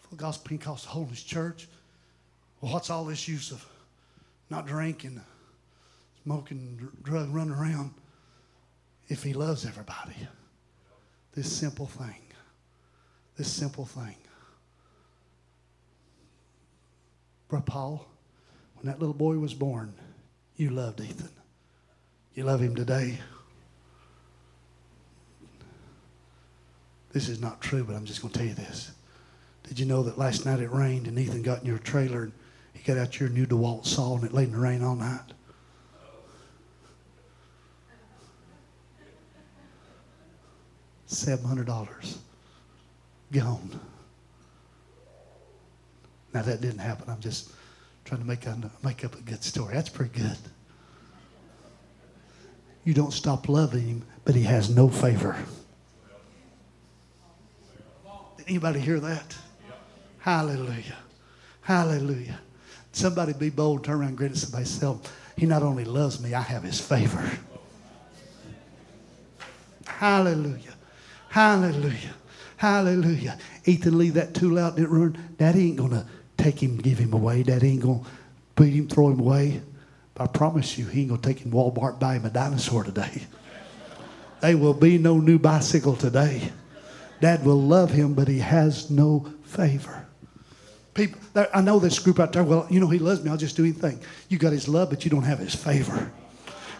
full 0.00 0.18
gospel 0.18 0.48
Pentecostal 0.48 0.90
Holiness 0.90 1.22
Church. 1.22 1.66
Well, 2.60 2.72
what's 2.72 2.90
all 2.90 3.04
this 3.04 3.26
use 3.26 3.50
of 3.50 3.64
not 4.50 4.66
drinking, 4.66 5.20
smoking, 6.22 6.88
drug, 7.02 7.34
running 7.34 7.54
around? 7.54 7.94
If 9.08 9.22
he 9.22 9.32
loves 9.32 9.66
everybody, 9.66 10.16
this 11.34 11.50
simple 11.50 11.86
thing, 11.86 12.22
this 13.36 13.50
simple 13.50 13.86
thing. 13.86 14.16
Paul, 17.60 18.06
when 18.76 18.86
that 18.86 18.98
little 18.98 19.14
boy 19.14 19.38
was 19.38 19.54
born, 19.54 19.94
you 20.56 20.70
loved 20.70 21.00
Ethan. 21.00 21.30
You 22.34 22.44
love 22.44 22.60
him 22.60 22.74
today. 22.74 23.18
This 27.12 27.28
is 27.28 27.40
not 27.40 27.60
true, 27.60 27.84
but 27.84 27.94
I'm 27.94 28.04
just 28.04 28.22
going 28.22 28.32
to 28.32 28.38
tell 28.38 28.48
you 28.48 28.54
this. 28.54 28.90
Did 29.68 29.78
you 29.78 29.86
know 29.86 30.02
that 30.02 30.18
last 30.18 30.44
night 30.44 30.60
it 30.60 30.70
rained 30.70 31.06
and 31.06 31.18
Ethan 31.18 31.42
got 31.42 31.60
in 31.60 31.66
your 31.66 31.78
trailer 31.78 32.24
and 32.24 32.32
he 32.72 32.82
got 32.82 32.98
out 32.98 33.18
your 33.20 33.28
new 33.28 33.46
DeWalt 33.46 33.86
saw 33.86 34.16
and 34.16 34.24
it 34.24 34.34
laid 34.34 34.48
in 34.48 34.52
the 34.52 34.58
rain 34.58 34.82
all 34.82 34.96
night? 34.96 35.20
$700 41.08 42.18
gone. 43.32 43.80
Now 46.34 46.42
that 46.42 46.60
didn't 46.60 46.80
happen. 46.80 47.08
I'm 47.08 47.20
just 47.20 47.52
trying 48.04 48.20
to 48.20 48.26
make, 48.26 48.44
a, 48.44 48.58
make 48.82 49.04
up 49.04 49.14
a 49.14 49.20
good 49.22 49.42
story. 49.42 49.72
That's 49.74 49.88
pretty 49.88 50.18
good. 50.18 50.36
You 52.82 52.92
don't 52.92 53.12
stop 53.12 53.48
loving 53.48 53.86
him, 53.86 54.02
but 54.24 54.34
he 54.34 54.42
has 54.42 54.68
no 54.68 54.88
favor. 54.88 55.36
Did 58.36 58.48
anybody 58.48 58.80
hear 58.80 59.00
that? 59.00 59.36
Hallelujah. 60.18 60.98
Hallelujah. 61.62 62.40
Somebody 62.92 63.32
be 63.32 63.50
bold, 63.50 63.84
turn 63.84 64.00
around 64.00 64.08
and 64.08 64.18
grin 64.18 64.32
at 64.32 64.36
somebody 64.36 64.64
them, 64.64 65.00
he 65.36 65.46
not 65.46 65.62
only 65.62 65.84
loves 65.84 66.20
me, 66.20 66.34
I 66.34 66.40
have 66.40 66.62
his 66.62 66.80
favor. 66.80 67.30
Hallelujah. 69.86 70.74
Hallelujah. 71.28 72.14
Hallelujah. 72.56 73.38
Ethan, 73.64 73.98
leave 73.98 74.14
that 74.14 74.34
tool 74.34 74.58
out. 74.58 74.76
Didn't 74.76 74.90
run. 74.90 75.18
Daddy 75.38 75.68
ain't 75.68 75.76
to 75.90 76.06
take 76.36 76.62
him, 76.62 76.76
give 76.76 76.98
him 76.98 77.12
away. 77.12 77.42
Daddy 77.42 77.70
ain't 77.70 77.82
going 77.82 78.04
to 78.04 78.10
beat 78.56 78.74
him, 78.74 78.88
throw 78.88 79.10
him 79.10 79.20
away. 79.20 79.60
But 80.14 80.24
I 80.24 80.26
promise 80.28 80.78
you, 80.78 80.86
he 80.86 81.00
ain't 81.02 81.10
going 81.10 81.20
to 81.20 81.28
take 81.28 81.40
him 81.40 81.52
Walmart 81.52 81.98
buy 81.98 82.14
him 82.14 82.24
a 82.24 82.30
dinosaur 82.30 82.84
today. 82.84 83.22
There 84.40 84.58
will 84.58 84.74
be 84.74 84.98
no 84.98 85.16
new 85.16 85.38
bicycle 85.38 85.96
today. 85.96 86.52
Dad 87.18 87.46
will 87.46 87.62
love 87.62 87.90
him, 87.90 88.12
but 88.12 88.28
he 88.28 88.40
has 88.40 88.90
no 88.90 89.32
favor. 89.44 90.06
People, 90.92 91.18
I 91.54 91.62
know 91.62 91.78
this 91.78 91.98
group 91.98 92.20
out 92.20 92.34
there, 92.34 92.44
well, 92.44 92.66
you 92.68 92.78
know, 92.78 92.90
he 92.90 92.98
loves 92.98 93.24
me. 93.24 93.30
I'll 93.30 93.38
just 93.38 93.56
do 93.56 93.64
anything. 93.64 94.00
You 94.28 94.36
got 94.36 94.52
his 94.52 94.68
love, 94.68 94.90
but 94.90 95.02
you 95.02 95.10
don't 95.10 95.22
have 95.22 95.38
his 95.38 95.54
favor. 95.54 96.12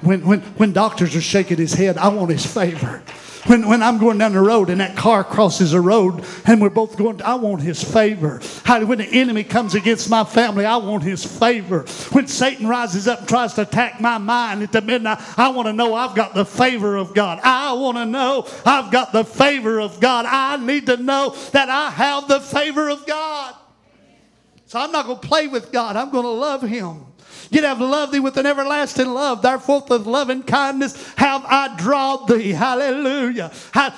When, 0.05 0.27
when, 0.27 0.41
when 0.41 0.73
doctors 0.73 1.17
are 1.17 1.21
shaking 1.21 1.57
his 1.57 1.73
head, 1.73 1.97
I 1.97 2.09
want 2.09 2.31
his 2.31 2.45
favor. 2.45 3.03
When, 3.47 3.69
when 3.69 3.83
I'm 3.83 3.99
going 3.99 4.17
down 4.17 4.33
the 4.33 4.41
road 4.41 4.71
and 4.71 4.81
that 4.81 4.97
car 4.97 5.23
crosses 5.23 5.73
the 5.73 5.81
road 5.81 6.25
and 6.47 6.63
we're 6.63 6.71
both 6.71 6.97
going, 6.97 7.21
I 7.21 7.35
want 7.35 7.61
his 7.61 7.83
favor. 7.83 8.41
How 8.65 8.83
when 8.85 8.99
the 8.99 9.05
enemy 9.07 9.45
comes 9.45 9.75
against 9.75 10.09
my 10.09 10.25
family, 10.25 10.65
I 10.65 10.77
want 10.77 11.03
his 11.03 11.25
favor. 11.25 11.81
When 12.13 12.27
Satan 12.27 12.67
rises 12.67 13.07
up 13.07 13.21
and 13.21 13.29
tries 13.29 13.53
to 13.55 13.63
attack 13.63 14.01
my 14.01 14.17
mind 14.17 14.63
at 14.63 14.73
the 14.73 14.81
midnight, 14.81 15.19
I 15.39 15.51
want 15.51 15.67
to 15.69 15.75
know 15.75 15.95
I've 15.95 16.15
got 16.15 16.35
the 16.35 16.47
favor 16.47 16.97
of 16.97 17.15
God. 17.15 17.39
I 17.43 17.75
want 17.75 17.99
to 17.99 18.07
know 18.07 18.47
I've 18.65 18.91
got 18.91 19.13
the 19.13 19.25
favor 19.25 19.79
of 19.79 20.01
God. 20.01 20.25
I 20.27 20.57
need 20.57 20.87
to 20.87 20.97
know 20.97 21.37
that 21.53 21.69
I 21.69 21.91
have 21.91 22.29
the 22.29 22.41
favor 22.41 22.89
of 22.89 23.07
God. 23.07 23.55
So 24.67 24.79
I'm 24.79 24.91
not 24.91 25.05
going 25.07 25.21
to 25.21 25.29
play 25.29 25.49
with 25.49 25.71
God. 25.71 25.97
I'm 25.97 26.11
going 26.11 26.25
to 26.25 26.31
love 26.31 26.63
him. 26.63 27.07
Yet 27.51 27.65
have 27.65 27.81
loved 27.81 28.13
thee 28.13 28.21
with 28.21 28.37
an 28.37 28.47
everlasting 28.47 29.09
love. 29.09 29.43
Therefore, 29.43 29.85
with 29.89 30.07
loving 30.07 30.43
kindness 30.43 31.13
have 31.17 31.45
I 31.45 31.77
drawn 31.77 32.27
thee. 32.27 32.51
Hallelujah. 32.51 33.53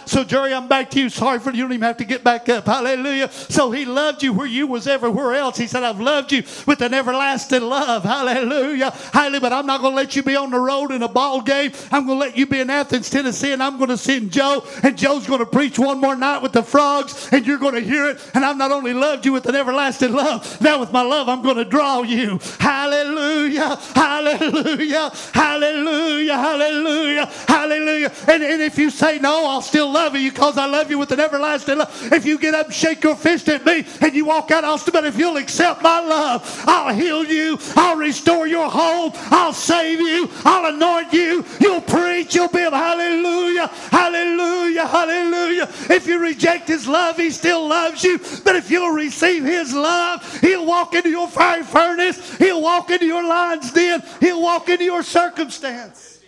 So, 0.06 0.24
Jerry, 0.24 0.54
I'm 0.54 0.68
back 0.68 0.90
to 0.90 1.00
you. 1.00 1.08
Sorry 1.08 1.38
for 1.38 1.50
you. 1.50 1.62
Don't 1.62 1.72
even 1.72 1.86
have 1.86 1.96
to 1.98 2.04
get 2.04 2.24
back 2.24 2.48
up. 2.48 2.66
Hallelujah. 2.66 3.30
So 3.30 3.70
he 3.70 3.84
loved 3.84 4.22
you 4.22 4.32
where 4.32 4.46
you 4.46 4.66
was 4.66 4.86
everywhere 4.86 5.34
else. 5.34 5.56
He 5.56 5.66
said, 5.66 5.82
I've 5.82 6.00
loved 6.00 6.32
you 6.32 6.42
with 6.66 6.80
an 6.80 6.94
everlasting 6.94 7.62
love. 7.62 8.04
Hallelujah. 8.04 8.90
Hallelujah. 9.12 9.40
But 9.40 9.52
I'm 9.52 9.66
not 9.66 9.80
going 9.80 9.92
to 9.92 9.96
let 9.96 10.16
you 10.16 10.22
be 10.22 10.36
on 10.36 10.50
the 10.50 10.58
road 10.58 10.92
in 10.92 11.02
a 11.02 11.08
ball 11.08 11.40
game. 11.40 11.72
I'm 11.90 12.06
going 12.06 12.18
to 12.18 12.26
let 12.26 12.36
you 12.36 12.46
be 12.46 12.60
in 12.60 12.70
Athens, 12.70 13.10
Tennessee, 13.10 13.52
and 13.52 13.62
I'm 13.62 13.76
going 13.76 13.90
to 13.90 13.96
send 13.96 14.32
Joe, 14.32 14.64
and 14.82 14.96
Joe's 14.96 15.26
going 15.26 15.40
to 15.40 15.46
preach 15.46 15.78
one 15.78 16.00
more 16.00 16.16
night 16.16 16.42
with 16.42 16.52
the 16.52 16.62
frogs, 16.62 17.28
and 17.32 17.46
you're 17.46 17.58
going 17.58 17.74
to 17.74 17.80
hear 17.80 18.06
it. 18.08 18.30
And 18.34 18.44
I've 18.44 18.56
not 18.56 18.72
only 18.72 18.94
loved 18.94 19.24
you 19.26 19.32
with 19.32 19.46
an 19.46 19.54
everlasting 19.54 20.12
love, 20.12 20.60
now 20.60 20.80
with 20.80 20.92
my 20.92 21.02
love, 21.02 21.28
I'm 21.28 21.42
going 21.42 21.56
to 21.56 21.64
draw 21.64 22.02
you. 22.02 22.38
Hallelujah. 22.58 23.35
Hallelujah. 23.36 23.76
Hallelujah. 23.94 25.10
Hallelujah. 25.32 26.36
Hallelujah. 26.36 27.26
Hallelujah. 27.46 28.12
And, 28.28 28.42
and 28.42 28.62
if 28.62 28.78
you 28.78 28.90
say 28.90 29.18
no, 29.18 29.46
I'll 29.46 29.62
still 29.62 29.90
love 29.90 30.16
you 30.16 30.30
because 30.30 30.56
I 30.56 30.66
love 30.66 30.90
you 30.90 30.98
with 30.98 31.12
an 31.12 31.20
everlasting 31.20 31.78
love. 31.78 32.12
If 32.12 32.24
you 32.24 32.38
get 32.38 32.54
up 32.54 32.66
and 32.66 32.74
shake 32.74 33.04
your 33.04 33.16
fist 33.16 33.48
at 33.48 33.64
me 33.66 33.86
and 34.00 34.14
you 34.14 34.24
walk 34.24 34.50
out, 34.50 34.64
I'll 34.64 34.78
still, 34.78 34.92
but 34.92 35.04
if 35.04 35.18
you'll 35.18 35.36
accept 35.36 35.82
my 35.82 36.00
love, 36.00 36.64
I'll 36.66 36.94
heal 36.94 37.24
you. 37.24 37.58
I'll 37.76 37.96
restore 37.96 38.46
your 38.46 38.70
home. 38.70 39.12
I'll 39.30 39.52
save 39.52 40.00
you. 40.00 40.30
I'll 40.44 40.74
anoint 40.74 41.12
you. 41.12 41.44
You'll 41.60 41.82
preach. 41.82 42.34
You'll 42.34 42.48
be 42.48 42.60
hallelujah. 42.60 43.68
Hallelujah. 43.90 44.86
Hallelujah. 44.86 45.68
If 45.90 46.06
you 46.06 46.18
reject 46.18 46.68
his 46.68 46.88
love, 46.88 47.16
he 47.16 47.30
still 47.30 47.68
loves 47.68 48.02
you. 48.02 48.18
But 48.44 48.56
if 48.56 48.70
you'll 48.70 48.94
receive 48.94 49.44
his 49.44 49.74
love, 49.74 50.40
he'll 50.40 50.66
walk 50.66 50.94
into 50.94 51.10
your 51.10 51.28
fire 51.28 51.64
furnace. 51.64 52.36
He'll 52.36 52.62
walk 52.62 52.90
into 52.90 53.06
your 53.06 53.25
lion's 53.28 53.72
den. 53.72 54.02
He'll 54.20 54.42
walk 54.42 54.68
into 54.68 54.84
your 54.84 55.02
circumstance. 55.02 56.20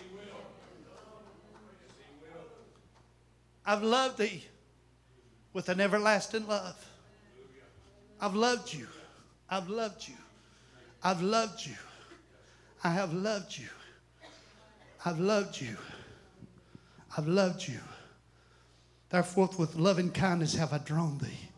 I've 3.64 3.82
loved 3.82 4.18
thee 4.18 4.44
with 5.52 5.68
an 5.68 5.80
everlasting 5.80 6.46
love. 6.46 6.86
I've 8.20 8.34
loved 8.34 8.72
you. 8.72 8.86
I've 9.50 9.68
loved 9.68 10.08
you. 10.08 10.14
I've 11.02 11.20
loved 11.20 11.66
you. 11.66 11.74
I 12.82 12.90
have 12.90 13.12
loved 13.12 13.58
you. 13.58 13.68
I've 15.04 15.18
loved 15.18 15.60
you. 15.60 15.76
I've 17.16 17.28
loved 17.28 17.66
you. 17.66 17.80
Therefore, 19.10 19.50
with 19.58 19.74
loving 19.76 20.10
kindness 20.10 20.54
have 20.54 20.72
I 20.72 20.78
drawn 20.78 21.18
thee. 21.18 21.50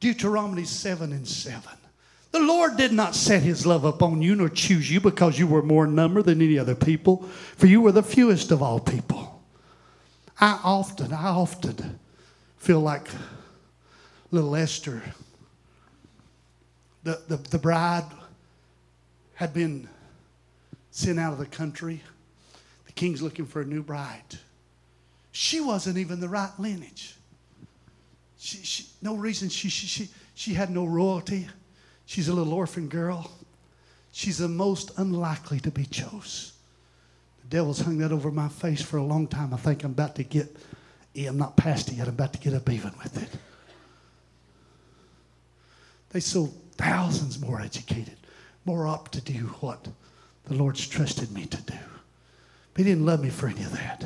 Deuteronomy 0.00 0.64
7 0.64 1.12
and 1.12 1.26
7. 1.26 1.62
The 2.34 2.40
Lord 2.40 2.76
did 2.76 2.90
not 2.92 3.14
set 3.14 3.44
his 3.44 3.64
love 3.64 3.84
upon 3.84 4.20
you 4.20 4.34
nor 4.34 4.48
choose 4.48 4.90
you 4.90 5.00
because 5.00 5.38
you 5.38 5.46
were 5.46 5.62
more 5.62 5.84
in 5.84 5.94
number 5.94 6.20
than 6.20 6.42
any 6.42 6.58
other 6.58 6.74
people, 6.74 7.18
for 7.56 7.68
you 7.68 7.80
were 7.80 7.92
the 7.92 8.02
fewest 8.02 8.50
of 8.50 8.60
all 8.60 8.80
people. 8.80 9.40
I 10.40 10.58
often, 10.64 11.12
I 11.12 11.28
often 11.28 12.00
feel 12.56 12.80
like 12.80 13.06
little 14.32 14.56
Esther, 14.56 15.00
the, 17.04 17.22
the, 17.28 17.36
the 17.36 17.58
bride 17.58 18.10
had 19.34 19.54
been 19.54 19.88
sent 20.90 21.20
out 21.20 21.34
of 21.34 21.38
the 21.38 21.46
country. 21.46 22.02
The 22.86 22.92
king's 22.94 23.22
looking 23.22 23.46
for 23.46 23.60
a 23.60 23.64
new 23.64 23.84
bride. 23.84 24.40
She 25.30 25.60
wasn't 25.60 25.98
even 25.98 26.18
the 26.18 26.28
right 26.28 26.50
lineage. 26.58 27.14
She, 28.38 28.58
she, 28.64 28.86
no 29.00 29.14
reason 29.14 29.50
she, 29.50 29.68
she, 29.68 29.86
she, 29.86 30.08
she 30.34 30.54
had 30.54 30.70
no 30.70 30.84
royalty. 30.84 31.46
She's 32.06 32.28
a 32.28 32.34
little 32.34 32.52
orphan 32.52 32.88
girl. 32.88 33.30
She's 34.12 34.38
the 34.38 34.48
most 34.48 34.92
unlikely 34.98 35.60
to 35.60 35.70
be 35.70 35.86
chose. 35.86 36.52
The 37.42 37.56
devil's 37.56 37.80
hung 37.80 37.98
that 37.98 38.12
over 38.12 38.30
my 38.30 38.48
face 38.48 38.82
for 38.82 38.96
a 38.96 39.02
long 39.02 39.26
time. 39.26 39.52
I 39.52 39.56
think 39.56 39.84
I'm 39.84 39.92
about 39.92 40.14
to 40.16 40.22
get, 40.22 40.54
yeah, 41.12 41.30
I'm 41.30 41.38
not 41.38 41.56
past 41.56 41.88
it 41.88 41.94
yet. 41.94 42.08
I'm 42.08 42.14
about 42.14 42.32
to 42.34 42.38
get 42.38 42.54
up 42.54 42.70
even 42.70 42.92
with 43.02 43.20
it. 43.20 43.28
They 46.10 46.20
so 46.20 46.52
thousands 46.76 47.40
more 47.40 47.60
educated, 47.60 48.16
more 48.64 48.86
up 48.86 49.08
to 49.10 49.20
do 49.20 49.46
what 49.60 49.88
the 50.44 50.54
Lord's 50.54 50.86
trusted 50.86 51.32
me 51.32 51.46
to 51.46 51.62
do. 51.62 51.78
But 52.72 52.84
He 52.84 52.90
didn't 52.90 53.06
love 53.06 53.22
me 53.22 53.30
for 53.30 53.48
any 53.48 53.64
of 53.64 53.72
that. 53.72 54.04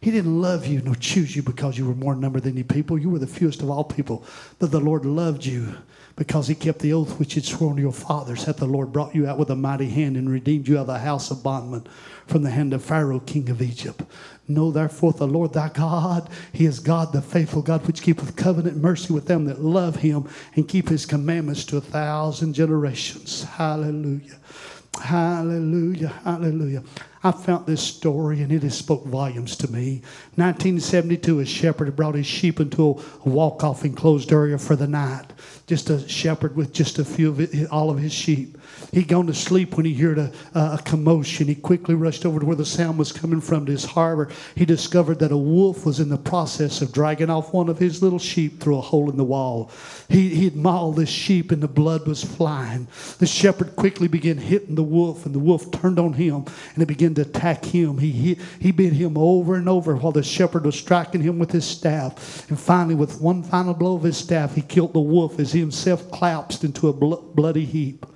He 0.00 0.12
didn't 0.12 0.40
love 0.40 0.66
you 0.66 0.80
nor 0.80 0.94
choose 0.94 1.34
you 1.34 1.42
because 1.42 1.76
you 1.76 1.86
were 1.86 1.94
more 1.94 2.14
number 2.14 2.38
than 2.38 2.52
any 2.52 2.62
people. 2.62 2.96
You 2.96 3.10
were 3.10 3.18
the 3.18 3.26
fewest 3.26 3.62
of 3.62 3.70
all 3.70 3.82
people. 3.82 4.24
But 4.60 4.70
the 4.70 4.78
Lord 4.80 5.04
loved 5.04 5.44
you 5.44 5.74
because 6.18 6.48
he 6.48 6.54
kept 6.56 6.80
the 6.80 6.92
oath 6.92 7.20
which 7.20 7.34
he 7.34 7.40
had 7.40 7.46
sworn 7.46 7.76
to 7.76 7.82
your 7.82 7.92
fathers, 7.92 8.42
hath 8.42 8.56
the 8.56 8.66
Lord 8.66 8.92
brought 8.92 9.14
you 9.14 9.28
out 9.28 9.38
with 9.38 9.50
a 9.50 9.56
mighty 9.56 9.88
hand 9.88 10.16
and 10.16 10.28
redeemed 10.28 10.66
you 10.66 10.76
out 10.76 10.80
of 10.80 10.86
the 10.88 10.98
house 10.98 11.30
of 11.30 11.44
bondmen 11.44 11.86
from 12.26 12.42
the 12.42 12.50
hand 12.50 12.74
of 12.74 12.84
Pharaoh, 12.84 13.20
king 13.20 13.48
of 13.48 13.62
Egypt. 13.62 14.02
Know 14.48 14.72
therefore 14.72 15.12
the 15.12 15.28
Lord 15.28 15.52
thy 15.52 15.68
God, 15.68 16.28
he 16.52 16.64
is 16.64 16.80
God, 16.80 17.12
the 17.12 17.22
faithful 17.22 17.62
God, 17.62 17.86
which 17.86 18.02
keepeth 18.02 18.34
covenant 18.34 18.78
mercy 18.78 19.12
with 19.12 19.26
them 19.26 19.44
that 19.44 19.60
love 19.60 19.94
him 19.94 20.28
and 20.56 20.68
keep 20.68 20.88
his 20.88 21.06
commandments 21.06 21.64
to 21.66 21.76
a 21.76 21.80
thousand 21.80 22.52
generations. 22.52 23.44
Hallelujah. 23.44 24.38
Hallelujah. 25.00 26.08
Hallelujah. 26.24 26.82
I 27.22 27.32
found 27.32 27.66
this 27.66 27.82
story 27.82 28.42
and 28.42 28.52
it 28.52 28.62
has 28.62 28.76
spoke 28.76 29.04
volumes 29.04 29.56
to 29.56 29.72
me. 29.72 30.02
1972, 30.36 31.40
a 31.40 31.46
shepherd 31.46 31.86
had 31.86 31.96
brought 31.96 32.14
his 32.14 32.26
sheep 32.26 32.60
into 32.60 32.90
a 33.24 33.28
walk-off 33.28 33.84
enclosed 33.84 34.32
area 34.32 34.56
for 34.56 34.76
the 34.76 34.86
night. 34.86 35.26
Just 35.66 35.90
a 35.90 36.06
shepherd 36.08 36.56
with 36.56 36.72
just 36.72 36.98
a 36.98 37.04
few 37.04 37.30
of 37.30 37.40
it, 37.40 37.68
all 37.70 37.90
of 37.90 37.98
his 37.98 38.12
sheep. 38.12 38.56
He'd 38.92 39.08
gone 39.08 39.26
to 39.26 39.34
sleep 39.34 39.76
when 39.76 39.84
he 39.84 39.94
heard 39.94 40.18
a, 40.18 40.32
a, 40.54 40.80
commotion. 40.84 41.48
He 41.48 41.54
quickly 41.54 41.94
rushed 41.94 42.24
over 42.24 42.40
to 42.40 42.46
where 42.46 42.56
the 42.56 42.64
sound 42.64 42.98
was 42.98 43.12
coming 43.12 43.40
from 43.40 43.66
to 43.66 43.72
his 43.72 43.84
harbor. 43.84 44.30
He 44.54 44.64
discovered 44.64 45.18
that 45.18 45.32
a 45.32 45.36
wolf 45.36 45.84
was 45.84 46.00
in 46.00 46.08
the 46.08 46.16
process 46.16 46.80
of 46.80 46.92
dragging 46.92 47.30
off 47.30 47.52
one 47.52 47.68
of 47.68 47.78
his 47.78 48.02
little 48.02 48.18
sheep 48.18 48.60
through 48.60 48.78
a 48.78 48.82
hole 48.82 49.10
in 49.10 49.16
the 49.16 49.24
wall. 49.24 49.70
He, 50.08 50.34
he'd 50.34 50.56
mauled 50.56 50.96
this 50.96 51.10
sheep 51.10 51.50
and 51.50 51.62
the 51.62 51.68
blood 51.68 52.06
was 52.06 52.22
flying. 52.22 52.86
The 53.18 53.26
shepherd 53.26 53.76
quickly 53.76 54.08
began 54.08 54.38
hitting 54.38 54.74
the 54.74 54.82
wolf, 54.82 55.26
and 55.26 55.34
the 55.34 55.40
wolf 55.40 55.70
turned 55.70 55.98
on 55.98 56.14
him 56.14 56.46
and 56.74 56.82
it 56.82 56.86
began 56.86 57.07
to 57.14 57.22
attack 57.22 57.64
him. 57.64 57.98
He, 57.98 58.10
he, 58.10 58.38
he 58.60 58.72
bit 58.72 58.92
him 58.92 59.16
over 59.16 59.54
and 59.54 59.68
over 59.68 59.96
while 59.96 60.12
the 60.12 60.22
shepherd 60.22 60.64
was 60.64 60.78
striking 60.78 61.22
him 61.22 61.38
with 61.38 61.52
his 61.52 61.64
staff. 61.64 62.48
And 62.48 62.58
finally, 62.58 62.94
with 62.94 63.20
one 63.20 63.42
final 63.42 63.74
blow 63.74 63.96
of 63.96 64.02
his 64.02 64.16
staff, 64.16 64.54
he 64.54 64.62
killed 64.62 64.92
the 64.92 65.00
wolf 65.00 65.38
as 65.38 65.52
he 65.52 65.60
himself 65.60 66.10
collapsed 66.10 66.64
into 66.64 66.88
a 66.88 66.92
bloody 66.92 67.64
heap. 67.64 68.06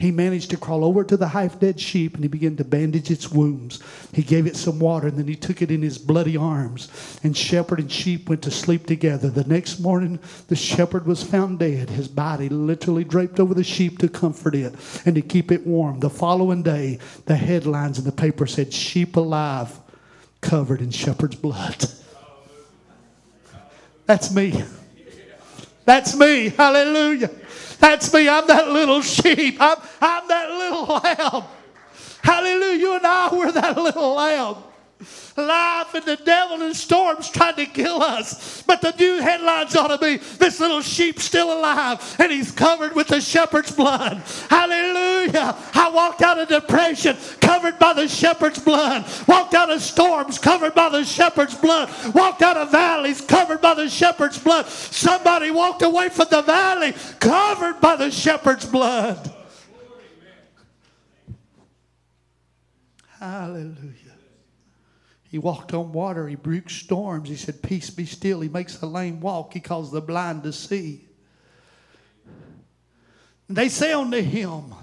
He 0.00 0.10
managed 0.10 0.48
to 0.50 0.56
crawl 0.56 0.82
over 0.82 1.04
to 1.04 1.16
the 1.16 1.28
half 1.28 1.60
dead 1.60 1.78
sheep 1.78 2.14
and 2.14 2.24
he 2.24 2.28
began 2.28 2.56
to 2.56 2.64
bandage 2.64 3.10
its 3.10 3.30
wounds. 3.30 3.80
He 4.14 4.22
gave 4.22 4.46
it 4.46 4.56
some 4.56 4.78
water 4.78 5.08
and 5.08 5.18
then 5.18 5.28
he 5.28 5.36
took 5.36 5.60
it 5.60 5.70
in 5.70 5.82
his 5.82 5.98
bloody 5.98 6.38
arms. 6.38 6.88
And 7.22 7.36
shepherd 7.36 7.80
and 7.80 7.92
sheep 7.92 8.26
went 8.26 8.40
to 8.42 8.50
sleep 8.50 8.86
together. 8.86 9.28
The 9.28 9.44
next 9.44 9.78
morning, 9.78 10.18
the 10.48 10.56
shepherd 10.56 11.06
was 11.06 11.22
found 11.22 11.58
dead, 11.58 11.90
his 11.90 12.08
body 12.08 12.48
literally 12.48 13.04
draped 13.04 13.38
over 13.38 13.52
the 13.52 13.62
sheep 13.62 13.98
to 13.98 14.08
comfort 14.08 14.54
it 14.54 14.74
and 15.04 15.14
to 15.16 15.22
keep 15.22 15.52
it 15.52 15.66
warm. 15.66 16.00
The 16.00 16.08
following 16.08 16.62
day, 16.62 16.98
the 17.26 17.36
headlines 17.36 17.98
in 17.98 18.04
the 18.04 18.12
paper 18.12 18.39
said, 18.46 18.72
Sheep 18.72 19.16
alive, 19.16 19.78
covered 20.40 20.80
in 20.80 20.90
shepherd's 20.90 21.36
blood. 21.36 21.84
That's 24.06 24.34
me. 24.34 24.64
That's 25.84 26.16
me. 26.16 26.48
Hallelujah. 26.48 27.30
That's 27.78 28.12
me. 28.12 28.28
I'm 28.28 28.46
that 28.48 28.68
little 28.68 29.02
sheep. 29.02 29.56
I'm, 29.60 29.78
I'm 30.00 30.28
that 30.28 30.50
little 30.50 30.84
lamb. 30.84 31.44
Hallelujah. 32.22 32.78
You 32.78 32.96
and 32.96 33.06
I, 33.06 33.28
we're 33.32 33.52
that 33.52 33.76
little 33.76 34.14
lamb. 34.14 34.56
Life 35.36 35.94
and 35.94 36.04
the 36.04 36.16
devil 36.16 36.60
and 36.62 36.76
storms 36.76 37.30
tried 37.30 37.56
to 37.56 37.66
kill 37.66 38.02
us. 38.02 38.62
But 38.62 38.82
the 38.82 38.92
new 38.98 39.20
headlines 39.22 39.74
ought 39.74 39.88
to 39.88 39.98
be 39.98 40.16
this 40.16 40.60
little 40.60 40.82
sheep 40.82 41.18
still 41.18 41.58
alive 41.58 42.16
and 42.18 42.30
he's 42.30 42.52
covered 42.52 42.94
with 42.94 43.08
the 43.08 43.20
shepherd's 43.20 43.72
blood. 43.72 44.22
Hallelujah. 44.48 45.09
I 45.34 45.90
walked 45.92 46.22
out 46.22 46.38
of 46.38 46.48
depression 46.48 47.16
covered 47.40 47.78
by 47.78 47.92
the 47.92 48.08
shepherd's 48.08 48.58
blood. 48.58 49.04
Walked 49.26 49.54
out 49.54 49.70
of 49.70 49.82
storms 49.82 50.38
covered 50.38 50.74
by 50.74 50.88
the 50.88 51.04
shepherd's 51.04 51.54
blood. 51.54 51.90
Walked 52.14 52.42
out 52.42 52.56
of 52.56 52.70
valleys 52.70 53.20
covered 53.20 53.60
by 53.60 53.74
the 53.74 53.88
shepherd's 53.88 54.38
blood. 54.38 54.66
Somebody 54.66 55.50
walked 55.50 55.82
away 55.82 56.08
from 56.08 56.26
the 56.30 56.42
valley 56.42 56.94
covered 57.18 57.80
by 57.80 57.96
the 57.96 58.10
shepherd's 58.10 58.66
blood. 58.66 59.32
Hallelujah. 63.18 63.94
He 65.30 65.38
walked 65.38 65.74
on 65.74 65.92
water. 65.92 66.26
He 66.26 66.34
rebuked 66.34 66.72
storms. 66.72 67.28
He 67.28 67.36
said, 67.36 67.62
Peace 67.62 67.90
be 67.90 68.04
still. 68.04 68.40
He 68.40 68.48
makes 68.48 68.78
the 68.78 68.86
lame 68.86 69.20
walk. 69.20 69.52
He 69.52 69.60
calls 69.60 69.92
the 69.92 70.00
blind 70.00 70.42
to 70.42 70.52
see. 70.52 71.06
And 73.46 73.56
they 73.56 73.68
say 73.68 73.92
unto 73.92 74.20
him, 74.20 74.74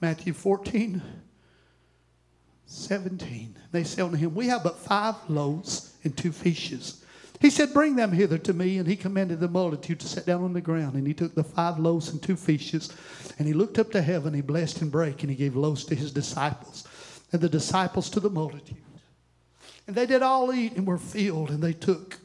Matthew 0.00 0.32
14, 0.32 1.02
17. 2.66 3.56
They 3.72 3.84
said 3.84 4.04
unto 4.04 4.16
him, 4.16 4.34
We 4.34 4.48
have 4.48 4.62
but 4.62 4.78
five 4.78 5.16
loaves 5.28 5.94
and 6.04 6.16
two 6.16 6.32
fishes. 6.32 7.04
He 7.40 7.50
said, 7.50 7.72
Bring 7.72 7.96
them 7.96 8.12
hither 8.12 8.38
to 8.38 8.52
me. 8.52 8.78
And 8.78 8.88
he 8.88 8.96
commanded 8.96 9.40
the 9.40 9.48
multitude 9.48 10.00
to 10.00 10.08
sit 10.08 10.26
down 10.26 10.42
on 10.42 10.52
the 10.52 10.60
ground. 10.60 10.94
And 10.94 11.06
he 11.06 11.14
took 11.14 11.34
the 11.34 11.44
five 11.44 11.78
loaves 11.78 12.08
and 12.10 12.22
two 12.22 12.36
fishes. 12.36 12.92
And 13.38 13.46
he 13.46 13.54
looked 13.54 13.78
up 13.78 13.90
to 13.92 14.02
heaven. 14.02 14.34
He 14.34 14.40
blessed 14.40 14.82
and 14.82 14.92
brake. 14.92 15.22
And 15.22 15.30
he 15.30 15.36
gave 15.36 15.56
loaves 15.56 15.84
to 15.86 15.94
his 15.94 16.12
disciples. 16.12 16.86
And 17.32 17.40
the 17.40 17.48
disciples 17.48 18.10
to 18.10 18.20
the 18.20 18.30
multitude. 18.30 18.76
And 19.90 19.96
they 19.96 20.06
did 20.06 20.22
all 20.22 20.52
eat 20.54 20.76
and 20.76 20.86
were 20.86 20.98
filled, 20.98 21.50
and 21.50 21.60
they 21.60 21.72
took 21.72 22.18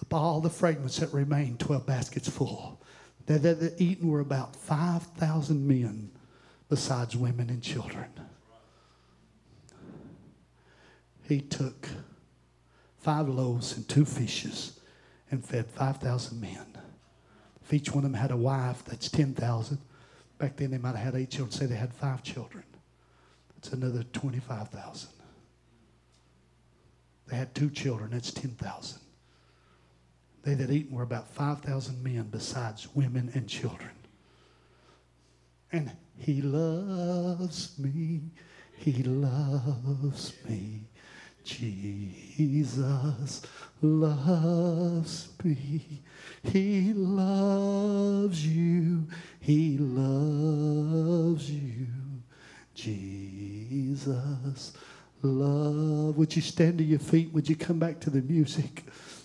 up 0.00 0.14
all 0.14 0.40
the 0.40 0.48
fragments 0.48 0.96
that 1.00 1.12
remained, 1.12 1.60
12 1.60 1.84
baskets 1.84 2.30
full. 2.30 2.80
They 3.26 3.36
that 3.36 3.78
eaten 3.78 4.08
were 4.08 4.20
about 4.20 4.56
5,000 4.56 5.68
men, 5.68 6.10
besides 6.74 7.16
women 7.16 7.50
and 7.50 7.62
children. 7.62 8.08
He 11.22 11.40
took 11.40 11.86
five 12.98 13.28
loaves 13.28 13.76
and 13.76 13.88
two 13.88 14.04
fishes 14.04 14.80
and 15.30 15.44
fed 15.44 15.70
5,000 15.70 16.40
men. 16.40 16.66
If 17.62 17.72
each 17.72 17.92
one 17.94 18.04
of 18.04 18.10
them 18.10 18.20
had 18.20 18.32
a 18.32 18.36
wife, 18.36 18.84
that's 18.84 19.08
10,000. 19.08 19.78
Back 20.38 20.56
then 20.56 20.72
they 20.72 20.78
might 20.78 20.96
have 20.96 21.12
had 21.12 21.14
eight 21.14 21.30
children. 21.30 21.52
Say 21.52 21.66
they 21.66 21.76
had 21.76 21.94
five 21.94 22.24
children. 22.24 22.64
That's 23.54 23.72
another 23.72 24.02
25,000. 24.02 25.10
They 27.28 27.36
had 27.36 27.54
two 27.54 27.70
children. 27.70 28.10
That's 28.10 28.32
10,000. 28.32 28.98
They 30.42 30.54
that 30.54 30.72
eaten 30.72 30.96
were 30.96 31.04
about 31.04 31.28
5,000 31.28 32.02
men, 32.02 32.30
besides 32.32 32.88
women 32.96 33.30
and 33.32 33.48
children. 33.48 33.92
And 35.70 35.92
he 36.18 36.42
loves 36.42 37.78
me. 37.78 38.30
He 38.76 39.02
loves 39.02 40.34
me. 40.48 40.84
Jesus 41.44 43.42
loves 43.82 45.28
me. 45.42 46.02
He 46.42 46.92
loves 46.94 48.46
you. 48.46 49.06
He 49.40 49.78
loves 49.78 51.50
you. 51.50 51.86
Jesus 52.74 54.72
love. 55.22 56.16
Would 56.16 56.36
you 56.36 56.42
stand 56.42 56.78
to 56.78 56.84
your 56.84 56.98
feet? 56.98 57.32
Would 57.32 57.48
you 57.48 57.56
come 57.56 57.78
back 57.78 58.00
to 58.00 58.10
the 58.10 58.22
music? 58.22 58.84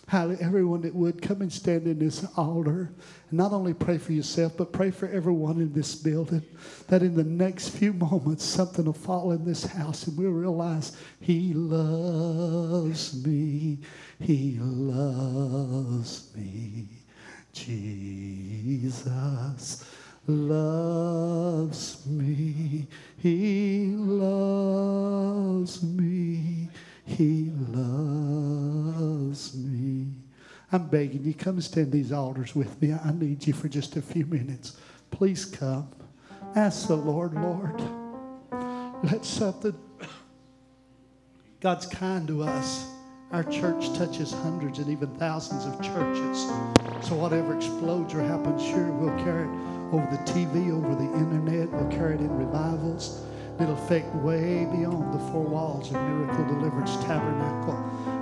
Hallelujah. 0.10 0.40
Everyone 0.42 0.82
that 0.82 0.96
would 0.96 1.22
come 1.22 1.42
and 1.44 1.54
stand 1.54 1.86
in 1.86 2.00
this 2.00 2.26
altar 2.36 2.92
and 3.30 3.38
not 3.38 3.52
only 3.52 3.76
pray 3.76 4.00
for 4.00 4.12
yourself, 4.12 4.58
but 4.58 4.74
pray 4.74 4.90
for 4.90 5.08
everyone 5.08 5.62
in 5.62 5.72
this 5.72 5.94
building. 5.94 6.42
That 6.88 7.04
in 7.04 7.14
the 7.14 7.24
next 7.24 7.70
few 7.70 7.94
moments, 7.94 8.44
something 8.44 8.86
will 8.86 8.94
fall 8.94 9.32
in 9.34 9.46
this 9.46 9.66
house 9.66 10.08
and 10.08 10.18
we'll 10.18 10.32
realize 10.32 10.98
He 11.22 11.54
loves 11.54 13.24
me. 13.24 13.78
He 14.20 14.58
loves 14.60 16.32
me. 16.36 16.88
Jesus 17.54 19.06
loves 20.26 22.06
me. 22.08 22.88
He 23.18 23.94
loves 23.96 25.84
me. 25.84 26.69
He 27.10 27.52
loves 27.70 29.56
me. 29.56 30.08
I'm 30.72 30.88
begging 30.88 31.24
you, 31.24 31.34
come 31.34 31.60
stand 31.60 31.92
these 31.92 32.12
altars 32.12 32.56
with 32.56 32.80
me. 32.80 32.94
I 32.94 33.12
need 33.12 33.48
you 33.48 33.54
for 33.54 33.68
just 33.68 33.96
a 33.96 34.02
few 34.02 34.28
minutes. 34.28 34.78
Please 35.10 35.44
come. 35.44 35.90
Ask 36.56 36.88
the 36.88 36.96
Lord, 36.96 37.34
Lord, 37.34 37.82
let 39.04 39.26
something. 39.26 39.74
God's 41.60 41.88
kind 41.88 42.28
to 42.28 42.44
us. 42.44 42.86
Our 43.32 43.44
church 43.44 43.92
touches 43.98 44.32
hundreds 44.32 44.78
and 44.78 44.90
even 44.90 45.10
thousands 45.16 45.66
of 45.66 45.82
churches. 45.82 46.38
So 47.08 47.16
whatever 47.16 47.56
explodes 47.56 48.14
or 48.14 48.22
happens 48.22 48.62
here, 48.62 48.92
we'll 48.92 49.18
carry 49.24 49.46
it 49.46 49.94
over 49.94 50.08
the 50.12 50.32
TV, 50.32 50.72
over 50.72 50.94
the 50.94 51.12
internet. 51.18 51.70
We'll 51.72 51.90
carry 51.90 52.16
it 52.16 52.22
in 52.22 52.38
revivals. 52.38 53.26
It'll 53.60 53.74
affect 53.74 54.14
way 54.16 54.66
beyond 54.66 55.14
the 55.14 55.20
four 55.32 55.44
walls 55.44 55.88
of 55.92 55.96
Miracle 55.96 56.46
Deliverance 56.46 56.96
Tabernacle. 57.04 57.76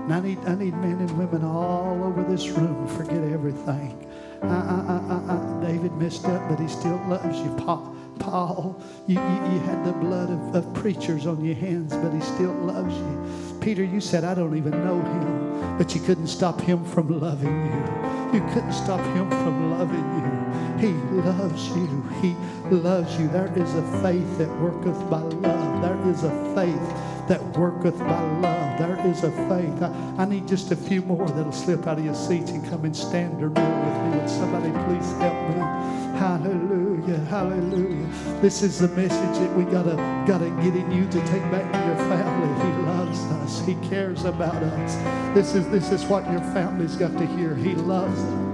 And 0.03 0.13
I 0.13 0.19
need, 0.19 0.39
I 0.45 0.55
need 0.55 0.73
men 0.77 0.99
and 0.99 1.11
women 1.17 1.43
all 1.43 2.03
over 2.03 2.23
this 2.23 2.47
room 2.49 2.87
to 2.87 2.93
forget 2.93 3.23
everything. 3.23 4.03
Uh, 4.41 4.47
uh, 4.47 5.33
uh, 5.33 5.61
David 5.61 5.93
messed 5.93 6.25
up, 6.25 6.49
but 6.49 6.59
he 6.59 6.67
still 6.67 7.01
loves 7.07 7.39
you, 7.39 7.55
Paul. 7.57 7.95
Paul, 8.19 8.81
you, 9.05 9.15
you, 9.15 9.53
you, 9.53 9.59
had 9.59 9.85
the 9.85 9.93
blood 9.93 10.29
of, 10.31 10.55
of 10.55 10.73
preachers 10.73 11.27
on 11.27 11.43
your 11.45 11.55
hands, 11.55 11.93
but 11.95 12.11
he 12.11 12.21
still 12.21 12.53
loves 12.53 12.95
you. 12.95 13.59
Peter, 13.61 13.83
you 13.83 14.01
said, 14.01 14.23
I 14.23 14.33
don't 14.33 14.57
even 14.57 14.71
know 14.83 14.99
him, 14.99 15.77
but 15.77 15.93
you 15.93 16.01
couldn't 16.01 16.27
stop 16.27 16.59
him 16.61 16.83
from 16.83 17.19
loving 17.19 17.65
you. 17.67 18.16
You 18.33 18.41
couldn't 18.53 18.73
stop 18.73 18.99
him 19.15 19.29
from 19.29 19.79
loving 19.79 20.07
you. 20.19 20.87
He 20.87 20.93
loves 21.21 21.69
you. 21.69 22.03
He 22.21 22.35
loves 22.69 23.17
you. 23.17 23.27
There 23.29 23.51
is 23.57 23.73
a 23.73 24.01
faith 24.01 24.37
that 24.37 24.49
worketh 24.59 25.09
by 25.09 25.21
love. 25.21 25.81
There 25.81 26.11
is 26.11 26.23
a 26.23 26.53
faith 26.53 27.16
that 27.27 27.43
worketh 27.57 27.99
by 27.99 28.21
love. 28.39 28.77
There 28.77 29.07
is 29.07 29.23
a 29.23 29.31
faith. 29.49 29.81
I, 29.81 30.15
I 30.17 30.25
need 30.25 30.47
just 30.47 30.71
a 30.71 30.75
few 30.75 31.01
more 31.01 31.27
that'll 31.27 31.51
slip 31.51 31.87
out 31.87 31.97
of 31.97 32.05
your 32.05 32.15
seats 32.15 32.51
and 32.51 32.67
come 32.69 32.85
and 32.85 32.95
stand 32.95 33.43
or 33.43 33.49
kneel 33.49 33.83
with 33.83 34.13
me. 34.13 34.19
Would 34.19 34.29
somebody 34.29 34.71
please 34.85 35.11
help 35.17 35.49
me? 35.49 35.87
Hallelujah. 36.17 37.19
Hallelujah. 37.25 38.07
This 38.41 38.63
is 38.63 38.79
the 38.79 38.87
message 38.89 39.39
that 39.39 39.55
we 39.55 39.63
gotta 39.65 39.95
gotta 40.27 40.49
get 40.61 40.75
in 40.75 40.91
you 40.91 41.05
to 41.05 41.19
take 41.27 41.43
back 41.51 41.71
to 41.71 41.79
your 41.85 41.97
family. 42.09 42.47
He 42.65 42.85
loves 42.85 43.19
us. 43.19 43.65
He 43.65 43.75
cares 43.87 44.25
about 44.25 44.55
us. 44.55 44.95
This 45.35 45.53
is 45.53 45.69
this 45.69 45.91
is 45.91 46.03
what 46.05 46.29
your 46.31 46.41
family's 46.53 46.95
got 46.95 47.11
to 47.17 47.25
hear. 47.25 47.55
He 47.55 47.75
loves 47.75 48.19
us. 48.19 48.46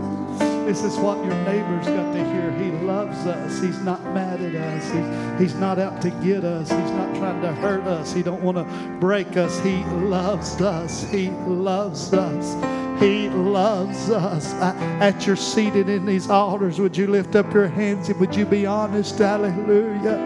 This 0.65 0.83
is 0.83 0.97
what 0.97 1.17
your 1.17 1.35
neighbor's 1.43 1.85
got 1.85 2.13
to 2.13 2.23
hear. 2.33 2.51
He 2.51 2.71
loves 2.85 3.17
us. 3.27 3.61
He's 3.61 3.79
not 3.81 4.01
mad 4.13 4.41
at 4.41 4.55
us. 4.55 4.91
He's, 4.91 5.51
he's 5.51 5.59
not 5.59 5.77
out 5.77 6.01
to 6.01 6.09
get 6.09 6.43
us. 6.43 6.69
He's 6.69 6.91
not 6.91 7.15
trying 7.15 7.41
to 7.41 7.51
hurt 7.53 7.83
us. 7.83 8.13
He 8.13 8.23
don't 8.23 8.41
want 8.41 8.57
to 8.57 8.97
break 8.99 9.35
us. 9.35 9.59
He 9.59 9.83
loves 9.83 10.61
us. 10.61 11.03
He 11.11 11.29
loves 11.29 12.13
us. 12.13 12.55
He 13.01 13.27
loves 13.29 14.09
us. 14.09 14.53
At 14.53 15.27
your 15.27 15.35
seated 15.35 15.89
in 15.89 16.05
these 16.05 16.29
altars, 16.29 16.79
would 16.79 16.95
you 16.95 17.07
lift 17.07 17.35
up 17.35 17.53
your 17.53 17.67
hands 17.67 18.07
and 18.07 18.19
would 18.19 18.33
you 18.35 18.45
be 18.45 18.65
honest? 18.65 19.17
Hallelujah. 19.17 20.17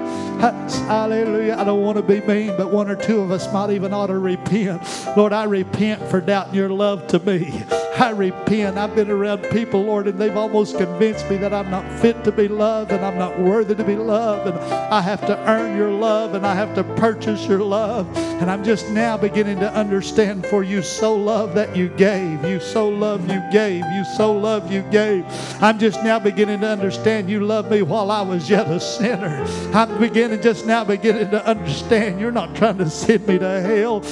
Hallelujah. 0.88 1.56
I 1.58 1.64
don't 1.64 1.82
want 1.82 1.98
to 1.98 2.04
be 2.04 2.22
mean, 2.22 2.56
but 2.58 2.72
one 2.72 2.90
or 2.90 2.96
two 2.96 3.22
of 3.22 3.32
us 3.32 3.52
might 3.52 3.72
even 3.72 3.92
ought 3.92 4.08
to 4.08 4.20
repent. 4.20 4.84
Lord, 5.18 5.34
I 5.34 5.46
repent 5.46 6.04
for 6.04 6.22
doubting 6.22 6.54
your 6.54 6.70
love 6.70 7.08
to 7.08 7.20
me. 7.20 7.64
I 8.00 8.12
repent. 8.12 8.78
I've 8.78 8.96
been 8.96 9.10
around 9.10 9.44
people, 9.50 9.82
Lord, 9.84 10.08
and 10.08 10.20
they've 10.20 10.38
almost 10.38 10.78
convinced 10.78 11.28
me 11.30 11.38
that 11.38 11.52
I'm 11.52 11.72
not 11.72 12.00
fit 12.00 12.24
to 12.26 12.32
be 12.32 12.48
loved 12.48 12.92
and 12.92 13.04
I'm 13.04 13.18
not 13.18 13.40
worthy 13.40 13.74
to 13.74 13.84
be 13.84 13.96
loved. 13.96 14.48
And 14.48 14.60
I 14.60 15.02
have 15.02 15.22
to 15.22 15.38
earn 15.50 15.76
your 15.76 15.92
love 15.92 16.36
and 16.36 16.46
I 16.46 16.54
have 16.54 16.76
to 16.76 16.84
purchase 16.96 17.48
your 17.48 17.60
love. 17.60 18.16
And 18.16 18.52
I'm 18.52 18.64
just 18.64 18.90
now 18.92 19.18
beginning 19.18 19.60
to 19.62 19.74
understand 19.74 20.46
for 20.46 20.64
you 20.64 20.84
so 20.84 21.16
love 21.16 21.56
that 21.56 21.76
you 21.76 21.90
gave. 21.90 22.44
You 22.46 22.60
so 22.60 22.88
love 22.88 23.28
you 23.32 23.42
gave. 23.52 23.84
You 23.84 24.06
so 24.16 24.32
love 24.32 24.72
you 24.72 24.84
gave. 24.84 25.26
I'm 25.62 25.80
just 25.80 26.04
now 26.04 26.20
beginning 26.20 26.60
to 26.60 26.68
understand 26.68 27.32
you 27.32 27.40
loved 27.40 27.72
me 27.72 27.82
while 27.82 28.12
I 28.12 28.22
was 28.22 28.48
yet 28.48 28.68
a 28.68 28.80
sinner. 28.80 29.44
I'm 29.74 30.00
beginning 30.00 30.42
just 30.44 30.68
now 30.68 30.84
beginning 30.84 31.32
to 31.32 31.44
understand 31.48 32.20
you're 32.20 32.32
not 32.32 32.56
trying 32.56 32.78
to 32.78 32.90
send 32.90 33.28
me 33.28 33.40
to 33.40 33.62
hell. 33.62 34.04